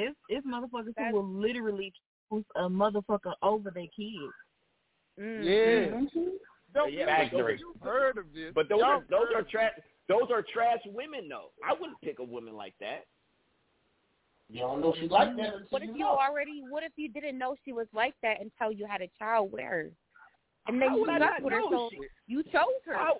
[0.00, 1.92] It's it's motherfuckers who will literally
[2.30, 4.34] choose a motherfucker over their kids.
[5.18, 5.42] Mm-hmm.
[5.44, 6.30] Yeah.
[6.72, 8.52] Don't Yeah, yeah, but those- you heard of this?
[8.54, 9.72] But those are those are trash.
[10.08, 11.50] Those are trash women, though.
[11.68, 13.04] I wouldn't pick a woman like that.
[14.48, 16.18] You don't know she like that What if you you know.
[16.18, 16.62] already?
[16.68, 19.62] What if you didn't know she was like that until you had a child with
[19.62, 19.90] her,
[20.66, 22.94] and then How you would I not with her, so she- you chose her.
[22.94, 23.16] How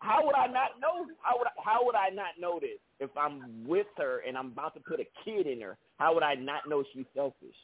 [0.00, 1.08] how would I not know?
[1.22, 4.48] How would I, how would I not know this if I'm with her and I'm
[4.48, 5.76] about to put a kid in her?
[5.98, 7.56] How would I not know she's selfish?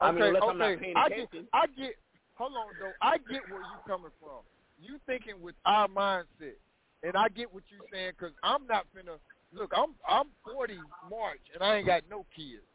[0.00, 0.50] I mean, okay, unless okay.
[0.50, 1.94] I'm not paying I get, I get.
[2.34, 2.92] Hold on, though.
[3.00, 4.40] I get where you're coming from.
[4.78, 6.58] You thinking with our mindset,
[7.02, 9.18] and I get what you're saying because I'm not finna.
[9.52, 10.78] Look, I'm I'm 40
[11.08, 12.66] March, and I ain't got no kids,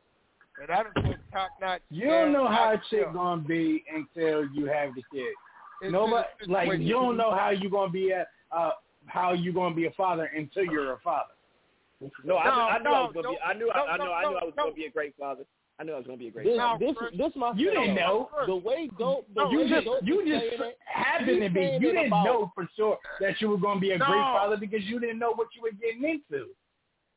[0.61, 1.81] and I done put top notch.
[1.89, 5.33] You don't know how a chick gonna be until you have the kid.
[5.81, 8.71] It's Nobody just- like you don't know how you gonna be a uh
[9.05, 11.33] how you gonna be a father until you're a father.
[12.23, 13.33] No, I, No, I knew I no, was gonna be.
[13.33, 13.65] no, I knew.
[13.67, 14.13] no, I, I no, know.
[14.13, 14.63] I knew I was no.
[14.63, 15.43] gonna be a great father.
[15.79, 16.85] I knew I was gonna be a great This father.
[16.85, 18.29] this Chris, this my You thing, didn't know.
[18.45, 21.61] The way dope the You way just dope you just saying it, happened to be.
[21.61, 24.83] You didn't about- know for sure that you were gonna be a great father because
[24.83, 26.47] you didn't know what you were getting into.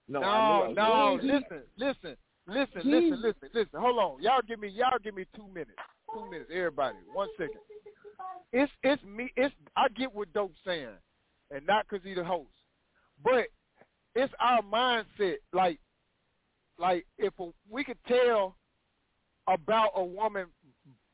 [0.08, 2.16] No, No, no, I was gonna be- listen, listen,
[2.46, 3.80] listen, listen, listen, listen.
[3.80, 5.78] Hold on, y'all give me, y'all give me two minutes,
[6.12, 7.58] two minutes, everybody, one second.
[8.52, 9.32] It's it's me.
[9.36, 10.88] It's I get what Dope's saying,
[11.50, 12.50] and not because he's the host,
[13.24, 13.46] but
[14.14, 15.36] it's our mindset.
[15.52, 15.78] Like,
[16.78, 18.56] like if a, we could tell
[19.48, 20.46] about a woman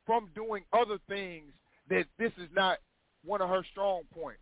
[0.05, 1.53] from doing other things
[1.89, 2.79] that this is not
[3.25, 4.41] one of her strong points.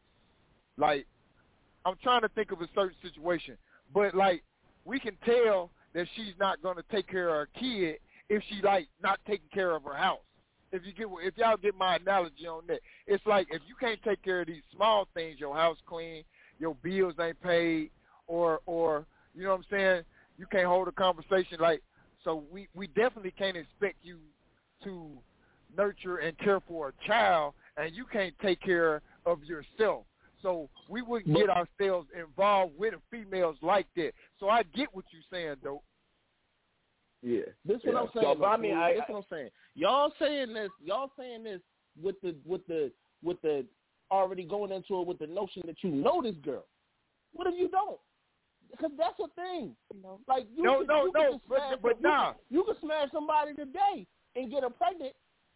[0.78, 1.06] Like,
[1.84, 3.56] I'm trying to think of a certain situation,
[3.94, 4.42] but like
[4.84, 8.60] we can tell that she's not going to take care of her kid if she
[8.62, 10.18] like not taking care of her house.
[10.72, 14.02] If you get if y'all get my analogy on that, it's like if you can't
[14.02, 16.24] take care of these small things, your house clean,
[16.58, 17.90] your bills ain't paid,
[18.26, 20.02] or or you know what I'm saying,
[20.38, 21.82] you can't hold a conversation like.
[22.24, 24.18] So we we definitely can't expect you
[24.84, 25.10] to
[25.76, 30.04] nurture and care for a child, and you can't take care of yourself.
[30.42, 34.12] So we wouldn't get ourselves involved with females like that.
[34.38, 35.82] So I get what you're saying, though.
[37.22, 38.00] Yeah, this is what Yeah.
[38.00, 38.36] I'm So, saying.
[38.38, 39.50] but I mean, I- this is what I'm saying.
[39.74, 40.70] Y'all saying this.
[40.82, 41.60] Y'all saying this
[42.00, 43.66] with the with the with the
[44.10, 46.64] already going into it with the notion that you know this girl.
[47.32, 47.98] What if you don't?
[48.70, 49.74] Because that's a thing.
[50.28, 52.32] Like you No, can, no, you no, just but- smash, but you, nah.
[52.32, 54.06] can, you can smash somebody today
[54.36, 55.14] and get her pregnant.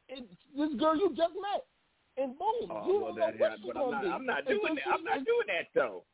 [0.08, 0.26] And
[0.56, 1.64] this girl you just met,
[2.16, 4.02] and boom, Oh, you well, don't know what yeah, she's but I'm gonna not.
[4.02, 4.08] be.
[4.10, 4.86] I'm not Until doing that.
[4.94, 6.04] I'm not doing that though.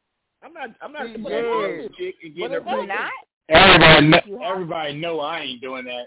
[0.42, 0.70] I'm not.
[0.82, 1.08] I'm not.
[1.08, 1.16] Yeah.
[1.16, 3.00] supporting chick and getting her But it's pregnant.
[3.48, 6.06] Everybody, know, everybody know I ain't doing that.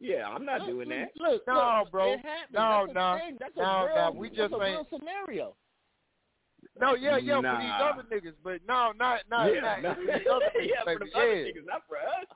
[0.00, 1.08] Yeah, I'm not doing that.
[1.18, 2.12] Look, No, look, bro.
[2.14, 2.20] It.
[2.52, 3.18] No, that's no.
[3.18, 3.36] thing.
[3.40, 5.56] That's a No, real, no, we that's just a ain't- real scenario.
[6.80, 9.94] No, yeah, yeah, for these other niggas, but no, not not yeah, not nah.
[9.94, 11.10] for these other niggas, yeah, for baby.
[11.12, 11.44] the other yeah.
[11.52, 12.26] niggas, not for us.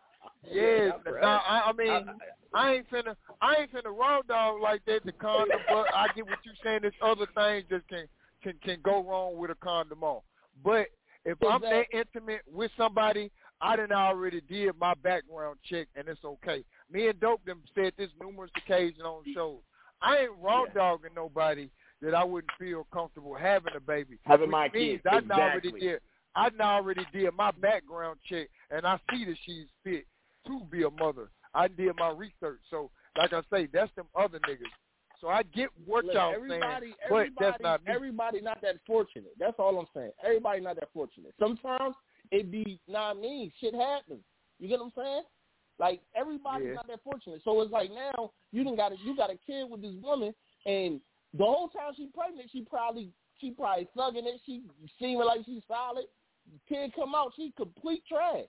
[0.51, 1.41] Yeah, not for nah.
[1.47, 2.15] I, I mean, I-
[2.55, 6.25] I ain't finna, I ain't finna raw dog like that the condom, but I get
[6.25, 6.79] what you're saying.
[6.83, 8.07] There's other things that can
[8.43, 10.21] can can go wrong with a condom on.
[10.65, 10.87] But
[11.27, 13.31] if I'm that intimate with somebody,
[13.61, 16.65] I done already did my background check, and it's okay.
[16.91, 19.59] Me and Dope them said this numerous occasions on shows.
[20.01, 21.69] I ain't raw dogging nobody
[22.01, 24.19] that I wouldn't feel comfortable having a baby.
[24.25, 26.01] Having my means kid, I done already did.
[26.37, 30.07] I done already did my background check, and I see that she's fit
[30.47, 31.31] to be a mother.
[31.55, 32.61] I did my research.
[32.71, 34.71] So, like I say, that's them other niggas.
[35.21, 37.93] So I get what Look, y'all everybody, saying, but that's not me.
[37.93, 39.33] everybody not that fortunate.
[39.39, 40.13] That's all I'm saying.
[40.25, 41.35] Everybody not that fortunate.
[41.41, 41.97] Sometimes
[42.31, 43.53] it be not me.
[43.61, 44.23] Shit happens.
[44.59, 45.23] You get what I'm saying?
[45.79, 46.75] Like everybody's Yeah.
[46.75, 47.41] not that fortunate.
[47.45, 50.35] So it's like now you didn't got a, you got a kid with this woman,
[50.67, 51.01] and
[51.35, 54.41] the whole time she pregnant, she probably she probably thugging it.
[54.45, 54.63] She
[54.99, 56.07] seeming like she's solid.
[56.69, 58.49] Kid come out, she complete trash.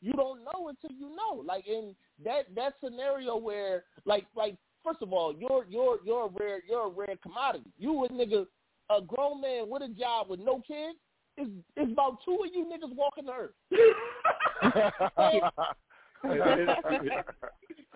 [0.00, 1.42] you don't know until you know.
[1.44, 6.30] Like in that that scenario where like like first of all, you're you're you're a
[6.38, 7.70] rare you're a rare commodity.
[7.78, 8.46] You a nigga
[8.90, 10.98] a grown man with a job with no kids
[11.38, 13.54] is is about two of you niggas walking the earth.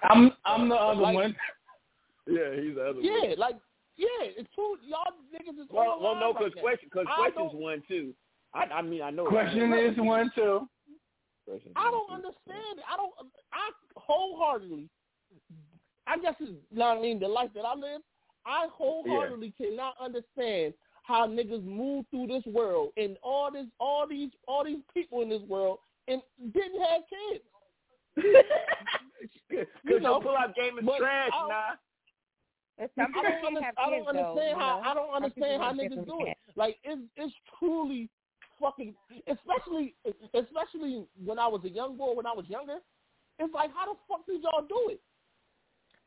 [0.03, 1.37] I'm I'm the other Like- one.
[2.29, 3.05] Yeah, he's the other one.
[3.05, 3.57] yeah, like
[3.97, 5.03] yeah, it's two y'all
[5.35, 8.15] niggas is Well, on well, the no, because right question, cause I question's one too.
[8.55, 9.27] I, I mean, I know.
[9.27, 10.69] Question is one too.
[11.49, 12.85] Question's I don't understand it.
[12.91, 13.13] I don't.
[13.53, 14.89] I wholeheartedly.
[16.07, 17.19] I guess it's not know I mean.
[17.21, 18.01] The life that I live,
[18.47, 24.31] I wholeheartedly cannot understand how niggas move through this world and all this, all these,
[24.47, 26.23] all these people in this world and
[26.53, 27.45] didn't have kids.
[29.49, 31.77] Because You know, your pull-out game is but trash, I- nah.
[32.97, 34.83] Some I don't, under, I don't kids, though, understand you how know?
[34.91, 36.37] I don't understand how niggas do it.
[36.57, 38.09] Like it's it's truly
[38.61, 38.95] fucking
[39.29, 39.95] especially
[40.35, 42.79] especially when I was a young boy when I was younger.
[43.39, 45.01] It's like how the fuck did y'all do it?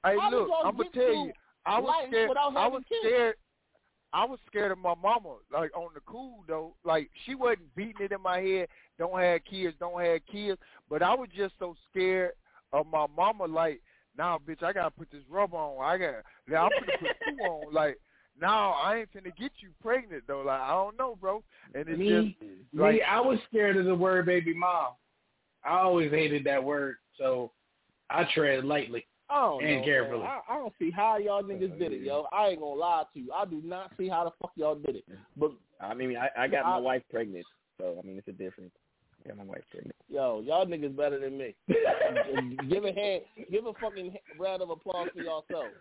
[0.03, 1.31] Hey, How did look, y'all I'm gonna tell you,
[1.65, 2.31] I was scared.
[2.35, 2.99] I was kids?
[3.05, 3.35] scared.
[4.13, 6.75] I was scared of my mama, like on the cool though.
[6.83, 8.67] Like she wasn't beating it in my head.
[8.97, 9.75] Don't have kids.
[9.79, 10.59] Don't have kids.
[10.89, 12.31] But I was just so scared
[12.71, 13.45] of my mama.
[13.45, 13.81] Like,
[14.17, 15.83] nah, bitch, I gotta put this rubber on.
[15.83, 16.15] I got.
[16.47, 17.73] Now I'm gonna put two on.
[17.73, 17.97] Like,
[18.39, 20.43] now I ain't finna get you pregnant though.
[20.45, 21.43] Like, I don't know, bro.
[21.73, 24.93] And it's Me, just like me, I was scared of the word baby mom.
[25.63, 27.51] I always hated that word, so
[28.09, 29.05] I tread lightly.
[29.29, 30.23] I don't And know, carefully.
[30.23, 32.27] I, I don't see how y'all niggas did it, yo.
[32.31, 33.31] I ain't gonna lie to you.
[33.33, 35.05] I do not see how the fuck y'all did it.
[35.35, 37.45] But I mean, I, I got my wife pregnant,
[37.79, 38.71] so I mean, it's a difference.
[39.23, 39.95] I got my wife pregnant.
[40.09, 41.55] yo, y'all niggas better than me.
[42.69, 45.73] give a hand, give a fucking round of applause for yourself.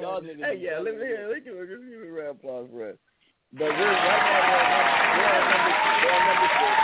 [0.00, 0.44] Y'all niggas.
[0.44, 2.96] Hey, yeah, let me, than yeah, let's give, a round of applause for us.
[3.52, 6.74] But we're right now we're at number, we're at number, we're six.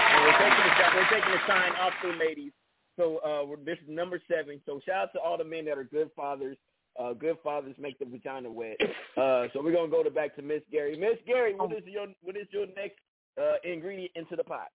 [0.00, 2.52] And we're taking the we're taking the sign off the ladies.
[3.00, 4.60] So uh, this is number seven.
[4.66, 6.58] So shout out to all the men that are good fathers.
[7.00, 8.76] Uh, good fathers make the vagina wet.
[9.16, 10.96] Uh, so we're gonna go to back to Miss Gary.
[10.98, 12.98] Miss Gary, what is your what is your next
[13.40, 14.68] uh, ingredient into the pot?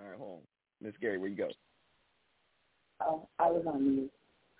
[0.00, 0.40] All right, hold on.
[0.80, 1.48] Miss Gary, where you go?
[3.00, 4.10] Oh, I was on mute.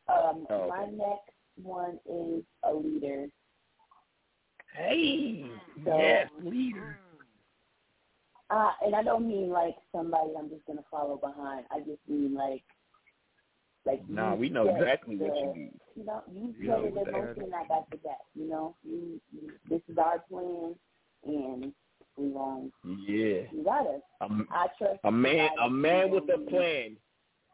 [0.09, 1.31] Um, Oh, My next
[1.63, 3.27] one is a leader.
[4.75, 5.51] Hey,
[5.85, 6.99] So- yes, leader.
[8.53, 11.65] Uh, and I don't mean like somebody I'm just gonna follow behind.
[11.71, 12.63] I just mean like,
[13.87, 15.81] like Nah, you we know set exactly what you mean.
[15.97, 17.55] You know, you You set know it what in that motion.
[17.55, 18.19] I got the back.
[18.35, 20.75] You know, you, you this is our plan,
[21.25, 21.73] and
[22.19, 23.43] we going Yeah.
[23.53, 24.03] You got us.
[24.21, 26.97] A, I trust a man, a man with a plan.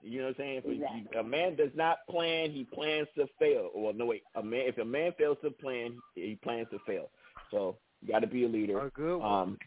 [0.03, 0.62] You know what I'm saying?
[0.65, 0.65] If
[1.12, 3.70] you- a man does not plan, he plans to fail.
[3.75, 4.23] Well, no wait.
[4.35, 7.11] A man, if a man fails to plan, he plans to fail.
[7.51, 8.81] So you got to be a leader.
[8.81, 9.33] A good one.
[9.43, 9.59] Um,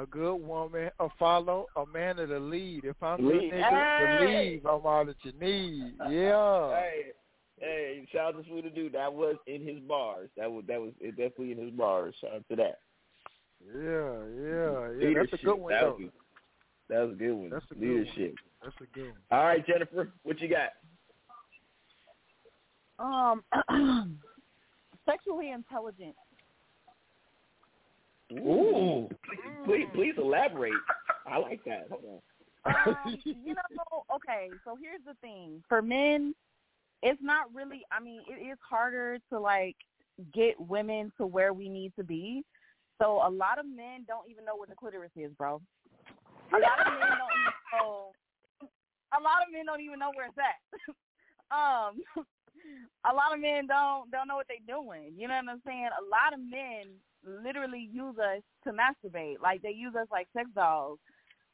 [0.00, 2.84] a good woman, a follow, a man of the lead.
[2.84, 3.52] If I'm Lead.
[3.52, 4.24] the nigga, Hey!
[4.24, 5.94] believe I'm all that you need.
[6.10, 6.84] Yeah.
[7.60, 8.92] Hey, hey, shout out to Sweeter Dude.
[8.92, 10.30] That was in his bars.
[10.36, 12.14] That was that was definitely in his bars.
[12.20, 12.78] Shout out to that.
[13.66, 15.14] Yeah, yeah, yeah.
[15.18, 15.96] That's a good one That though.
[15.98, 17.50] was, a- that was a good one.
[17.50, 18.34] That's a good Leadership.
[18.62, 19.16] That's a good one.
[19.32, 20.70] All right, Jennifer, what you got?
[23.00, 23.42] Um,
[25.06, 26.14] sexually intelligent.
[28.32, 30.72] Ooh, please, please, please elaborate.
[31.26, 31.88] I like that.
[32.64, 34.50] Um, you know, okay.
[34.64, 36.34] So here's the thing: for men,
[37.02, 37.82] it's not really.
[37.90, 39.76] I mean, it is harder to like
[40.34, 42.44] get women to where we need to be.
[43.00, 45.60] So a lot of men don't even know what the clitoris is, bro.
[46.52, 48.10] A lot of men don't even know.
[49.16, 50.58] A lot of men don't even know where it's at.
[51.56, 52.26] um,
[53.08, 55.12] a lot of men don't don't know what they're doing.
[55.16, 55.88] You know what I'm saying?
[55.88, 59.40] A lot of men literally use us to masturbate.
[59.42, 60.98] Like they use us like sex dolls.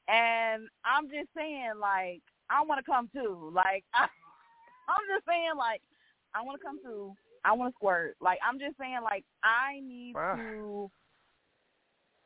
[0.09, 2.20] And I'm just saying, like,
[2.51, 3.51] I want to come too.
[3.55, 4.05] Like, I,
[4.89, 5.81] I'm just saying, like,
[6.35, 7.15] I want to come too.
[7.45, 8.16] I want to squirt.
[8.20, 10.36] Like, I'm just saying, like, I need Wow.
[10.36, 10.91] to.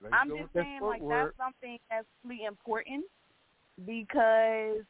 [0.02, 1.34] Let's I'm just saying, like, footwork.
[1.36, 3.04] that's something that's really important
[3.84, 4.82] because,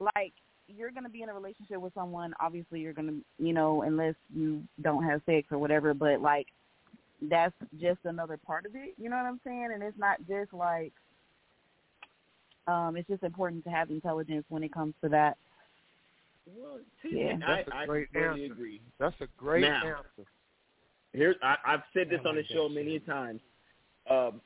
[0.00, 0.32] like,
[0.68, 2.34] you're going to be in a relationship with someone.
[2.40, 6.46] Obviously, you're going to, you know, unless you don't have sex or whatever, but, like,
[7.30, 8.94] that's just another part of it.
[8.98, 9.70] You know what I'm saying?
[9.74, 10.92] And it's not just like,
[12.66, 15.36] um, it's just important to have intelligence when it comes to that.
[16.46, 17.36] Well, Yeah.
[17.38, 18.54] That's a I, great I totally answer.
[18.54, 18.80] agree.
[18.98, 20.28] That's a great Now, answer.
[21.12, 23.40] Here's I, I've said this I on the like that show many times.
[24.10, 24.40] Um,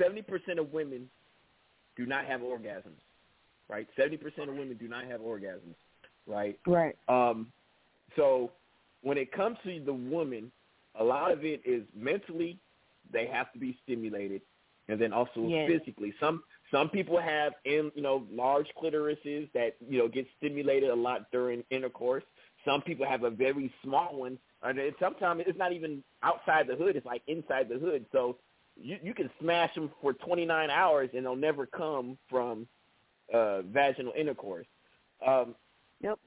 [0.00, 1.10] Seventy percent of women
[1.96, 3.00] do not have orgasms,
[3.68, 3.86] right?
[3.96, 5.76] Seventy percent of women do not have orgasms,
[6.26, 6.58] right?
[6.66, 6.96] Right.
[7.08, 7.52] Um,
[8.16, 8.50] so
[9.02, 10.50] when it comes to the woman,
[10.98, 12.58] a lot of it is mentally
[13.12, 14.42] they have to be stimulated,
[14.88, 15.70] and then also Yes.
[15.70, 16.14] physically.
[16.20, 20.94] Some some people have in you know large clitorises that you know get stimulated a
[20.94, 22.24] lot during intercourse.
[22.64, 26.96] Some people have a very small one, and sometimes it's not even outside the hood;
[26.96, 28.04] it's like inside the hood.
[28.12, 28.36] So
[28.76, 32.66] you you can smash them for 29 hours, and they'll never come from
[33.32, 34.66] uh, vaginal intercourse.
[35.26, 35.54] Um,
[36.00, 36.18] yep.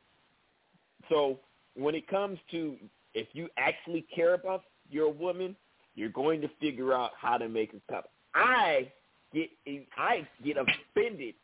[1.09, 1.39] So
[1.75, 2.75] when it comes to
[3.13, 5.55] if you actually care about your woman,
[5.95, 8.03] you're going to figure out how to make her come.
[8.33, 8.91] I
[9.33, 9.49] get
[9.97, 11.35] I get offended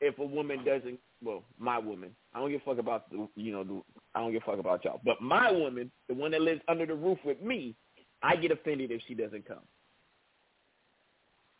[0.00, 0.98] if a woman doesn't.
[1.22, 2.10] Well, my woman.
[2.32, 3.82] I don't give a fuck about the you know the.
[4.14, 5.00] I don't give a fuck about y'all.
[5.04, 7.74] But my woman, the one that lives under the roof with me,
[8.22, 9.58] I get offended if she doesn't come.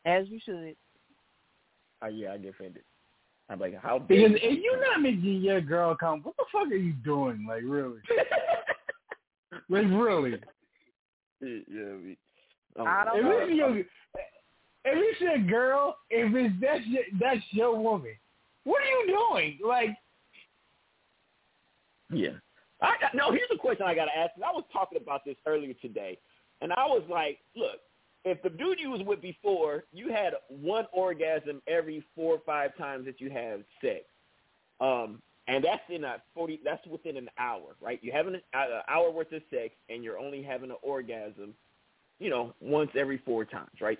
[0.04, 0.76] As you should.
[2.02, 2.82] Uh, yeah, I get offended.
[3.48, 6.70] I'm like, how dare Because if you're not making your girl come, what the fuck
[6.70, 7.46] are you doing?
[7.48, 8.00] Like really?
[9.68, 10.38] like really?
[11.40, 12.16] Yeah, I mean,
[12.78, 13.38] I don't if know.
[13.40, 13.86] It's your, if
[14.84, 18.14] it's your girl, if it's that's your, that's your woman,
[18.64, 19.58] what are you doing?
[19.66, 19.96] Like,
[22.10, 22.30] Yeah.
[22.80, 24.30] I got, no, here's a question I got to ask.
[24.36, 26.16] I was talking about this earlier today,
[26.60, 27.80] and I was like, look,
[28.24, 32.76] if the dude you was with before, you had one orgasm every four or five
[32.76, 34.04] times that you have sex,
[34.80, 37.98] um, and that's in a forty, that's within an hour, right?
[38.02, 41.54] You're having an uh, hour worth of sex, and you're only having an orgasm,
[42.18, 43.98] you know, once every four times, right?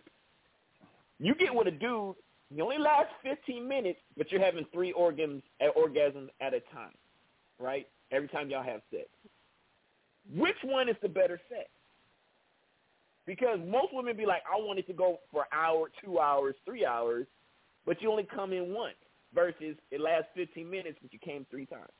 [1.18, 2.14] You get with a dude,
[2.54, 5.42] you only last 15 minutes, but you're having three orgasms,
[5.76, 6.94] orgasms at a time,
[7.58, 7.86] right?
[8.10, 9.06] Every time y'all have sex.
[10.34, 11.68] Which one is the better sex?
[13.28, 16.86] Because most women be like, I want it to go for hour, two hours, three
[16.86, 17.26] hours,
[17.84, 18.96] but you only come in once
[19.34, 21.90] versus it lasts 15 minutes, but you came three times.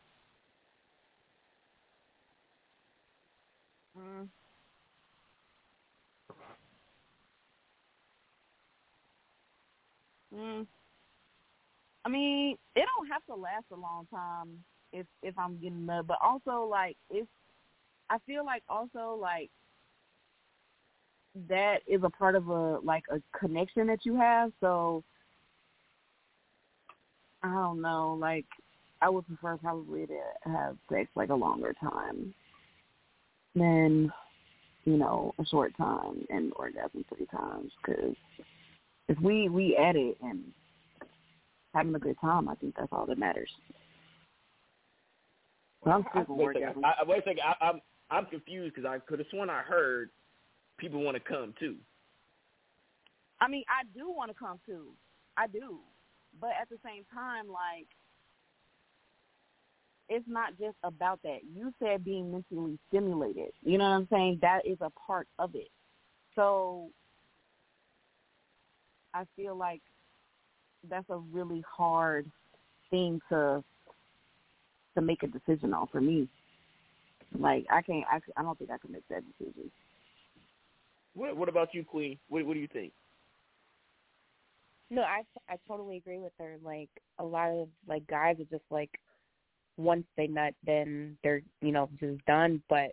[3.95, 4.29] Mm.
[10.35, 10.67] Mm.
[12.07, 14.65] I mean, it don't have to last a long time
[14.95, 17.29] if if I'm getting nut, but also like it's.
[18.09, 19.51] I feel like also like
[21.49, 24.53] that is a part of a like a connection that you have.
[24.61, 25.05] So
[27.43, 28.47] I don't know, like
[29.01, 32.35] I would prefer probably to have sex like a longer time
[33.55, 34.13] than
[34.85, 38.15] you know a short time and orgasm three times because
[39.09, 40.43] if we we at it and
[41.75, 43.51] having a good time, I think that's all that matters.
[45.87, 46.85] I'm still gonna wait a second.
[46.85, 47.41] I, wait a second.
[47.45, 50.11] I, I'm I'm confused because I could have sworn I heard
[50.79, 51.77] people want to come too.
[53.41, 54.93] I mean, I do want to come too.
[55.37, 55.79] I do.
[56.41, 57.87] But at the same time, like,
[60.09, 61.41] it's not just about that.
[61.55, 63.53] You said being mentally stimulated.
[63.63, 64.39] You know what I'm saying?
[64.43, 65.69] That is a part of it.
[66.35, 66.89] So
[69.13, 69.83] I feel like
[70.89, 72.31] that's a really hard
[72.91, 73.63] thing to
[74.95, 76.29] to make a decision on for me.
[77.39, 78.05] Like I can't.
[78.11, 79.71] I, I don't think I can make that decision.
[81.15, 82.19] What What about you, Queen?
[82.29, 82.93] What What do you think?
[84.91, 86.57] No, I I totally agree with her.
[86.63, 88.91] Like a lot of like guys are just like
[89.77, 92.63] once they nut, then they're you know just done.
[92.69, 92.93] But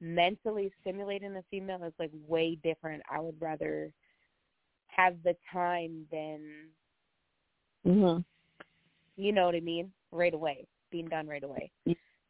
[0.00, 3.02] mentally stimulating a female is like way different.
[3.10, 3.92] I would rather
[4.88, 6.68] have the time than
[7.86, 8.24] Mhm.
[9.16, 11.70] you know what I mean right away, being done right away.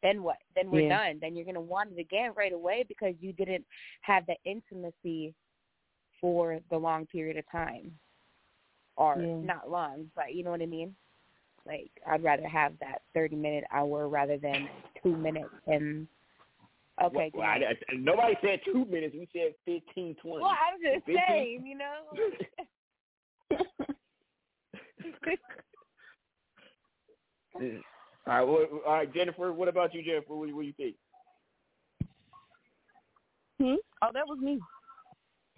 [0.03, 0.37] Then what?
[0.55, 1.07] Then we're Yeah.
[1.07, 1.19] done.
[1.19, 3.65] Then you're gonna want it again right away because you didn't
[4.01, 5.35] have the intimacy
[6.19, 7.99] for the long period of time,
[8.95, 9.41] or Yeah.
[9.41, 10.95] not long, but you know what I mean.
[11.65, 14.69] Like I'd rather have that thirty minute hour rather than
[15.01, 16.07] two minutes and
[17.01, 17.31] okay.
[17.33, 19.15] Well, I, I, nobody said two minutes.
[19.15, 20.43] We said fifteen, twenty.
[20.43, 21.25] Well, I'm just 15?
[21.27, 22.17] saying, you know.
[28.27, 28.33] Yeah.
[28.33, 29.51] All right, well, all right, Jennifer.
[29.53, 30.35] What about you, Jennifer?
[30.35, 30.95] What, do you- what do you think?
[33.59, 33.75] Hmm?
[34.01, 34.59] Oh, that was me.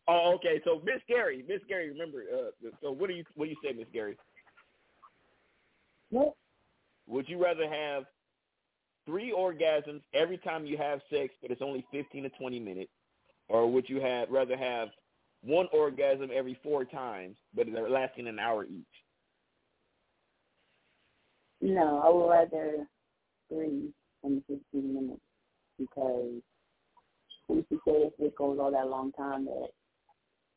[0.09, 0.61] Oh, okay.
[0.65, 2.23] So Miss Gary, Miss Gary, remember.
[2.33, 4.17] Uh, so what do you what do you say, Miss Gary?
[6.09, 6.35] What?
[7.07, 8.03] Would you rather have
[9.05, 12.91] three orgasms every time you have sex, but it's only fifteen to twenty minutes,
[13.47, 14.89] or would you have rather have
[15.41, 19.02] one orgasm every four times, but they're lasting an hour each?
[21.63, 22.85] No, I would rather
[23.47, 23.93] three
[24.25, 25.21] in the 15 minutes
[25.79, 26.41] because
[27.47, 29.69] who's to say if it goes all that long time that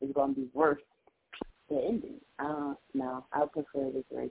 [0.01, 0.79] it's going to be worth
[1.69, 2.19] the ending?
[2.39, 4.29] Uh, no, I prefer the three.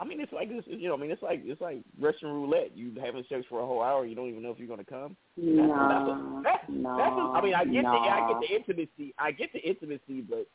[0.00, 0.64] I mean, it's like this.
[0.66, 2.74] You know, I mean, it's like it's like Russian roulette.
[2.74, 5.14] You having sex for a whole hour, you don't even know if you're gonna come.
[5.36, 7.92] No, that's, that's, no, that's a, I mean, I get no.
[7.92, 9.14] the I get the intimacy.
[9.18, 10.46] I get the intimacy, but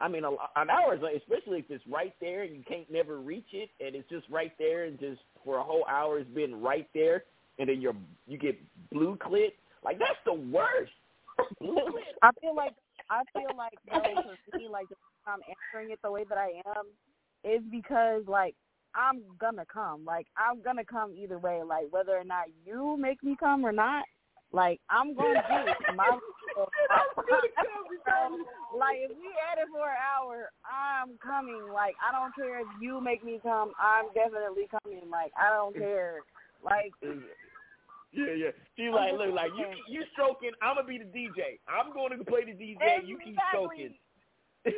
[0.00, 3.18] I mean, a, an hour is especially if it's right there and you can't never
[3.18, 6.60] reach it, and it's just right there, and just for a whole hour it's been
[6.60, 7.24] right there,
[7.58, 7.96] and then you're
[8.26, 8.58] you get
[8.90, 9.52] blue clit.
[9.84, 10.92] Like that's the worst.
[12.22, 12.74] I feel like
[13.10, 14.86] I feel like though for me, like
[15.26, 16.86] I'm answering it the way that I am
[17.44, 18.54] is because like
[18.94, 20.04] I'm gonna come.
[20.04, 21.62] Like I'm gonna come either way.
[21.66, 24.04] Like whether or not you make me come or not,
[24.52, 25.76] like I'm gonna do it.
[25.96, 26.04] My,
[28.76, 31.72] like if we at it for an hour, I'm coming.
[31.72, 33.72] Like I don't care if you make me come.
[33.80, 35.08] I'm definitely coming.
[35.10, 36.20] Like I don't care.
[36.62, 36.92] Like
[38.12, 38.50] Yeah, yeah.
[38.76, 40.52] She's like, look, like you you stroking.
[40.60, 41.58] I'm gonna be the DJ.
[41.66, 43.06] I'm going to play the DJ.
[43.06, 43.94] You keep stroking.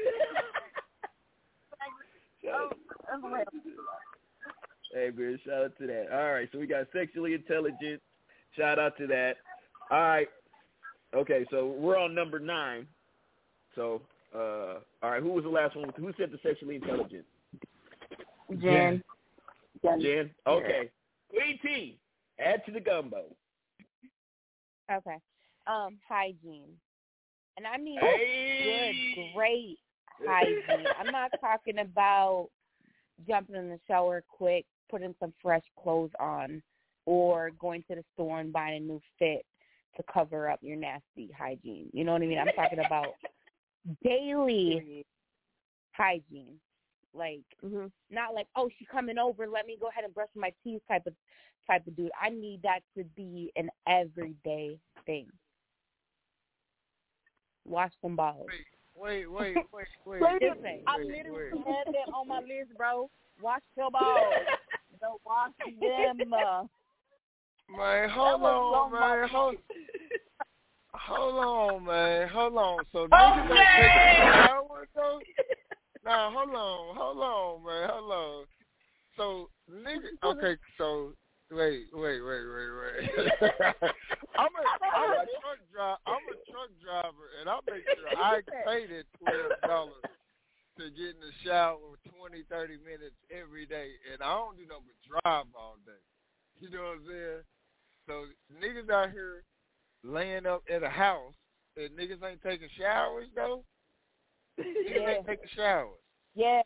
[2.46, 2.68] Oh,
[3.08, 3.44] that's real.
[4.92, 6.06] Hey man, shout out to that.
[6.12, 8.00] All right, so we got sexually intelligent.
[8.56, 9.36] Shout out to that.
[9.90, 10.28] All right.
[11.14, 12.86] Okay, so we're on number nine.
[13.74, 14.02] So,
[14.34, 15.92] uh, all right, who was the last one?
[15.96, 17.24] Who said the sexually intelligent?
[18.60, 19.02] Jen.
[20.00, 20.30] Jen.
[20.46, 20.90] Okay.
[21.32, 21.98] Et.
[22.38, 23.24] Add to the gumbo.
[24.90, 25.16] Okay.
[25.66, 26.76] Um, hygiene.
[27.56, 29.14] And I mean Hey.
[29.14, 29.78] good, great
[30.26, 30.86] hygiene.
[30.98, 32.48] I'm not talking about
[33.28, 36.62] jumping in the shower quick, putting some fresh clothes on,
[37.06, 39.44] or going to the store and buying a new fit
[39.96, 41.88] to cover up your nasty hygiene.
[41.92, 42.38] You know what I mean?
[42.38, 43.08] I'm talking about
[44.02, 45.04] daily
[45.92, 46.58] hygiene.
[47.14, 47.86] Like mm-hmm.
[48.10, 51.06] not like, oh, she's coming over, let me go ahead and brush my teeth type
[51.06, 51.14] of
[51.66, 52.10] type of dude.
[52.20, 55.28] I need that to be an everyday thing.
[57.64, 58.46] Wash some balls.
[58.96, 59.56] Wait, wait, wait,
[60.06, 60.20] wait.
[60.20, 61.66] Listen, wait, I wait, literally wait.
[61.66, 63.08] had that on my list, bro.
[63.40, 64.18] Wash your balls.
[65.00, 66.32] Don't wash them.
[66.32, 66.64] Uh,
[67.70, 69.28] Man, hold on, man.
[69.28, 69.56] Hold,
[70.92, 72.28] hold on, man.
[72.28, 72.84] Hold on.
[72.92, 75.20] So niggas ain't taking a shower though?
[76.04, 77.88] Nah, hold on, hold on, man.
[77.90, 78.44] Hold on.
[79.16, 80.56] So nigga, okay.
[80.76, 81.14] So
[81.50, 83.32] wait, wait, wait, wait, wait.
[84.36, 84.64] I'm a,
[84.94, 85.98] I'm a truck driver.
[86.06, 90.04] I'm a truck driver, and I make sure I pay that twelve dollars
[90.78, 91.78] to get in the shower
[92.18, 96.02] 20, 30 minutes every day, and I don't do nothing but drive all day.
[96.58, 97.42] You know what I'm saying?
[98.06, 98.24] So
[98.62, 99.44] niggas out here
[100.02, 101.34] laying up at a house
[101.76, 103.64] and niggas ain't taking showers though.
[104.60, 105.08] Niggas Yeah.
[105.10, 105.98] ain't taking showers.
[106.34, 106.62] yeah,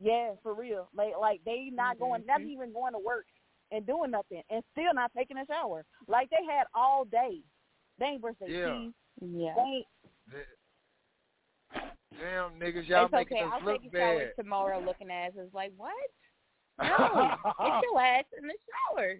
[0.00, 0.88] yeah, for real.
[0.94, 2.04] Like, like they not mm-hmm.
[2.04, 3.26] going, not even going to work
[3.70, 5.84] and doing nothing, and still not taking a shower.
[6.06, 7.40] Like they had all day.
[7.98, 8.78] They ain't brush their Yeah.
[8.78, 8.94] teeth.
[9.20, 9.54] Yeah.
[9.56, 9.86] They ain't,
[12.20, 13.46] Damn niggas, y'all it's making okay.
[13.46, 14.32] us I'll look take a shower bad.
[14.44, 15.34] tomorrow looking at us.
[15.38, 15.92] It's like, what?
[16.82, 16.86] No.
[16.88, 18.54] Get your ass in the
[18.96, 19.14] shower.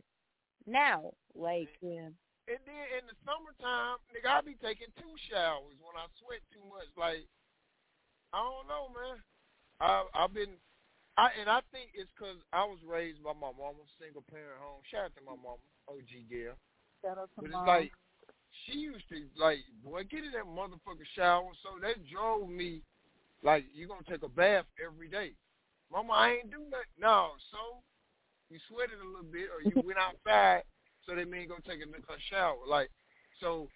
[0.66, 1.12] Now.
[1.34, 2.08] Like, yeah.
[2.46, 6.60] And then in the summertime, nigga, I be taking two showers when I sweat too
[6.68, 6.88] much.
[6.92, 7.24] Like,
[8.36, 9.16] I don't know, man.
[9.80, 10.60] I I've been,
[11.16, 14.82] I and I think it's 'cause I was raised by my mama, single parent home.
[14.90, 16.54] Shout out to my mama, OG girl.
[17.00, 17.66] shout out to But it's mom.
[17.66, 17.92] like
[18.66, 21.48] she used to like, boy, get in that motherfucking shower.
[21.62, 22.82] So that drove me
[23.42, 25.32] like you gonna take a bath every day.
[25.90, 26.92] Mama, I ain't do nothing.
[26.98, 27.82] No, so
[28.54, 30.62] you sweated a little bit or you went outside,
[31.02, 32.62] so that mean go take a, a shower.
[32.70, 32.88] Like
[33.42, 33.66] so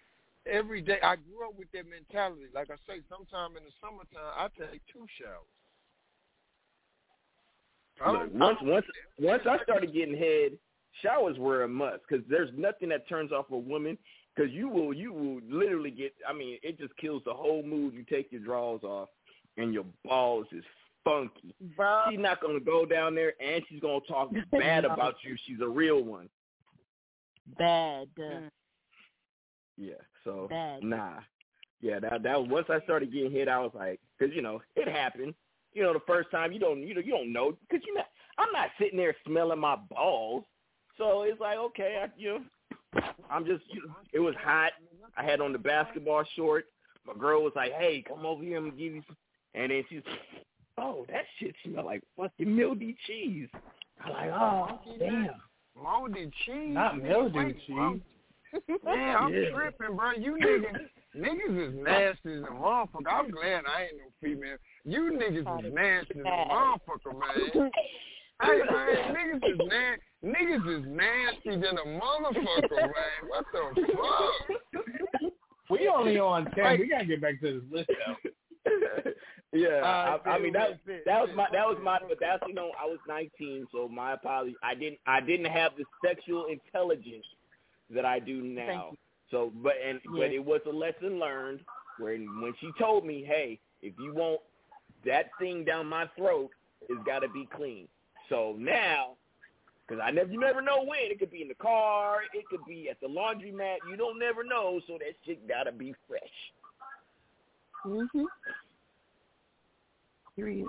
[0.47, 2.47] every day I grew up with that mentality.
[2.55, 5.51] Like I say, sometime in the summertime I take two showers.
[7.99, 8.85] I Look, once once
[9.19, 10.55] once I started getting head,
[11.03, 13.97] showers were a must because there's nothing that turns off a woman
[14.31, 16.13] because you will you will literally get.
[16.23, 17.93] I mean, it just kills the whole mood.
[17.93, 19.09] You take your drawers off
[19.57, 20.63] and your balls is
[21.03, 21.55] funky.
[21.75, 22.03] Bro.
[22.09, 24.93] She's not gonna go down there and she's gonna talk bad No.
[24.93, 25.35] about you.
[25.45, 26.29] She's a real one.
[27.57, 28.07] bad.
[28.19, 28.49] Mm.
[29.77, 29.93] Yeah.
[30.23, 30.83] So Bad.
[30.83, 31.19] nah.
[31.81, 31.99] Yeah.
[31.99, 35.33] That that once I started getting hit, I was like, because you know it happened.
[35.73, 38.07] You know, the first time you don't you know you don't know because you not.
[38.37, 40.43] I'm not sitting there smelling my balls.
[40.97, 42.39] So it's like okay, I, you
[42.93, 44.71] know, I'm just you know, it was hot.
[45.17, 46.65] I had on the basketball short.
[47.07, 48.57] My girl was like, "Hey, come over here.
[48.57, 49.15] I'm gonna give you." Some.
[49.55, 50.01] And then she's,
[50.79, 53.49] "Oh, that shit smell like fucking mildy cheese."
[54.03, 55.29] I'm like, "Oh, damn."
[55.81, 56.73] Moldy cheese.
[56.73, 58.01] Not mildew Wait, cheese.
[58.83, 59.49] Man, I'm Yeah.
[59.51, 60.11] tripping, bro.
[60.11, 63.07] You niggas, niggas is nasty as a motherfucker.
[63.07, 64.57] I'm glad I ain't no female.
[64.83, 67.71] You niggas is nasty as a motherfucker, man.
[68.41, 70.03] Hey, man, niggas is nasty.
[70.23, 73.19] Niggas is nasty than a motherfucker, man.
[73.27, 75.31] What the fuck?
[75.69, 76.79] We only on ten.
[76.79, 77.89] We gotta get back to this list
[78.65, 79.11] though.
[79.51, 82.43] Yeah, Uh, I, I mean that fit, that was my that was my but that's
[82.47, 84.55] you know I was 19, so my apology.
[84.61, 87.25] I didn't I didn't have the sexual intelligence
[87.89, 88.91] that I do now.
[89.31, 91.61] So, but and but it was a lesson learned
[91.97, 94.41] when when she told me, hey, if you want
[95.05, 96.51] that thing down my throat,
[96.87, 97.87] it's got to be clean.
[98.29, 99.15] So now,
[99.87, 102.63] because I never you never know when it could be in the car, it could
[102.67, 103.77] be at the laundromat.
[103.89, 106.21] You don't never know, so that shit got to be fresh.
[107.85, 108.25] Mhm.
[110.39, 110.67] Period.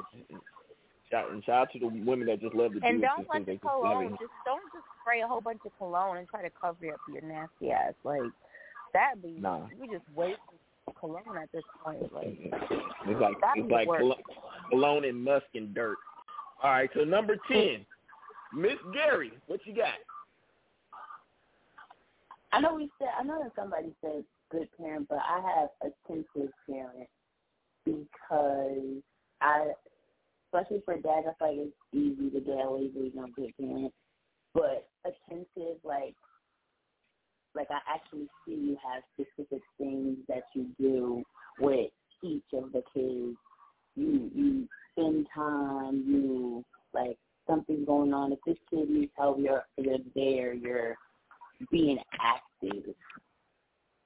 [1.10, 3.18] Shout, and shout out to the women that just love to do And it don't
[3.18, 6.18] just 'cause let the just cologne just don't just spray a whole bunch of cologne
[6.18, 7.94] and try to cover up your nasty ass.
[8.04, 8.30] Like
[8.92, 9.66] that'd be Nah.
[9.80, 10.38] we just waste
[10.98, 12.12] cologne at this point.
[12.12, 12.38] Like
[13.06, 14.14] It's like it's like worse.
[14.70, 15.98] cologne and musk and dirt.
[16.62, 17.84] All right, so number ten,
[18.52, 19.94] Miss Gary, what you got?
[22.52, 26.52] I know we said I know that somebody said good parent, but I have attentive
[26.68, 27.08] parent
[27.84, 29.02] because
[29.40, 29.72] I,
[30.52, 33.92] especially for dad, I feel like it's easy to get away with being good parent.
[34.52, 36.14] But attentive, like,
[37.54, 41.22] like I actually see you have specific things that you do
[41.60, 41.90] with
[42.22, 43.36] each of the kids.
[43.96, 46.04] You you spend time.
[46.06, 46.64] You
[46.94, 47.18] like
[47.48, 48.32] something's going on.
[48.32, 50.52] If this kid needs help, you're you're there.
[50.52, 50.96] You're
[51.70, 52.94] being active.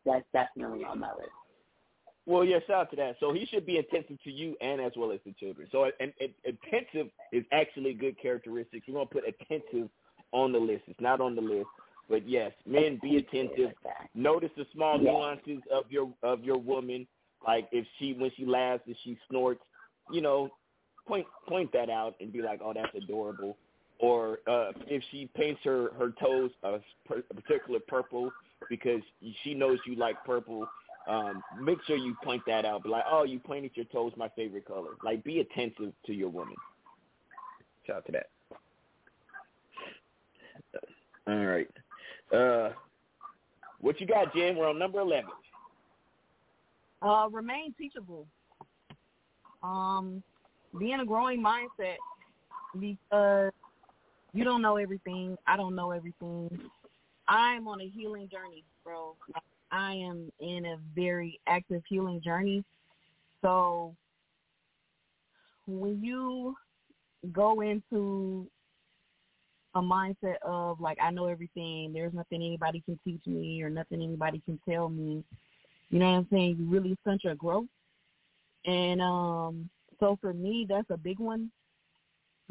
[0.05, 1.31] That's definitely on my list.
[2.27, 3.17] Well, yeah, shout out to that.
[3.21, 5.69] So he should be attentive to you and as well as the children.
[5.71, 8.87] So and, and attentive is actually a good characteristics.
[8.89, 9.91] We're gonna put attentive
[10.33, 10.85] on the list.
[10.87, 11.69] It's not on the list,
[12.09, 13.73] but yes, men be attentive.
[14.15, 15.13] Notice the small Yeah.
[15.13, 17.07] nuances of your of your woman.
[17.47, 19.63] Like if she when she laughs, if she snorts,
[20.11, 20.51] you know,
[21.07, 23.59] point point that out and be like, oh, that's adorable.
[24.01, 26.81] Or uh, if she paints her her toes a,
[27.11, 28.31] a particular purple
[28.71, 29.03] because
[29.43, 30.67] she knows you like purple,
[31.07, 32.83] um, make sure you point that out.
[32.85, 34.91] Be like, oh, you painted your toes my favorite color.
[35.03, 36.57] Like, be attentive to your woman.
[37.87, 38.27] Shout out to that.
[41.27, 41.69] All right.
[42.33, 42.73] Uh,
[43.81, 44.57] what you got, Jen?
[44.57, 45.31] We're on number eleven.
[47.03, 48.27] Uh, remain teachable.
[49.63, 50.23] Um,
[50.79, 51.97] be in a growing mindset
[52.79, 53.53] because
[54.33, 55.37] you don't know everything.
[55.47, 56.71] I don't know everything.
[57.29, 59.15] I'm on a healing journey, bro.
[59.75, 62.63] I am in a very active healing journey.
[63.43, 63.97] So
[65.67, 66.55] when you
[67.33, 68.47] go into
[69.75, 74.01] a mindset of like I know everything, there's nothing anybody can teach me or nothing
[74.01, 75.25] anybody can tell me.
[75.91, 76.57] You know what I'm saying?
[76.61, 77.67] You really stunt your growth.
[78.67, 79.69] And um
[79.99, 81.51] so for me that's a big one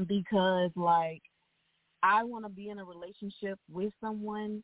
[0.07, 1.21] because like
[2.03, 4.61] I want to be in a relationship with someone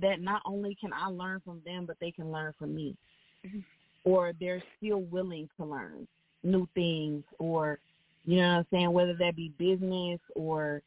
[0.00, 2.96] that not only can I learn from them but they can learn from me.
[4.04, 6.06] Or they're still willing to learn
[6.42, 7.78] new things or
[8.24, 10.82] you know what I'm saying, whether that be business or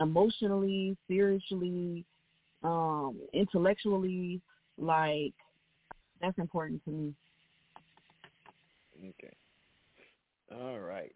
[0.00, 2.04] emotionally, spiritually,
[2.62, 4.40] um, intellectually,
[4.76, 5.32] like
[6.20, 7.14] that's important to me.
[9.00, 9.34] Okay.
[10.52, 11.14] All right.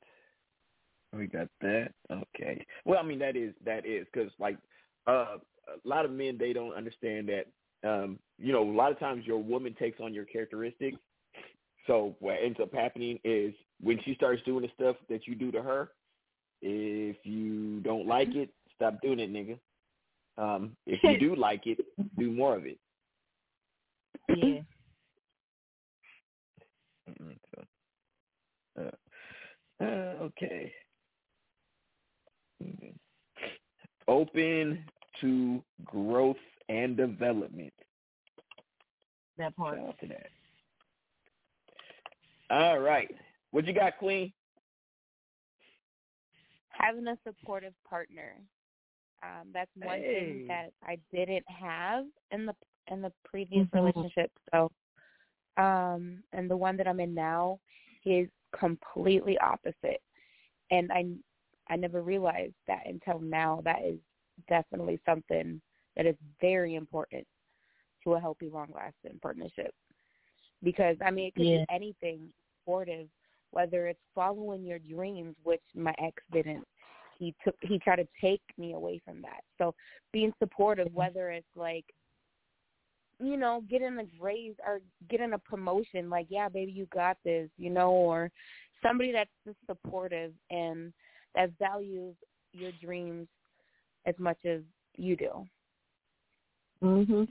[1.17, 1.93] We got that.
[2.11, 2.65] Okay.
[2.85, 4.59] Well, I mean that is that is because like
[5.07, 5.37] uh,
[5.75, 7.47] a lot of men they don't understand that.
[7.89, 10.99] Um, you know, a lot of times your woman takes on your characteristics.
[11.87, 15.53] So what ends up happening is when she starts doing the stuff that you do
[15.53, 15.91] to her,
[16.61, 19.59] if you don't like it, stop doing it, nigga.
[20.37, 21.79] Um, if you do like it,
[22.19, 22.79] do more of it.
[24.29, 24.61] Yeah.
[28.79, 28.91] Uh,
[29.83, 29.85] uh,
[30.23, 30.73] okay.
[34.07, 34.85] Open
[35.21, 36.37] to growth
[36.69, 37.73] and development.
[39.39, 39.79] That part.
[39.79, 40.29] Shout out to that.
[42.51, 43.11] All right.
[43.51, 44.33] What you got, Queen?
[46.71, 48.37] having a supportive partner.
[49.23, 50.15] Um, that's one Hey.
[50.15, 52.55] thing that I didn't have in the
[52.91, 53.73] in the previous Mhm.
[53.75, 54.33] relationship.
[54.53, 54.73] So,
[55.57, 57.61] um, and the one that I'm in now
[58.05, 60.03] is completely opposite,
[60.71, 61.17] and I
[61.69, 63.61] I never realized that until now.
[63.63, 64.01] That is
[64.49, 65.61] definitely something
[65.97, 67.27] that is very important
[68.05, 69.75] to a healthy, long-lasting partnership.
[70.63, 71.65] Because I mean, it could Yeah.
[71.69, 73.09] be anything supportive,
[73.51, 76.67] whether it's following your dreams, which my ex didn't.
[77.19, 79.43] He took he tried to take me away from that.
[79.59, 79.75] So
[80.13, 81.85] being supportive, whether it's like
[83.21, 87.49] you know, getting a raise or getting a promotion, like, yeah, baby, you got this,
[87.57, 88.31] you know, or
[88.83, 90.93] somebody that's just supportive and
[91.35, 92.15] that values
[92.53, 93.27] your dreams
[94.09, 94.61] as much as
[94.97, 95.47] you do.
[96.83, 97.29] Mhm.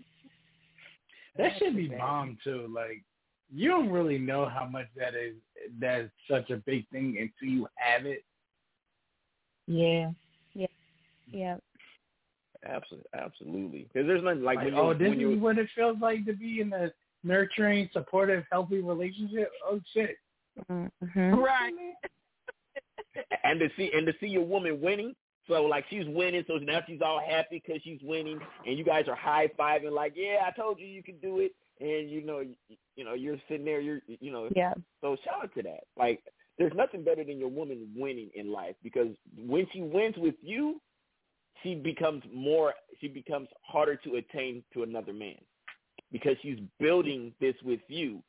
[1.36, 2.68] That should be bomb too.
[2.74, 3.04] Like
[3.54, 5.36] you don't really know how much that is.
[5.80, 8.24] That's such a big thing until you have it.
[9.68, 10.12] Yeah.
[10.54, 10.68] Yeah.
[11.28, 11.58] Yeah.
[12.66, 13.88] Absolutely, absolutely.
[13.94, 15.98] Because there's nothing like, Like, when you oh, this when you is what it feels
[16.02, 16.92] like to be in a
[17.24, 19.52] nurturing, supportive, healthy relationship.
[19.64, 20.18] Oh shit.
[20.70, 21.36] Mm-hmm.
[21.36, 21.74] Right.
[23.44, 25.16] and to see and to see your woman winning.
[25.48, 29.06] So like she's winning, so now she's all happy because she's winning, and you guys
[29.08, 32.40] are high fiving like, yeah, I told you you could do it, and you know,
[32.40, 32.56] you,
[32.96, 34.74] you know, you're sitting there, you're, you know, Yeah.
[35.02, 35.84] So shout out to that.
[35.98, 36.22] Like,
[36.58, 40.82] there's nothing better than your woman winning in life because when she wins with you,
[41.64, 45.38] she becomes more, she becomes harder to attain to another man
[46.12, 48.22] because she's building this with you.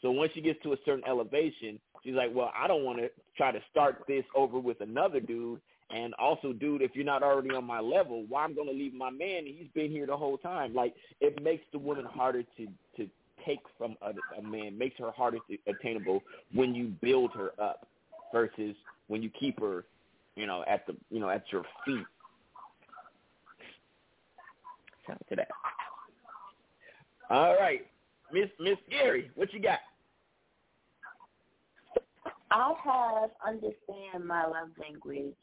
[0.00, 3.10] So once she gets to a certain elevation, she's like, well, I don't want to
[3.36, 5.60] try to start this over with another dude.
[5.92, 9.10] And also, dude, if you're not already on my level, why I'm to leave my
[9.10, 9.44] man?
[9.44, 10.74] He's been here the whole time.
[10.74, 12.66] Like, it makes the woman harder to
[12.96, 13.08] to
[13.44, 16.22] take from a, a man, makes her harder to attainable
[16.54, 17.86] when you build her up
[18.32, 18.74] versus
[19.08, 19.84] when you keep her,
[20.34, 22.06] you know, at the you know at your feet.
[25.06, 25.48] Shout out to that.
[27.28, 27.86] All right,
[28.32, 29.80] Miss Miss Gary, what you got?
[32.50, 35.34] I have understand my love language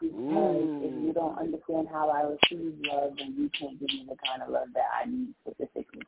[0.00, 1.40] because if you don't mm.
[1.40, 4.86] understand how I receive love, then you can't give me the kind of love that
[4.94, 6.02] I need specifically.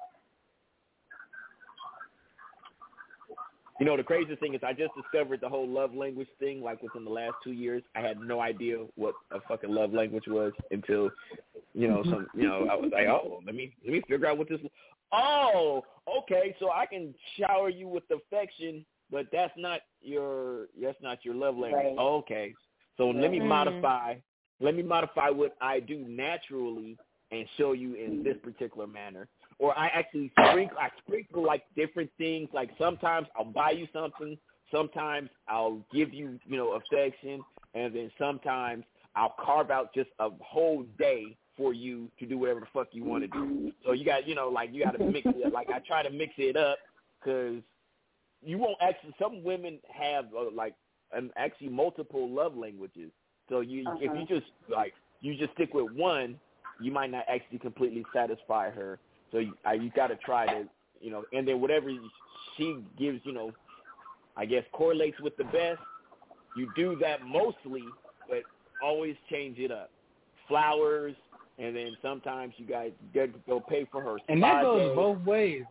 [3.81, 6.83] You know, the craziest thing is I just discovered the whole love language thing like
[6.83, 7.83] within the last two years.
[7.97, 11.11] I had no idea what a fucking love language was until,
[11.73, 14.37] you know, some you know, I was like, Oh, let me let me figure out
[14.37, 14.61] what this
[15.13, 15.83] Oh,
[16.19, 21.35] okay, so I can shower you with affection, but that's not your that's not your
[21.35, 21.83] love language.
[21.83, 21.99] Right.
[21.99, 22.55] Okay.
[23.01, 23.49] So let me Mhm.
[23.49, 24.17] modify
[24.61, 26.99] let me modify what I do naturally
[27.31, 29.27] and show you in this particular manner.
[29.59, 32.51] Or I actually sprinkle I sprinkle like different things.
[32.53, 34.39] Like sometimes I'll buy you something,
[34.71, 38.85] sometimes I'll give you, you know, affection, and then sometimes
[39.17, 43.05] I'll carve out just a whole day for you to do whatever the fuck you
[43.05, 43.73] want to do.
[43.83, 45.47] So you got, you know, like you got to mix it.
[45.47, 45.55] Up.
[45.55, 46.79] Like I try to mix it up
[47.19, 47.63] because
[48.43, 49.15] you won't actually.
[49.19, 50.75] Some women have uh, like
[51.17, 53.11] um, actually multiple love languages.
[53.49, 54.21] So you, if Uh-huh.
[54.21, 56.39] you just like you just stick with one,
[56.79, 58.99] you might not actually completely satisfy her.
[59.33, 60.65] So you, uh, you got to try to,
[61.01, 61.91] you know, and then whatever
[62.57, 63.53] she gives, you know,
[64.37, 65.81] I guess correlates with the best.
[66.55, 67.93] You do that mostly,
[68.29, 68.45] but
[68.83, 69.91] always change it up.
[70.49, 71.15] Flowers,
[71.59, 74.17] and then sometimes you guys get go pay for her.
[74.29, 74.95] And that goes day.
[74.95, 75.65] both ways.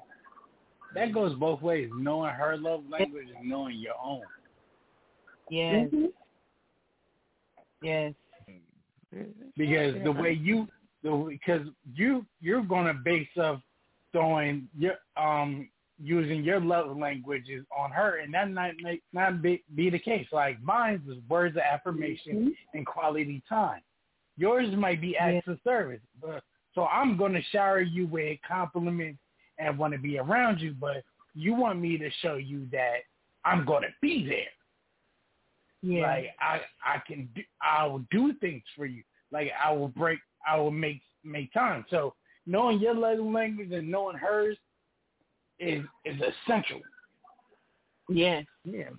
[0.96, 1.90] That goes both ways.
[1.94, 4.22] Knowing her love language and knowing your own.
[5.50, 5.90] Yes.
[7.82, 8.14] Yes.
[9.58, 10.68] because the way you
[11.04, 13.62] the because you you're gonna base of
[14.12, 15.70] throwing your um
[16.02, 20.28] using your love languages on her and that not make not be, be the case.
[20.32, 23.82] Like mine is words of affirmation and quality time.
[24.38, 26.44] Yours might be acts of service but
[26.76, 29.20] so i'm gonna shower you with compliments
[29.58, 31.04] and want to be around you but
[31.34, 33.00] you want me to show you that
[33.44, 34.54] i'm gonna be there
[35.82, 36.02] Yeah.
[36.02, 39.04] like I I can do I will do things for you.
[39.32, 41.86] Like I will break I will make make time.
[41.90, 42.14] So
[42.46, 44.58] knowing your love language and knowing hers
[45.60, 46.82] is is essential.
[48.10, 48.46] Yes.
[48.64, 48.90] Yeah.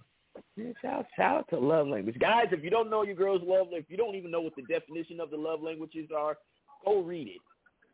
[0.56, 2.18] Yeah, shout, shout out to love language.
[2.18, 4.54] Guys, if you don't know your girl's love language, if you don't even know what
[4.56, 6.36] the definition of the love languages are,
[6.84, 7.40] go read it.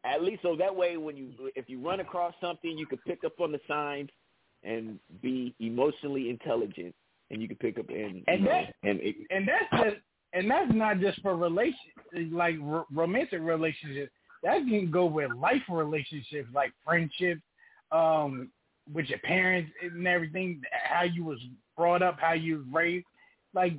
[0.04, 3.24] At least so that way when you if you run across something you can pick
[3.24, 4.10] up on the signs
[4.62, 6.94] and be emotionally intelligent
[7.30, 9.96] and you can pick up and And you know, that- and it, And that's just
[10.32, 11.74] and that's not just for relation
[12.32, 14.12] like r- romantic relationships.
[14.42, 17.40] That can go with life relationships like friendships,
[17.90, 18.50] um,
[18.92, 20.62] with your parents and everything.
[20.84, 21.38] How you was
[21.76, 23.06] brought up, how you was raised,
[23.54, 23.72] like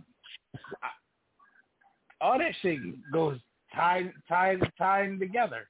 [2.21, 2.79] all that shit
[3.11, 3.37] goes
[3.75, 5.67] tied tied tied together.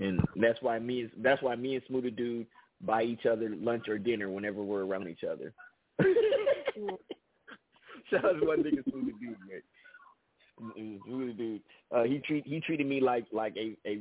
[0.00, 2.46] and that's why me and that's why me and Smoothie Dude
[2.80, 5.52] buy each other lunch or dinner whenever we're around each other.
[8.10, 9.62] Shout out to my nigga Smoothie Dude, man.
[10.78, 11.62] Mm, Smoothie Dude.
[11.94, 14.00] Uh, he treat he treated me like like a a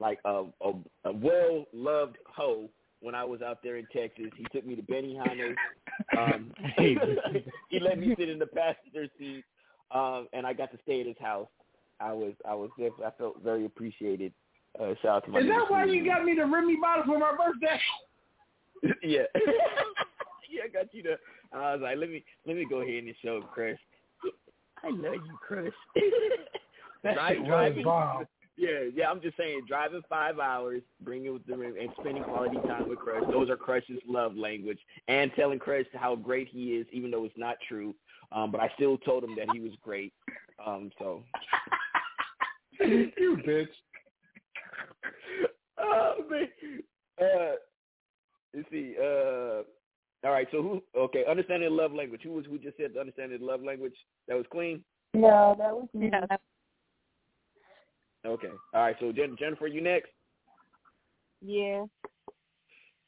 [0.00, 0.72] like a a,
[1.04, 2.68] a well loved hoe
[3.00, 4.26] when I was out there in Texas.
[4.36, 5.56] He took me to Benny Benihana's.
[6.16, 6.52] Um,
[7.68, 9.44] he let me sit in the passenger seat,
[9.92, 11.48] um, and I got to stay at his house.
[12.00, 14.32] I was I was I felt very appreciated.
[14.78, 16.76] Uh, shout out to my Is nigga that why Smoothie you got me the Remy
[16.80, 17.80] bottle for my birthday?
[19.02, 19.22] yeah.
[20.50, 21.16] yeah, I got you to
[21.52, 23.78] I was like, let me let me go ahead and show Chris.
[24.82, 25.72] I love you, Chris.
[27.04, 28.26] That Drive- shit was driving, bomb.
[28.56, 29.08] Yeah, yeah.
[29.08, 33.22] I'm just saying, driving five hours, bringing with the and spending quality time with Crush.
[33.30, 37.38] Those are Crush's love language, and telling Crush how great he is, even though it's
[37.38, 37.94] not true.
[38.32, 40.12] Um, but I still told him that he was great.
[40.64, 41.22] Um, so.
[42.80, 43.68] you bitch.
[45.80, 46.48] Oh man.
[47.22, 47.52] Uh,
[48.52, 48.96] let's see.
[49.00, 49.62] Uh,
[50.24, 50.48] all right.
[50.50, 50.82] So who?
[50.96, 52.22] Okay, understanding the love language.
[52.24, 53.94] Who was who just said the understanding the love language?
[54.26, 54.82] That was Queen.
[55.14, 56.08] No, that was me.
[56.12, 56.40] Yeah, that-
[58.26, 58.50] Okay.
[58.74, 58.96] All right.
[59.00, 60.10] So Jen- Jennifer, you next.
[61.40, 61.84] Yeah,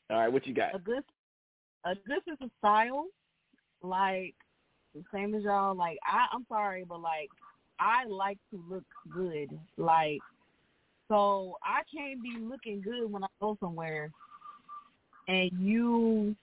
[0.08, 0.32] All right.
[0.32, 0.74] What you got?
[0.74, 1.02] a good
[1.84, 3.06] a good sense of style,
[3.82, 4.34] like
[4.94, 5.74] the same as y'all.
[5.74, 7.28] Like I, I'm sorry, but like
[7.80, 9.48] I like to look good.
[9.76, 10.20] Like
[11.08, 14.12] so, I can't be looking good when I go somewhere,
[15.26, 16.36] and you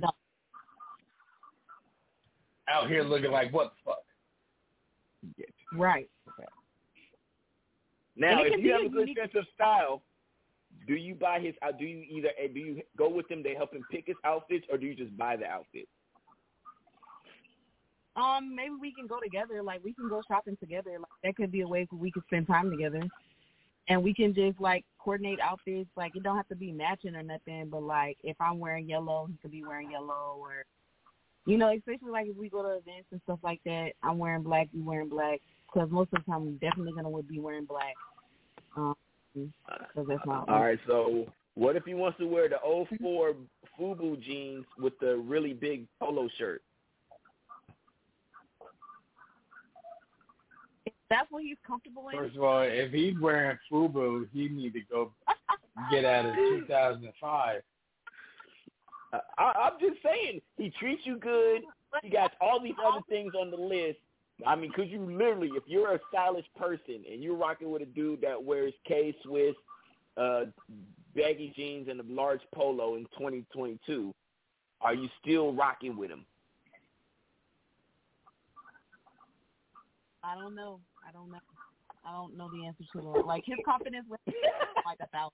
[0.00, 0.14] don't.
[2.68, 4.02] Out here looking like what the fuck?
[5.72, 6.08] Right.
[8.16, 10.02] Now, if you have a a good unique- sense of style,
[10.86, 11.54] do you buy his?
[11.62, 13.42] Uh, do you either uh, do you go with him?
[13.42, 15.88] They help him pick his outfits, or do you just buy the outfit?
[18.16, 19.62] Um, maybe we can go together.
[19.62, 20.92] Like we can go shopping together.
[20.92, 23.02] Like that could be a way for we could spend time together,
[23.88, 25.88] and we can just like coordinate outfits.
[25.96, 29.26] Like it don't have to be matching or nothing, but like if I'm wearing yellow,
[29.28, 30.64] he could be wearing yellow, or
[31.46, 33.90] you know, especially like if we go to events and stuff like that.
[34.02, 35.40] I'm wearing black, you wearing black,
[35.72, 37.94] because most of the time I'm definitely gonna would be wearing black.
[38.76, 38.96] Um,
[39.94, 40.78] that's my All right.
[40.86, 42.56] So, what if he wants to wear the
[42.98, 43.34] 04
[43.78, 46.62] FUBU jeans with the really big polo shirt?
[51.10, 52.16] That's what he's comfortable in.
[52.16, 55.12] First of all, if he's wearing FUBU, he need to go
[55.90, 57.62] get out of 2005.
[59.12, 61.62] Uh, I, I'm just saying, he treats you good.
[62.02, 63.98] He got all these other things on the list.
[64.46, 67.86] I mean, could you literally, if you're a stylish person and you're rocking with a
[67.86, 69.54] dude that wears K Swiss,
[70.16, 70.44] uh,
[71.14, 74.12] baggy jeans and a large polo in 2022,
[74.82, 76.26] are you still rocking with him?
[80.22, 80.80] I don't know.
[81.06, 81.38] I don't know.
[82.04, 83.26] I don't know the answer to that.
[83.26, 84.18] Like his confidence was
[84.84, 85.32] like a thousand.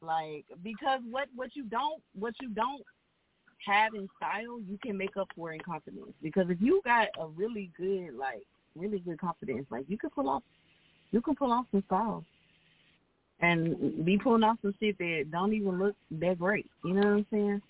[0.00, 2.82] Like because what what you don't what you don't
[3.66, 6.12] have in style, you can make up for in confidence.
[6.22, 10.28] Because if you got a really good like really good confidence, like you can pull
[10.28, 10.42] off
[11.12, 12.24] you can pull off some style.
[13.40, 16.70] And be pulling off some shit that don't even look that great.
[16.84, 17.62] You know what I'm saying?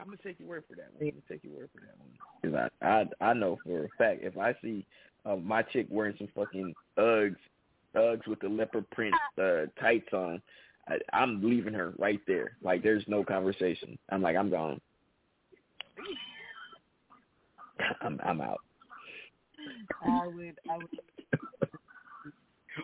[0.00, 1.02] I'm gonna take your word for that one.
[1.02, 2.10] I'm gonna take your word for that one.
[2.42, 2.86] Cause I
[3.20, 4.86] I I know for a fact if I see
[5.26, 7.36] uh, my chick wearing some fucking Uggs,
[7.94, 10.40] Uggs with the leopard print uh, tights on,
[10.88, 12.52] I, I'm leaving her right there.
[12.62, 13.98] Like there's no conversation.
[14.08, 14.80] I'm like I'm gone.
[18.00, 18.60] I'm I'm out.
[20.06, 20.88] I would I would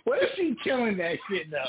[0.04, 1.64] What if she killing that shit though?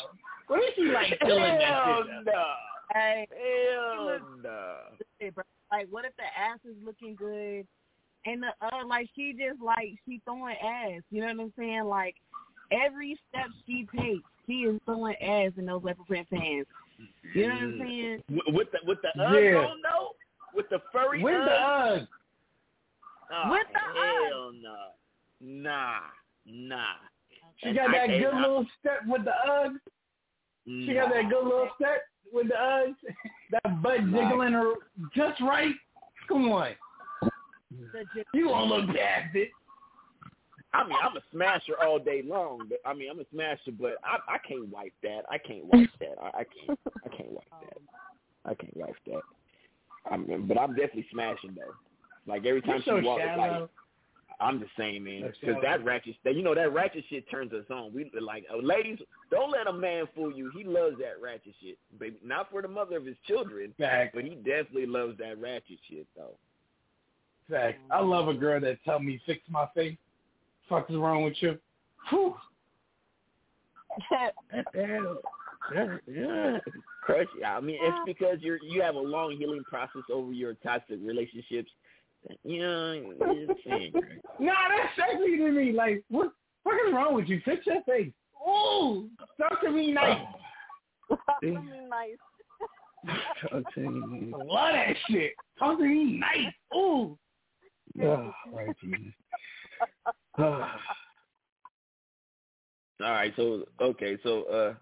[0.47, 2.31] What is she like killing that shit though?
[2.31, 2.43] no.
[2.93, 4.75] Hey, Hell no.
[5.71, 7.67] Like, what if the ass is looking good,
[8.25, 11.01] and the uh, like she just like she throwing ass?
[11.11, 11.83] You know what I'm saying?
[11.85, 12.15] Like
[12.71, 16.69] every step she takes, she is throwing ass in those leopard print pants.
[17.33, 18.23] You know what I'm saying?
[18.29, 19.57] With, with the with the Uggs Yeah.
[19.59, 20.15] on though,
[20.55, 21.99] with the furry With the Uggs.
[21.99, 22.07] Uggs.
[23.29, 24.85] Oh, With the hell no.
[25.41, 25.99] Nah,
[26.45, 26.83] nah.
[27.57, 29.79] She And got I- that good I- little step with the Uggs.
[30.65, 32.03] She got that good little step
[32.33, 32.95] with the Uggs.
[33.49, 34.73] That butt jiggling her
[35.15, 35.73] just right.
[36.27, 36.71] Come on.
[38.33, 39.51] You won't look past it.
[40.73, 42.67] I mean, I'm a smasher all day long.
[42.67, 45.21] But I mean, I'm a smasher, but I I can't wipe that.
[45.29, 46.15] I can't wipe that.
[46.21, 46.79] I, I can't.
[47.05, 47.81] I can't wipe that.
[48.45, 49.21] I can't wipe that.
[50.11, 51.73] I mean, but I'm definitely smashing though.
[52.31, 53.69] Like every time You're so she walks, like shallow.
[54.39, 55.33] I'm the same man.
[55.41, 57.91] Because that ratchet, that you know, that ratchet shit turns us on.
[57.93, 58.99] We like, uh, ladies,
[59.31, 60.51] don't let a man fool you.
[60.55, 63.73] He loves that ratchet shit, but not for the mother of his children.
[63.79, 64.13] Fact.
[64.13, 66.35] But he definitely loves that ratchet shit though.
[67.49, 67.79] Fact.
[67.89, 69.97] I love a girl that tell me fix my face.
[70.69, 71.57] Fuck is wrong with you?
[72.09, 72.35] Whew.
[76.07, 76.57] yeah.
[77.03, 77.27] Crush.
[77.45, 81.71] I mean, it's because you're you have a long healing process over your toxic relationships.
[82.43, 83.93] You know, it's saying,
[84.39, 85.71] Nah, that's sexy to me.
[85.71, 86.31] Like, what
[86.63, 87.41] fuck is wrong with you?
[87.45, 88.11] Fix your face.
[88.47, 90.21] Ooh, talk to me nice.
[91.41, 92.17] nice.
[93.49, 94.33] Talk to me.
[94.33, 95.33] I love that shit.
[95.59, 96.53] Talk to me nice.
[96.75, 97.17] Ooh.
[98.01, 99.13] Oh, right, Jesus.
[100.37, 100.69] All
[103.11, 104.73] right, so okay, so uh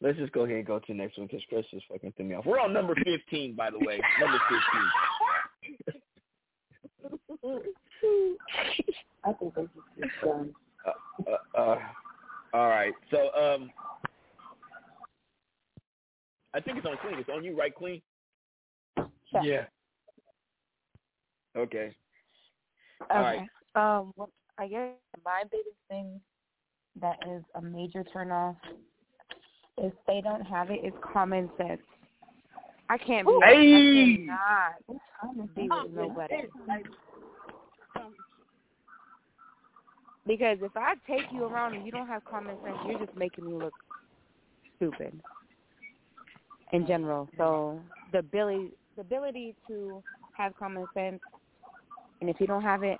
[0.00, 2.26] let's just go ahead and go to the next one because Chris is fucking threw
[2.26, 2.46] me off.
[2.46, 4.00] We're on number fifteen, by the way.
[4.20, 5.94] Number fifteen.
[9.24, 9.62] I think they
[9.98, 10.52] just Done.
[10.86, 10.90] Uh,
[11.30, 11.78] uh, uh,
[12.54, 12.92] all right.
[13.10, 13.70] So um,
[16.54, 17.18] I think it's on Queen.
[17.18, 18.02] It's on you, right, Queen?
[19.32, 19.64] Yeah.
[21.56, 21.94] Okay.
[23.10, 23.36] All right.
[23.36, 23.48] Okay.
[23.76, 24.90] Um, well, I guess
[25.24, 26.20] my biggest thing
[27.00, 28.56] that is a major turnoff
[29.78, 31.80] if they don't have it is common sense.
[32.88, 33.38] I can't be.
[33.44, 34.26] Hey!
[34.28, 34.72] I
[35.22, 36.34] cannot be with nobody.
[40.26, 43.46] Because if I take you around and you don't have common sense, you're just making
[43.46, 43.74] me look
[44.76, 45.18] stupid.
[46.72, 47.80] In general, so
[48.12, 50.02] the ability, the ability to
[50.36, 51.20] have common sense,
[52.20, 52.98] and if you don't have it,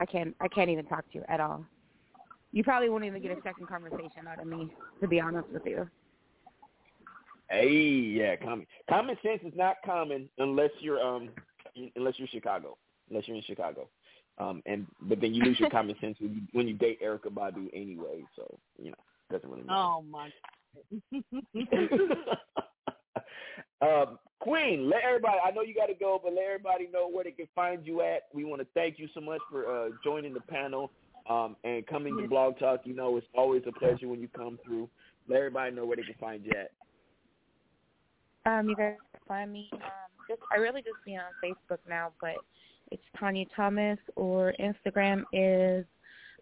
[0.00, 1.64] I can't, I can't even talk to you at all.
[2.52, 4.70] You probably won't even get a second conversation out of me,
[5.00, 5.88] to be honest with you.
[7.48, 11.30] Hey, yeah, common common sense is not common unless you're um
[11.94, 12.76] unless you're Chicago,
[13.08, 13.88] unless you're in Chicago.
[14.38, 17.32] Um, and but then you lose your common sense when you when you date Erykah
[17.32, 18.24] Badu anyway.
[18.34, 18.96] So you know
[19.30, 19.78] doesn't really matter.
[19.78, 20.30] Oh my.
[23.82, 25.38] um, Queen, let everybody.
[25.44, 28.02] I know you got to go, but let everybody know where they can find you
[28.02, 28.24] at.
[28.34, 30.90] We want to thank you so much for uh, joining the panel
[31.28, 32.82] um, and coming to Blog Talk.
[32.84, 34.88] You know, it's always a pleasure when you come through.
[35.28, 36.70] Let everybody know where they can find you at.
[38.50, 39.68] Um, you guys can find me.
[39.72, 39.80] Um,
[40.28, 42.36] just I really just be on Facebook now, but
[42.90, 45.84] it's Tanya Thomas or Instagram is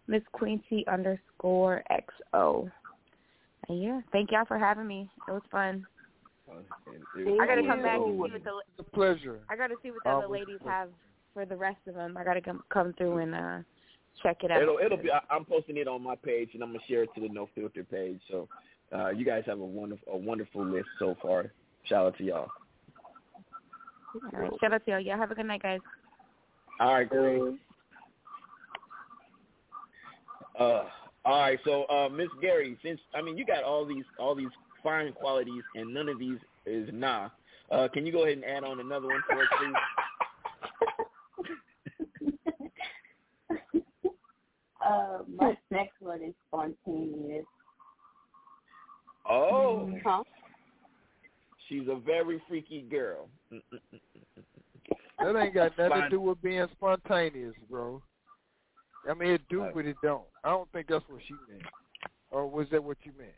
[0.07, 2.69] Miss Quincy underscore XO.
[3.67, 5.09] And yeah, thank y'all for having me.
[5.27, 5.85] It was fun.
[6.47, 9.39] I gotta come back and see what the It's a pleasure.
[9.49, 10.89] I gotta see what the other ladies have
[11.33, 12.15] for the rest of them.
[12.17, 13.57] I gotta come come through and uh
[14.21, 14.61] check it out.
[14.61, 15.11] It'll it'll be.
[15.11, 17.49] I, I'm posting it on my page, and I'm gonna share it to the No
[17.55, 18.19] Filter page.
[18.29, 18.47] So,
[18.95, 21.51] uh, you guys have a wonderful a wonderful list so far.
[21.85, 22.49] Shout out to y'all.
[24.33, 24.99] All right, shout out to y'all.
[24.99, 25.81] Yeah, have a good night, guys.
[26.79, 27.41] All right, great.
[30.59, 30.83] Uh,
[31.25, 31.59] all right.
[31.63, 34.49] So, uh, Miss Gary, since I mean you got all these all these
[34.83, 37.29] fine qualities, and none of these is nah.
[37.71, 39.73] Uh, can you go ahead and add on another one for us, please?
[44.85, 47.45] Uh, my next one is spontaneous.
[49.27, 50.23] Oh, Huh?
[51.67, 53.27] she's a very freaky girl.
[55.19, 58.01] That ain't got nothing to do with being spontaneous, bro.
[59.09, 60.23] I mean, it do, but it don't.
[60.43, 61.63] I don't think that's what she meant.
[62.31, 63.31] Or was that what you meant?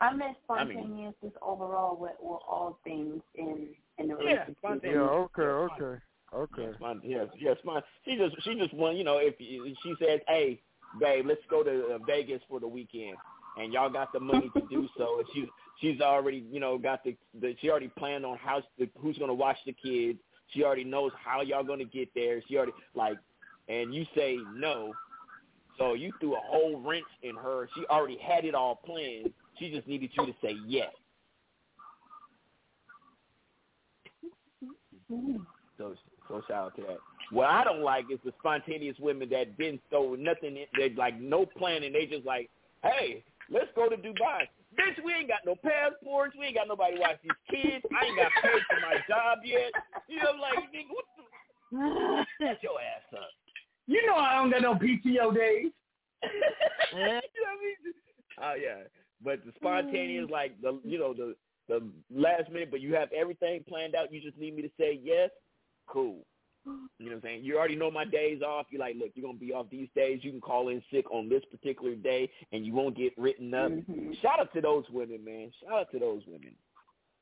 [0.00, 3.68] I meant I mean- spontaneous just overall with, with all things in
[3.98, 4.56] in the Yeah, relationship.
[4.58, 4.94] spontaneous.
[4.96, 6.00] Yeah, okay, okay,
[6.34, 6.62] okay.
[6.62, 7.00] Yes, fine.
[7.04, 7.82] Yes, yes, fine.
[8.06, 10.62] She just she just want you know if if she says, "Hey,
[10.98, 13.18] babe, let's go to uh, Vegas for the weekend,"
[13.58, 15.50] and y'all got the money to do so, and she
[15.80, 19.34] she's already you know got the, the she already planned on how the, who's gonna
[19.34, 20.18] watch the kids.
[20.48, 22.42] She already knows how y'all gonna get there.
[22.48, 23.18] She already like,
[23.68, 24.92] and you say no,
[25.78, 27.68] so you threw a whole wrench in her.
[27.74, 29.32] She already had it all planned.
[29.58, 30.92] She just needed you to say yes.
[35.78, 35.94] So
[36.28, 36.98] so shout out to that.
[37.32, 41.20] What I don't like is the spontaneous women that didn't throw nothing in they like
[41.20, 41.92] no planning.
[41.92, 42.50] They just like,
[42.82, 44.46] hey, let's go to Dubai.
[44.78, 46.36] Bitch, we ain't got no passports.
[46.38, 47.84] We ain't got nobody to watch these kids.
[47.90, 49.72] I ain't got paid for my job yet.
[50.08, 51.24] You know, like, nigga, what the?
[52.40, 53.30] Shut your ass up.
[53.86, 55.72] You know I don't got no PTO days.
[56.22, 57.94] you know what I mean?
[58.42, 58.84] Oh yeah,
[59.22, 60.30] but the spontaneous, mm.
[60.30, 61.34] like the you know the
[61.68, 61.82] the
[62.14, 64.12] last minute, but you have everything planned out.
[64.12, 65.30] You just need me to say yes.
[65.88, 66.24] Cool.
[66.66, 67.44] You know what I'm saying?
[67.44, 68.66] You already know my days off.
[68.70, 70.20] You're like, look, you're gonna be off these days.
[70.22, 73.70] You can call in sick on this particular day, and you won't get written up.
[73.70, 74.12] Mm-hmm.
[74.20, 75.50] Shout out to those women, man.
[75.62, 76.54] Shout out to those women.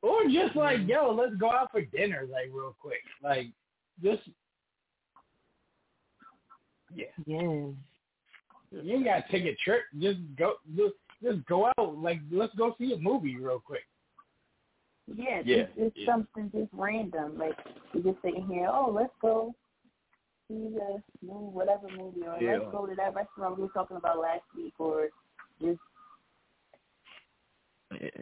[0.02, 0.90] Or just like, mm-hmm.
[0.90, 3.02] yo, let's go out for dinner, like real quick.
[3.23, 3.48] Like,
[4.02, 4.23] just
[6.94, 7.39] yeah, Yeah.
[7.39, 9.82] you ain't gotta take a trip.
[10.01, 11.98] Just go, just just go out.
[11.98, 13.85] Like, let's go see a movie real quick.
[15.14, 16.06] Yeah, Yeah, it's, it's yeah.
[16.06, 17.39] something just random.
[17.39, 17.56] Like
[17.93, 19.55] you just sitting here, oh, let's go
[20.48, 22.59] see the new whatever movie, or Yeah.
[22.59, 25.09] let's go to that restaurant we were talking about last week, or
[25.60, 25.78] just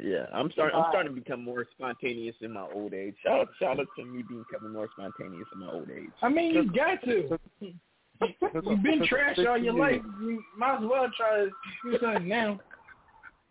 [0.00, 0.78] Yeah, I'm starting.
[0.78, 3.14] I'm starting to become more spontaneous in my old age.
[3.22, 6.10] Shout out, shout out to me becoming more spontaneous in my old age.
[6.22, 7.38] I mean, you got to.
[8.20, 10.00] You've been trash all your life.
[10.20, 11.50] You might as well try to
[11.84, 12.60] do something now.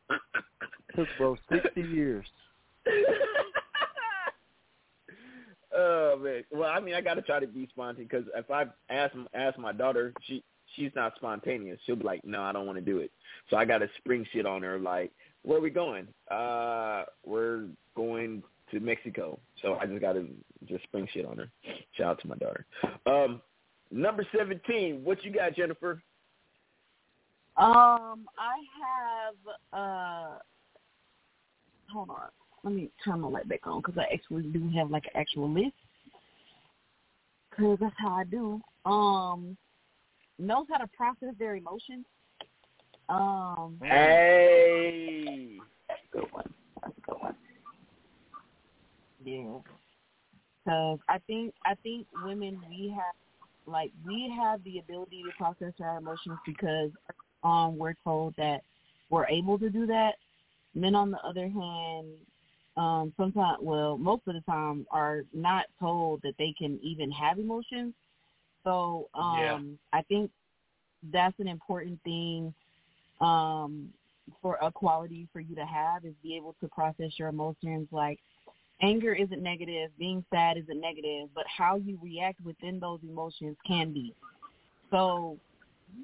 [0.96, 2.26] Took bro sixty years.
[5.78, 6.44] Oh man.
[6.52, 9.58] Well, I mean, I got to try to be spontaneous because if I ask ask
[9.60, 10.42] my daughter, she
[10.76, 11.80] she's not spontaneous.
[11.86, 13.12] She'll be like, "No, I don't want to do it."
[13.50, 14.80] So I got to spring shit on her.
[14.80, 15.12] Like,
[15.44, 16.08] where are we going?
[16.32, 18.42] Uh, we're going
[18.72, 19.38] to Mexico.
[19.62, 20.28] So I just got to
[20.66, 21.50] just spring shit on her.
[21.98, 22.66] Shout out to my daughter.
[23.06, 23.42] Um,
[23.92, 25.04] Number seventeen.
[25.04, 26.02] What you got, Jennifer?
[27.58, 29.36] Um, I have.
[29.72, 30.38] uh
[31.94, 32.30] Hold on.
[32.66, 35.48] Let me turn my light back on because I actually do have like an actual
[35.48, 35.76] list.
[37.52, 38.60] Because that's how I do.
[38.90, 39.56] Um,
[40.40, 42.06] knows how to process their emotions.
[43.08, 45.60] Um, Hey.
[45.88, 46.54] That's a good one.
[46.82, 47.36] That's a good one.
[49.24, 49.60] Yeah.
[50.66, 53.14] Because I think I think women we have
[53.68, 56.90] like we have the ability to process our emotions because
[57.44, 58.62] um we're told that
[59.12, 60.14] we're able to do that.
[60.74, 62.08] Men on the other hand,
[62.78, 67.40] um sometimes well, most of the time are not told that they can even have
[67.40, 67.94] emotions.
[68.64, 69.60] So um Yeah.
[70.00, 70.32] I think
[71.12, 72.54] that's an important thing
[73.22, 73.90] um
[74.42, 78.20] for a quality for you to have is be able to process your emotions like
[78.82, 83.94] anger isn't negative, being sad isn't negative, but how you react within those emotions can
[83.94, 84.14] be.
[84.92, 85.38] So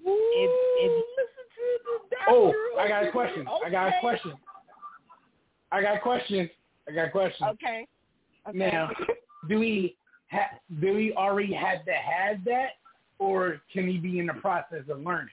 [0.06, 1.06] if if
[2.28, 3.48] Oh, I got a question.
[3.66, 4.34] I got a question.
[5.72, 6.50] I got a question.
[6.88, 7.48] I got a question.
[7.50, 7.88] Okay.
[8.48, 8.58] okay.
[8.58, 8.90] Now,
[9.48, 9.96] do we
[10.32, 12.72] ha- do we already have to have that,
[13.20, 15.30] or can he be in the process of learning?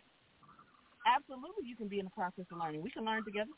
[1.09, 2.83] absolutely you can be in the process of learning.
[2.83, 3.51] We can learn together.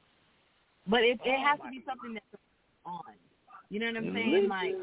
[0.87, 2.43] But it it oh has to be something that's
[2.87, 3.03] on.
[3.69, 4.49] You know what I'm saying?
[4.49, 4.75] Like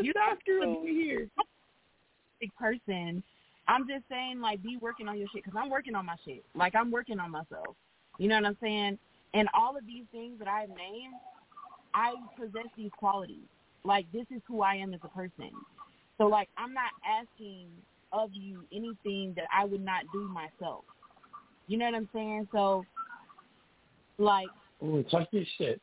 [0.00, 1.28] you doctor over here.
[2.40, 3.22] Big person.
[3.66, 6.42] I'm just saying, like, be working on your shit because I'm working on my shit.
[6.54, 7.76] Like, I'm working on myself.
[8.16, 8.98] You know what I'm saying?
[9.34, 11.14] And all of these things that I've named,
[11.94, 13.46] I possess these qualities.
[13.84, 15.50] Like, this is who I am as a person.
[16.18, 17.68] So, like, I'm not asking
[18.12, 20.84] of you anything that I would not do myself.
[21.66, 22.48] You know what I'm saying?
[22.52, 22.84] So,
[24.18, 24.48] like,
[24.82, 25.80] Ooh, talk this shit.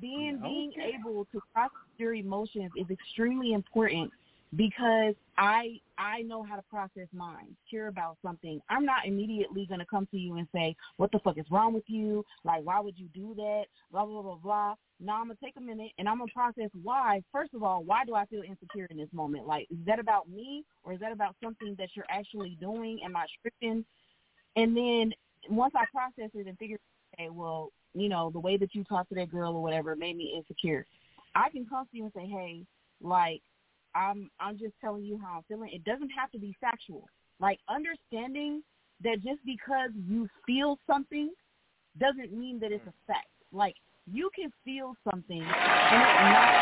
[0.00, 4.10] being being able to process your emotions is extremely important
[4.56, 7.56] because I I know how to process mine.
[7.70, 8.60] Care about something.
[8.70, 11.84] I'm not immediately gonna come to you and say, What the fuck is wrong with
[11.86, 12.24] you?
[12.44, 13.64] Like why would you do that?
[13.90, 14.74] Blah blah blah blah.
[15.00, 17.22] No, I'm gonna take a minute and I'm gonna process why.
[17.32, 19.46] First of all, why do I feel insecure in this moment?
[19.46, 23.00] Like, is that about me or is that about something that you're actually doing?
[23.04, 23.84] Am I scripting?
[24.56, 25.12] And then
[25.50, 26.78] once I process it and figure,
[27.14, 30.16] okay, well, you know, the way that you talked to that girl or whatever made
[30.16, 30.86] me insecure.
[31.34, 32.64] I can come to you and say, hey,
[33.00, 33.42] like,
[33.98, 35.70] I'm I'm just telling you how I'm feeling.
[35.72, 37.08] It doesn't have to be factual.
[37.40, 38.62] Like understanding
[39.02, 41.30] that just because you feel something
[41.98, 43.26] doesn't mean that it's a fact.
[43.52, 43.74] Like
[44.10, 46.54] you can feel something and it not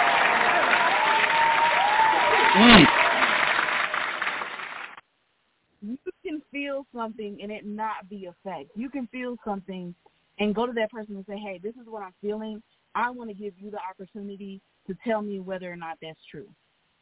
[5.83, 8.69] you can feel something and it not be a fact.
[8.75, 9.95] You can feel something
[10.39, 12.63] and go to that person and say, hey, this is what I'm feeling.
[12.95, 16.49] I want to give you the opportunity to tell me whether or not that's true.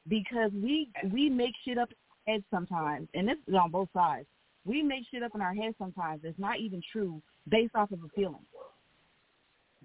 [0.08, 3.88] Because we we make shit up in our heads sometimes, and this is on both
[3.92, 4.26] sides.
[4.64, 8.00] We make shit up in our heads sometimes that's not even true based off of
[8.02, 8.44] a feeling.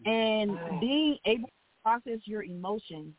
[0.06, 3.14] And being able to process your emotions,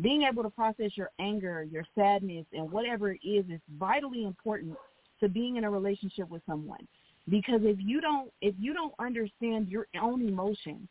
[0.00, 4.76] being able to process your anger, your sadness, and whatever it is is vitally important
[5.20, 6.86] to being in a relationship with someone.
[7.28, 10.88] Because if you don't if you don't understand your own emotions,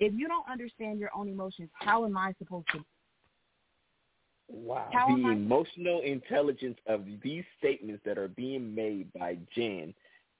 [0.00, 2.84] if you don't understand your own emotions, how am I supposed to
[4.48, 4.88] Wow.
[4.92, 9.94] How the am I- emotional intelligence of these statements that are being made by Jen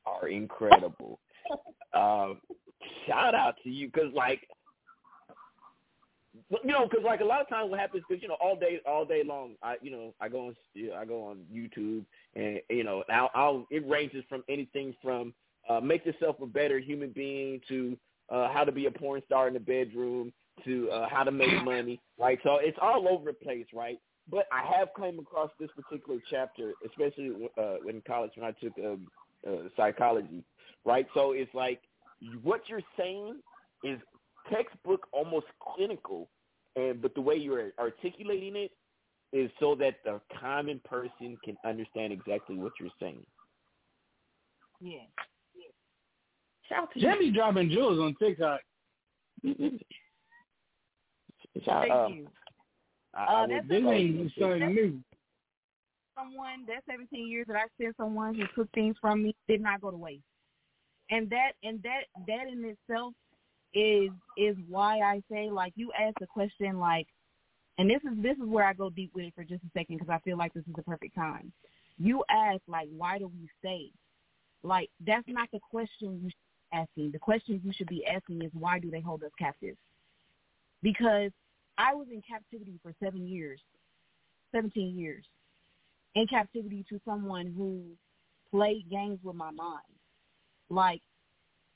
[0.04, 1.18] are incredible.
[1.94, 2.34] uh,
[3.06, 4.46] shout out to you because, like,
[6.50, 8.80] you know, because like a lot of times what happens because you know all day
[8.86, 12.04] all day long I you know I go on you know, I go on YouTube
[12.34, 15.32] and you know I'll, I'll it ranges from anything from
[15.68, 17.96] uh, make yourself a better human being to
[18.28, 20.32] uh, how to be a porn star in the bedroom
[20.64, 22.38] to uh, how to make money, right?
[22.42, 23.98] So it's all over the place, right?
[24.30, 28.72] But I have come across this particular chapter, especially uh, in college when I took
[28.84, 29.06] um,
[29.46, 30.42] uh, psychology,
[30.84, 31.06] right?
[31.14, 31.80] So it's like
[32.42, 33.40] what you're saying
[33.84, 34.00] is
[34.52, 36.28] textbook, almost clinical,
[36.74, 38.72] and but the way you're articulating it
[39.32, 43.24] is so that the common person can understand exactly what you're saying.
[44.80, 45.00] Yeah.
[46.68, 48.60] Shout to Jimmy dropping jewels on TikTok.
[51.64, 52.28] Shout, Thank you.
[53.14, 55.04] I, Uh, I would that's This say- ain't something new.
[56.18, 59.80] someone that 17 years that I spent someone who took things from me did not
[59.80, 60.22] go to waste.
[61.10, 63.14] And that and that that in itself
[63.74, 67.06] is is why I say like you asked the question like
[67.78, 69.98] and this is this is where I go deep with it for just a second
[69.98, 71.52] because I feel like this is the perfect time.
[71.98, 73.90] You ask like why do we stay?
[74.62, 77.10] Like that's not the question you should be asking.
[77.12, 79.76] The question you should be asking is why do they hold us captive?
[80.82, 81.30] Because
[81.78, 83.60] I was in captivity for seven years,
[84.52, 85.24] seventeen years,
[86.14, 87.82] in captivity to someone who
[88.50, 89.82] played games with my mind.
[90.70, 91.02] Like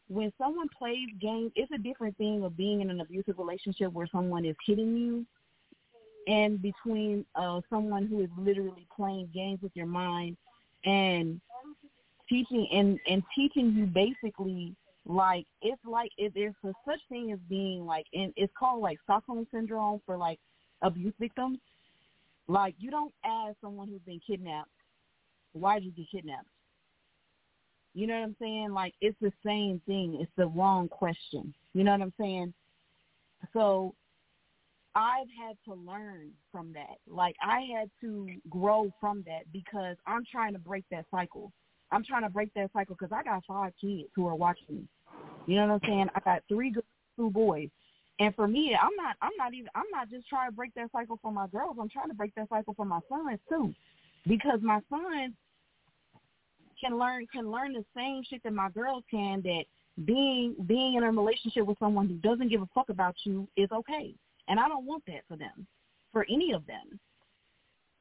[0.09, 4.09] when someone plays games, it's a different thing of being in an abusive relationship where
[4.10, 5.27] someone is hitting you
[6.27, 10.36] and between uh, someone who is literally playing games with your mind
[10.85, 11.40] and
[12.28, 14.74] teaching and, and teaching you basically
[15.11, 18.99] like it's like if there's a such thing as being like and it's called like
[19.03, 20.39] Stockholm syndrome for like
[20.82, 21.59] abuse victims.
[22.47, 24.70] Like you don't ask someone who's been kidnapped,
[25.53, 26.47] why did you get kidnapped?
[27.95, 28.73] You know what I'm saying?
[28.73, 30.19] Like it's the same thing.
[30.20, 31.53] It's the wrong question.
[31.74, 32.55] You know what I'm saying?
[33.53, 33.95] So
[34.95, 36.99] I've had to learn from that.
[37.09, 41.53] Like I had to grow from that because I'm trying to break that cycle.
[41.91, 44.89] I'm trying to break that cycle because I got five kids who are watching me.
[45.46, 46.06] You know what I'm saying?
[46.14, 46.84] I got three girls,
[47.16, 47.68] two boys,
[48.18, 49.16] and for me, I'm not.
[49.22, 49.68] I'm not even.
[49.74, 51.76] I'm not just trying to break that cycle for my girls.
[51.80, 53.74] I'm trying to break that cycle for my sons too,
[54.26, 55.34] because my sons
[56.80, 59.40] can learn can learn the same shit that my girls can.
[59.42, 59.64] That
[60.04, 63.70] being being in a relationship with someone who doesn't give a fuck about you is
[63.72, 64.14] okay,
[64.48, 65.66] and I don't want that for them,
[66.12, 67.00] for any of them.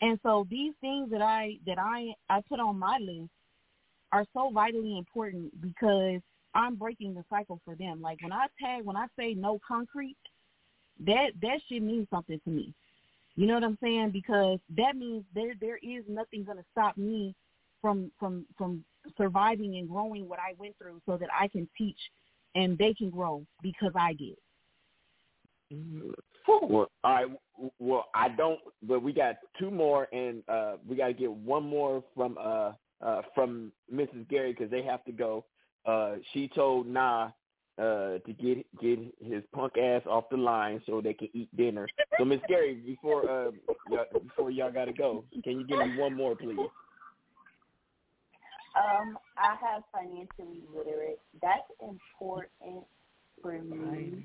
[0.01, 3.29] And so these things that I that I I put on my list
[4.11, 6.21] are so vitally important because
[6.55, 8.01] I'm breaking the cycle for them.
[8.01, 10.17] Like when I tag, when I say no concrete,
[11.05, 12.73] that that shit means something to me.
[13.35, 14.11] You know what I'm saying?
[14.11, 17.35] Because that means there there is nothing gonna stop me
[17.81, 18.83] from from from
[19.17, 21.99] surviving and growing what I went through, so that I can teach
[22.55, 24.35] and they can grow because I did.
[26.47, 27.27] Well, all right.
[27.77, 31.63] Well, I don't, but we got two more, and uh we got to get one
[31.63, 32.71] more from uh
[33.01, 34.27] uh from Mrs.
[34.29, 35.45] Gary because they have to go.
[35.85, 37.31] Uh, she told Nah
[37.79, 41.87] uh to get get his punk ass off the line so they can eat dinner.
[42.17, 43.51] So Miss Gary, before uh
[43.89, 46.59] y'all, before y'all gotta go, can you give me one more, please?
[48.75, 51.19] Um, I have financially literate.
[51.41, 52.85] That's important
[53.41, 54.23] for me.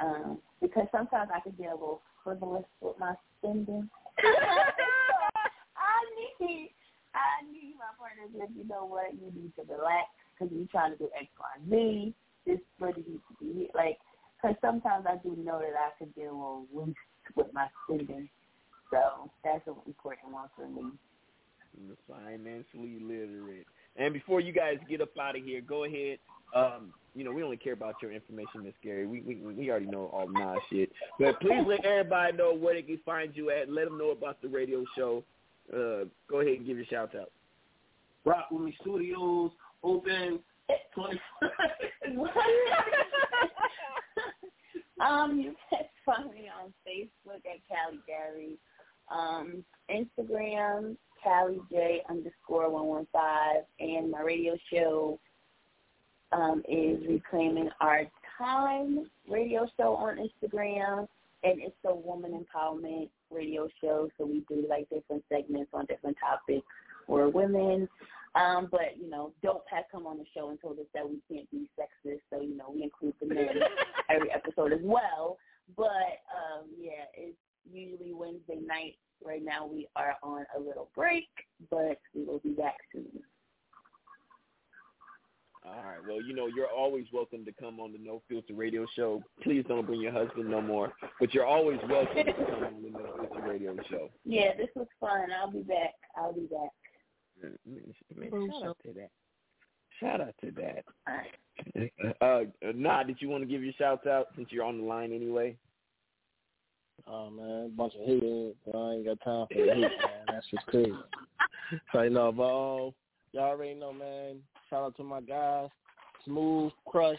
[0.00, 3.90] Um, because sometimes I can get a little frivolous with my spending.
[4.22, 5.98] I
[6.40, 6.70] need
[7.14, 10.08] I need my partner to you know what, you need to relax
[10.42, 12.14] because you're trying to do X, Y, Z.
[12.46, 13.98] This really needs to be like,
[14.40, 16.94] because sometimes I do know that I could get a little loose
[17.36, 18.28] with my spending.
[18.90, 20.90] So that's an important one for me.
[22.08, 23.66] Financially literate.
[23.96, 26.18] And before you guys get up out of here, go ahead.
[26.54, 29.06] Um, you know, we only care about your information, Miss Gary.
[29.06, 30.90] We, we we already know all my shit.
[31.18, 33.70] But please let everybody know where they can find you at.
[33.70, 35.24] Let them know about the radio show.
[35.72, 37.30] Uh, go ahead and give your shout out.
[38.24, 39.50] Rock with me Studios
[39.82, 40.40] open
[40.94, 41.20] twenty.
[45.00, 48.58] um, you can find me on Facebook at Callie Gary.
[49.10, 55.18] Um, Instagram, Callie J underscore one one five, and my radio show
[56.32, 58.04] um, is Reclaiming Our
[58.38, 61.06] Time radio show on Instagram,
[61.44, 64.08] and it's a woman empowerment radio show.
[64.18, 66.66] So we do like different segments on different topics
[67.06, 67.88] for women.
[68.34, 71.18] Um, but you know, don't Pat come on the show and told us that we
[71.30, 72.20] can't be sexist.
[72.30, 73.48] So you know, we include the men
[74.10, 75.36] every episode as well.
[75.76, 77.36] But um, yeah, it's
[77.70, 78.96] usually Wednesday night.
[79.24, 81.28] Right now we are on a little break,
[81.70, 83.22] but we will be back soon.
[85.64, 85.98] All right.
[86.06, 89.22] Well, you know, you're always welcome to come on the No Filter Radio Show.
[89.44, 90.92] Please don't bring your husband no more.
[91.20, 94.10] But you're always welcome to come on the No Filter Radio Show.
[94.24, 95.28] Yeah, this was fun.
[95.40, 95.94] I'll be back.
[96.16, 96.70] I'll be back.
[98.14, 99.10] Man, shout out to that.
[100.00, 100.84] Shout out to that.
[102.20, 102.40] Uh,
[102.74, 105.54] nah, did you want to give your shout out since you're on the line anyway?
[107.06, 108.54] Oh man, bunch of haters.
[108.74, 110.24] I ain't got time for the hate, man.
[110.28, 110.92] That's just crazy.
[111.92, 112.94] so you know, but um,
[113.32, 114.36] y'all already know, man.
[114.70, 115.68] Shout out to my guys,
[116.24, 117.18] Smooth Crush.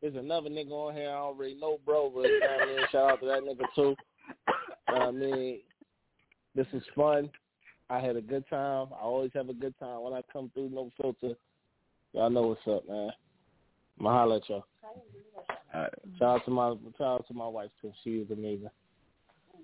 [0.00, 2.10] There's another nigga on here I already know, bro.
[2.14, 3.94] But you know what I mean, shout out to that nigga too.
[4.88, 5.60] You know what I mean,
[6.54, 7.30] this is fun.
[7.92, 8.88] I had a good time.
[8.98, 11.34] I always have a good time when I come through No Filter.
[12.14, 13.10] Y'all know what's up, man.
[14.00, 14.64] I'ma holla at y'all.
[15.74, 15.92] All right.
[16.18, 17.92] Shout out to my shout out to my wife too.
[18.02, 18.70] She is amazing.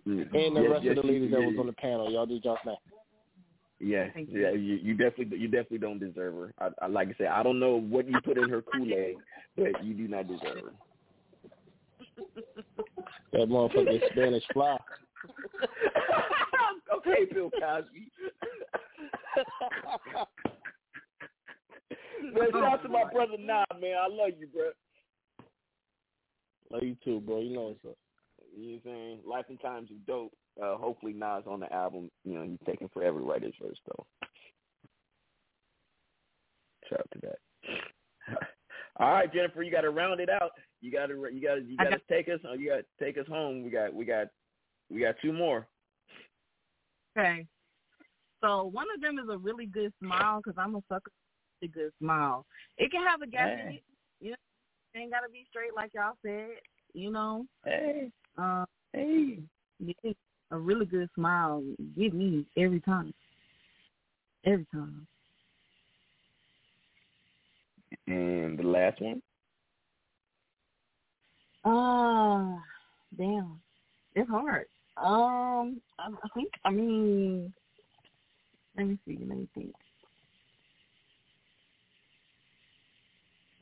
[0.07, 0.35] Mm.
[0.35, 2.13] And the Yes, rest yes, of the ladies that was on the panel.
[2.13, 2.77] Y'all did y'all thing.
[3.81, 6.55] Yeah, yeah, you, you definitely, you definitely don't deserve her.
[6.59, 9.17] I, I like I said, I don't know what you put in her Kool Aid,
[9.57, 10.73] but you do not deserve her.
[13.33, 14.77] That motherfucking Spanish fly.
[16.97, 18.11] okay, Bill Cosby.
[22.35, 23.97] man, shout out to my brother Nah, man.
[24.01, 24.71] I love you, bro.
[26.71, 27.41] Love you too, bro.
[27.41, 27.97] You know what's up.
[28.57, 29.19] You know what I'm saying?
[29.27, 30.33] Life and times are dope.
[30.63, 32.11] uh, hopefully Nas on the album.
[32.25, 34.07] You know, he's taking forever to write his verse though.
[36.89, 37.39] Shout out to that.
[38.97, 40.51] All right, Jennifer, you got to round it out.
[40.81, 42.41] You got to you got to you got to take us.
[42.59, 43.63] You got to take us home.
[43.63, 44.27] We got we got
[44.91, 45.67] we got two more.
[47.19, 47.47] Okay.
[48.41, 51.11] So one of them is a really good smile because I'm a sucker
[51.61, 52.47] for a good smile.
[52.77, 53.83] It can have a gap in it.
[54.21, 54.37] You know,
[54.95, 56.61] it ain't gotta be straight like y'all said.
[56.95, 57.47] You know.
[57.65, 58.11] Hey.
[58.37, 58.67] Um.
[58.93, 59.39] Hey.
[59.81, 60.13] Yeah,
[60.51, 61.63] a really good smile
[61.97, 63.13] get me every time.
[64.45, 65.07] Every time.
[68.07, 69.23] And the last one.
[71.65, 72.59] Ah,
[73.17, 73.61] damn,
[74.15, 74.67] it's hard.
[75.03, 76.51] Um, I, I think.
[76.65, 77.53] I mean,
[78.77, 79.19] let me see.
[79.21, 79.75] Let me think.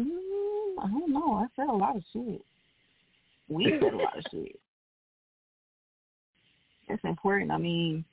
[0.00, 1.34] Mm, I don't know.
[1.34, 2.42] I said a lot of shit.
[3.48, 4.58] We said a lot of shit.
[6.88, 7.50] That's important.
[7.50, 8.04] I mean,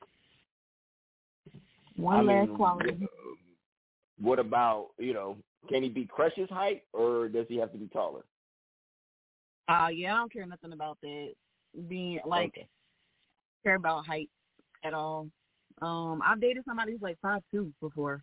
[1.96, 3.08] one I last mean, quality.
[4.20, 5.38] What about you know?
[5.70, 8.24] Can he be Crush's height, or does he have to be taller?
[9.70, 11.34] Uh yeah, I don't care nothing about that.
[11.88, 12.68] Being like Okay.
[13.64, 14.30] Care about height
[14.84, 15.28] at all.
[15.82, 18.22] Um, I've dated somebody who's like five two before,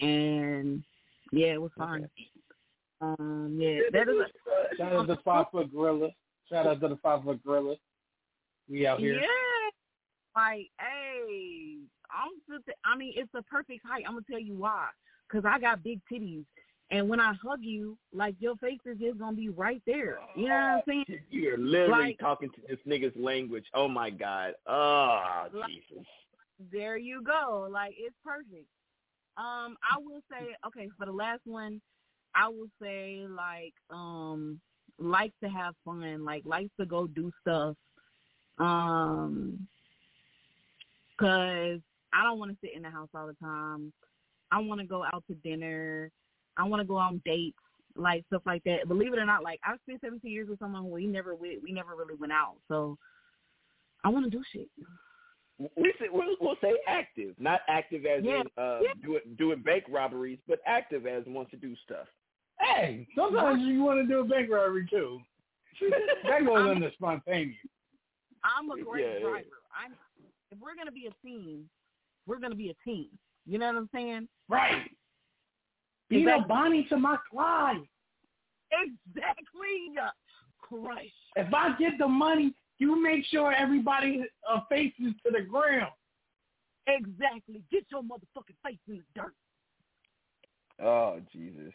[0.00, 0.82] and
[1.32, 2.08] yeah, it was fine.
[3.00, 4.14] Um, yeah, that is.
[4.16, 6.10] A, Shout out to the Five Foot Gorilla.
[6.50, 7.76] Shout out to the Five Foot Gorilla.
[8.68, 9.20] We out here.
[9.20, 9.70] Yeah,
[10.34, 11.76] like hey,
[12.10, 12.64] I'm just.
[12.84, 14.04] I mean, it's the perfect height.
[14.06, 14.88] I'm gonna tell you why.
[15.30, 16.44] Cause I got big titties,
[16.94, 20.18] and when I hug you, like your face is just gonna be right there.
[20.36, 21.20] You know what I'm saying?
[21.30, 23.66] You're literally Like- talking to this nigga's language.
[23.74, 24.54] Oh my god.
[24.66, 26.06] Oh Like- Jesus.
[26.72, 27.66] There you go.
[27.70, 28.68] Like it's perfect.
[29.36, 31.80] Um, I will say okay for the last one,
[32.34, 34.60] I will say like um
[35.00, 37.76] likes to have fun, like likes to go do stuff.
[38.58, 39.66] Um,
[41.18, 41.80] cause
[42.12, 43.92] I don't want to sit in the house all the time.
[44.52, 46.10] I want to go out to dinner.
[46.56, 47.56] I want to go on dates,
[47.96, 48.88] like stuff like that.
[48.88, 51.58] Believe it or not, like I've spent 17 years with someone who we never we,
[51.62, 52.56] we never really went out.
[52.68, 52.96] So
[54.04, 54.68] I want to do shit.
[55.58, 58.40] We say, we'll, we'll say active, not active as Yeah.
[58.40, 62.06] in uh, doing doing bank robberies, but active as wants to do stuff.
[62.60, 65.20] Hey, sometimes you want to do a bank robbery too.
[66.28, 67.56] That goes under spontaneous.
[68.44, 69.20] I'm a great Yeah, yeah.
[69.20, 69.46] driver.
[69.74, 69.92] I'm
[70.50, 71.68] if we're gonna be a team,
[72.26, 73.08] we're gonna be a team.
[73.46, 74.28] You know what I'm saying?
[74.48, 74.90] Right.
[76.14, 77.82] Be the Bonnie to my Clyde.
[78.72, 79.94] Exactly.
[80.60, 81.12] Christ.
[81.36, 85.92] If I get the money, you make sure everybody uh, faces to the ground.
[86.86, 87.62] Exactly.
[87.70, 89.34] Get your motherfucking face in the dirt.
[90.82, 91.72] Oh Jesus!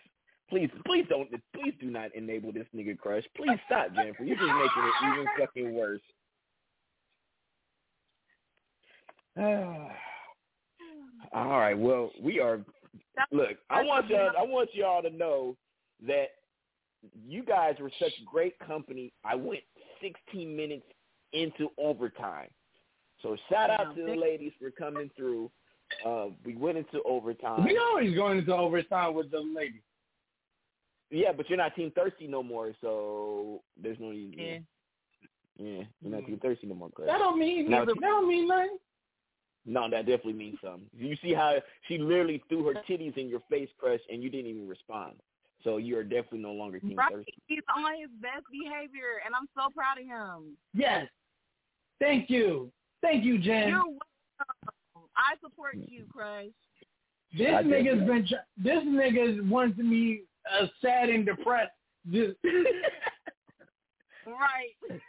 [0.49, 3.23] Please, please don't, please do not enable this nigga crush.
[3.37, 4.23] Please stop, Jennifer.
[4.23, 6.01] You're just making it even fucking worse.
[11.33, 11.77] All right.
[11.77, 12.59] Well, we are.
[13.31, 14.31] Look, I want y'all.
[14.37, 15.55] I want y'all to know
[16.07, 16.29] that
[17.27, 19.13] you guys were such great company.
[19.23, 19.61] I went
[20.01, 20.85] 16 minutes
[21.33, 22.49] into overtime.
[23.21, 25.51] So shout out to the ladies for coming through.
[26.05, 27.65] Uh, we went into overtime.
[27.65, 29.81] We always going into overtime with the ladies.
[31.11, 34.35] Yeah, but you're not Team Thirsty no more, so there's no need.
[34.37, 34.57] Yeah.
[35.57, 37.07] Yeah, you're not Team Thirsty no more, Chris.
[37.07, 38.77] That don't mean Now, that don't mean nothing.
[39.65, 40.87] No, that definitely means something.
[40.97, 41.55] You see how
[41.87, 45.13] she literally threw her titties in your face, Crush, and you didn't even respond.
[45.63, 47.11] So you are definitely no longer Team Right.
[47.11, 47.33] Thirsty.
[47.47, 50.55] He's on his best behavior and I'm so proud of him.
[50.73, 51.07] Yes.
[51.99, 52.71] Thank you.
[53.01, 53.67] Thank you, Jen.
[53.67, 55.09] You're welcome.
[55.17, 56.45] I support you, Crush.
[57.37, 58.07] This I did nigga's that.
[58.07, 58.25] been.
[58.27, 61.71] tr- This nigga's wants me uh, sad and depressed.
[62.09, 62.37] Just
[64.25, 64.99] Right.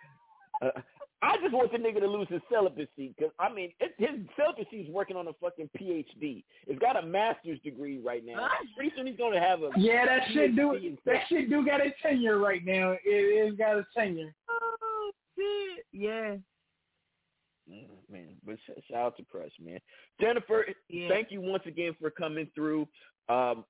[0.62, 0.80] Uh,
[1.22, 4.78] I just want the nigga to lose his celibacy because I mean it, his celibacy
[4.78, 6.44] is working on a fucking PhD.
[6.66, 8.48] He's got a master's degree right now.
[8.76, 10.72] Pretty soon he's gonna have a yeah, that shit do.
[10.72, 12.96] PhD in That shit do got a tenure right now.
[13.04, 14.34] It is got a tenure.
[14.48, 15.84] Oh shit.
[15.92, 16.36] Yeah.
[17.70, 18.36] Mm, man.
[18.44, 19.78] But sh- shout out to Press, man.
[20.20, 20.66] Jennifer,
[21.08, 22.88] thank you once again for coming through.
[23.28, 23.64] Um,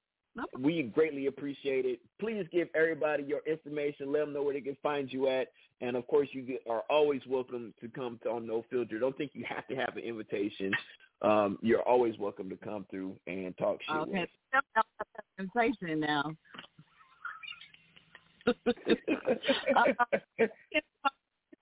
[0.59, 2.01] we greatly appreciate it.
[2.19, 4.13] Please give everybody your information.
[4.13, 5.49] Let them know where they can find you at.
[5.81, 8.99] And of course, you are always welcome to come to on No Filter.
[8.99, 10.73] Don't think you have to have an invitation.
[11.23, 13.97] Um, you're always welcome to come through and talk shit.
[13.97, 14.27] Okay.
[15.39, 16.37] Sensation now.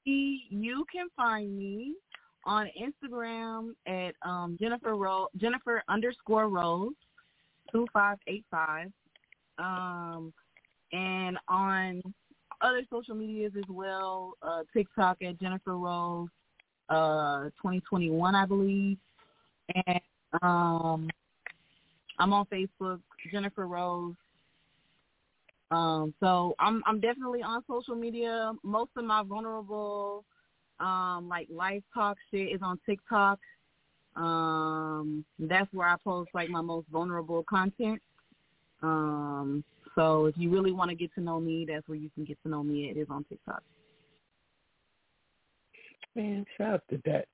[0.05, 1.95] you can find me
[2.45, 6.95] on Instagram at um, Jennifer Ro- Jennifer underscore Rose
[7.73, 8.91] two five eight five,
[9.59, 10.33] um,
[10.93, 12.03] and on
[12.61, 14.35] other social medias as well.
[14.43, 16.29] Uh, TikTok at Jennifer Rose,
[16.89, 18.99] uh 2021, I believe.
[19.87, 20.01] And
[20.43, 21.09] um,
[22.19, 24.15] I'm on Facebook, Jennifer Rose.
[25.71, 28.53] Um, so I'm I'm definitely on social media.
[28.63, 30.25] Most of my vulnerable,
[30.81, 33.39] um, like life talk shit is on TikTok.
[34.17, 38.01] Um, that's where I post like my most vulnerable content.
[38.83, 39.65] Um,
[39.95, 42.39] so if you really want to get to know me, that's where you can get
[42.43, 42.89] to know me.
[42.91, 43.63] It is on TikTok.
[46.15, 47.27] Man, shout out to that.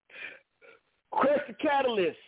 [1.13, 2.19] Chris the Catalyst.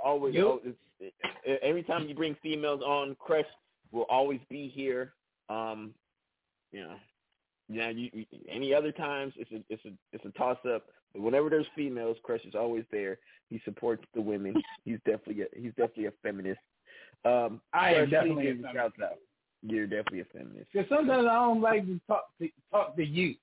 [0.00, 0.44] Always, Yep.
[0.44, 1.14] always it,
[1.44, 3.46] it, every time you bring females on, Chris
[3.92, 5.14] will always be here.
[5.48, 5.94] Um,
[6.72, 6.96] you know,
[7.68, 7.90] yeah.
[7.90, 10.84] You, you, any other times, it's a it's a it's a toss up.
[11.14, 13.18] Whenever there's females, Chris is always there.
[13.50, 14.54] He supports the women.
[14.84, 16.60] He's definitely a, he's definitely a feminist.
[17.24, 19.18] Um, I am definitely a shouts out.
[19.62, 20.66] You're definitely a feminist.
[20.72, 23.34] Because sometimes I don't like to talk to talk to you.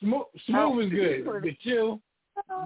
[0.00, 2.00] Smooth, smooth is good, but you,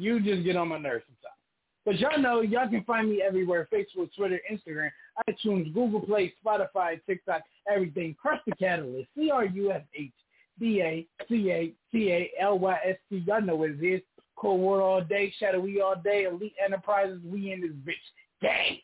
[0.01, 1.39] you just get on my nerves sometimes.
[1.85, 4.91] But y'all know y'all can find me everywhere: Facebook, Twitter, Instagram,
[5.29, 8.15] iTunes, Google Play, Spotify, TikTok, everything.
[8.21, 10.13] Crush the Catalyst, C R U S H
[10.59, 13.23] D A C A T A L Y S T.
[13.27, 14.01] Y'all know what it is.
[14.37, 17.21] Cold War all day, Shadowy all day, Elite Enterprises.
[17.25, 17.95] We in this bitch.
[18.41, 18.79] Dang.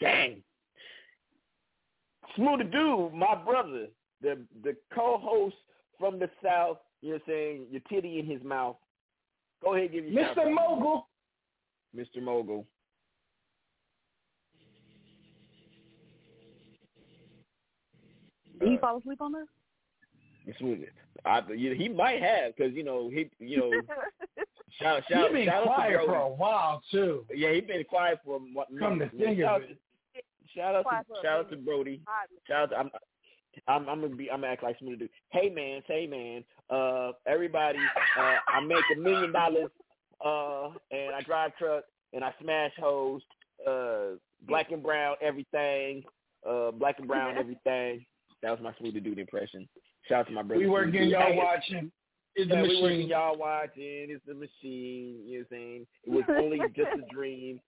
[0.00, 0.42] Dang.
[2.36, 3.86] Smooth dude, my brother,
[4.22, 5.56] the the co-host
[5.98, 6.78] from the south.
[7.02, 7.66] You know what I'm saying?
[7.70, 8.76] Your titty in his mouth.
[9.62, 10.52] Go ahead, give your Mr.
[10.52, 11.08] Mogul.
[11.96, 12.22] Mr.
[12.22, 12.64] Mogul.
[18.60, 19.32] Did he fall asleep on
[20.50, 20.56] us?
[20.58, 20.80] Smooth.
[21.24, 23.70] I, he might have because you know he you know
[24.80, 26.06] shout shout He been shout out to quiet Brody.
[26.06, 27.24] for a while too.
[27.34, 29.12] Yeah, he been quiet for a Come to minute.
[29.18, 29.78] think of it.
[30.54, 31.56] Shout out to shout out to.
[31.56, 32.00] Brody.
[32.46, 32.90] Shout out to, I'm,
[33.66, 35.10] I'm I'm gonna be I'm gonna act like smooth dude.
[35.30, 37.78] Hey man, hey man, uh everybody,
[38.18, 39.70] uh I make a million dollars
[40.24, 43.22] uh and I drive truck and I smash hoes,
[43.68, 46.04] uh black and brown everything,
[46.48, 48.06] uh black and brown everything.
[48.42, 49.68] That was my smooth dude impression.
[50.08, 50.60] Shout out to my brother.
[50.62, 51.10] We working, Smooth Dude.
[51.12, 51.92] y'all watching.
[52.34, 53.08] It's the yeah, we working, machine.
[53.08, 54.06] y'all watching.
[54.10, 55.20] It's the machine.
[55.26, 55.86] You know what I'm saying?
[56.04, 57.60] It was only just a dream.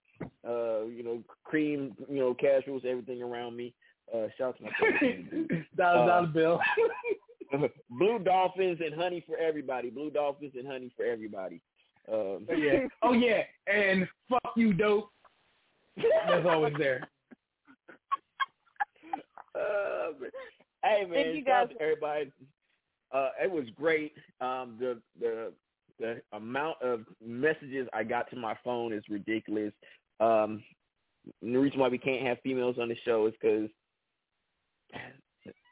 [0.47, 3.73] Uh, you know, cream, you know, casuals, everything around me.
[4.15, 5.65] Uh, shout out to my brother.
[5.77, 6.61] Dollar Uh, dollar bill.
[7.91, 9.91] Blue Dolphins and honey for everybody.
[9.91, 11.61] Blue Dolphins and honey for everybody.
[12.11, 12.87] Um, Oh yeah.
[13.03, 13.43] Oh yeah.
[13.67, 15.11] And fuck you, dope.
[15.97, 17.09] That's always there.
[19.55, 20.31] Uh, but-
[20.85, 21.69] hey man, Thank you guys.
[21.71, 22.33] to everybody.
[23.13, 24.13] Uh, it was great.
[24.41, 25.53] Um, the the
[25.99, 29.73] the amount of messages I got to my phone is ridiculous.
[30.19, 30.63] Um,
[31.43, 33.69] and the reason why we can't have females on the show is because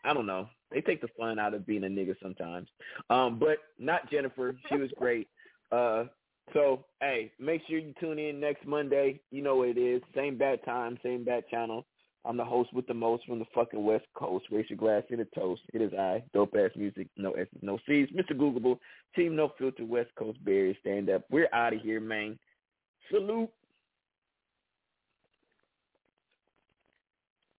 [0.05, 0.49] I don't know.
[0.71, 2.69] They take the fun out of being a nigga sometimes.
[3.09, 4.55] Um, but not Jennifer.
[4.69, 5.29] She was great.
[5.73, 6.05] Uh,
[6.53, 9.21] so hey, make sure you tune in next Monday.
[9.31, 10.03] You know what it is.
[10.15, 11.87] Same bad time, same bad channel.
[12.25, 14.47] I'm the host with the most from the fucking West Coast.
[14.51, 15.63] Raise your glass in a toast.
[15.73, 18.09] It is I, dope ass music, no S's, no C's.
[18.11, 18.37] Mr.
[18.37, 18.79] Googleable,
[19.17, 21.23] Team No Filter, West Coast Barrier, stand up.
[21.31, 22.39] We're out of here, man.
[23.11, 23.51] Salute.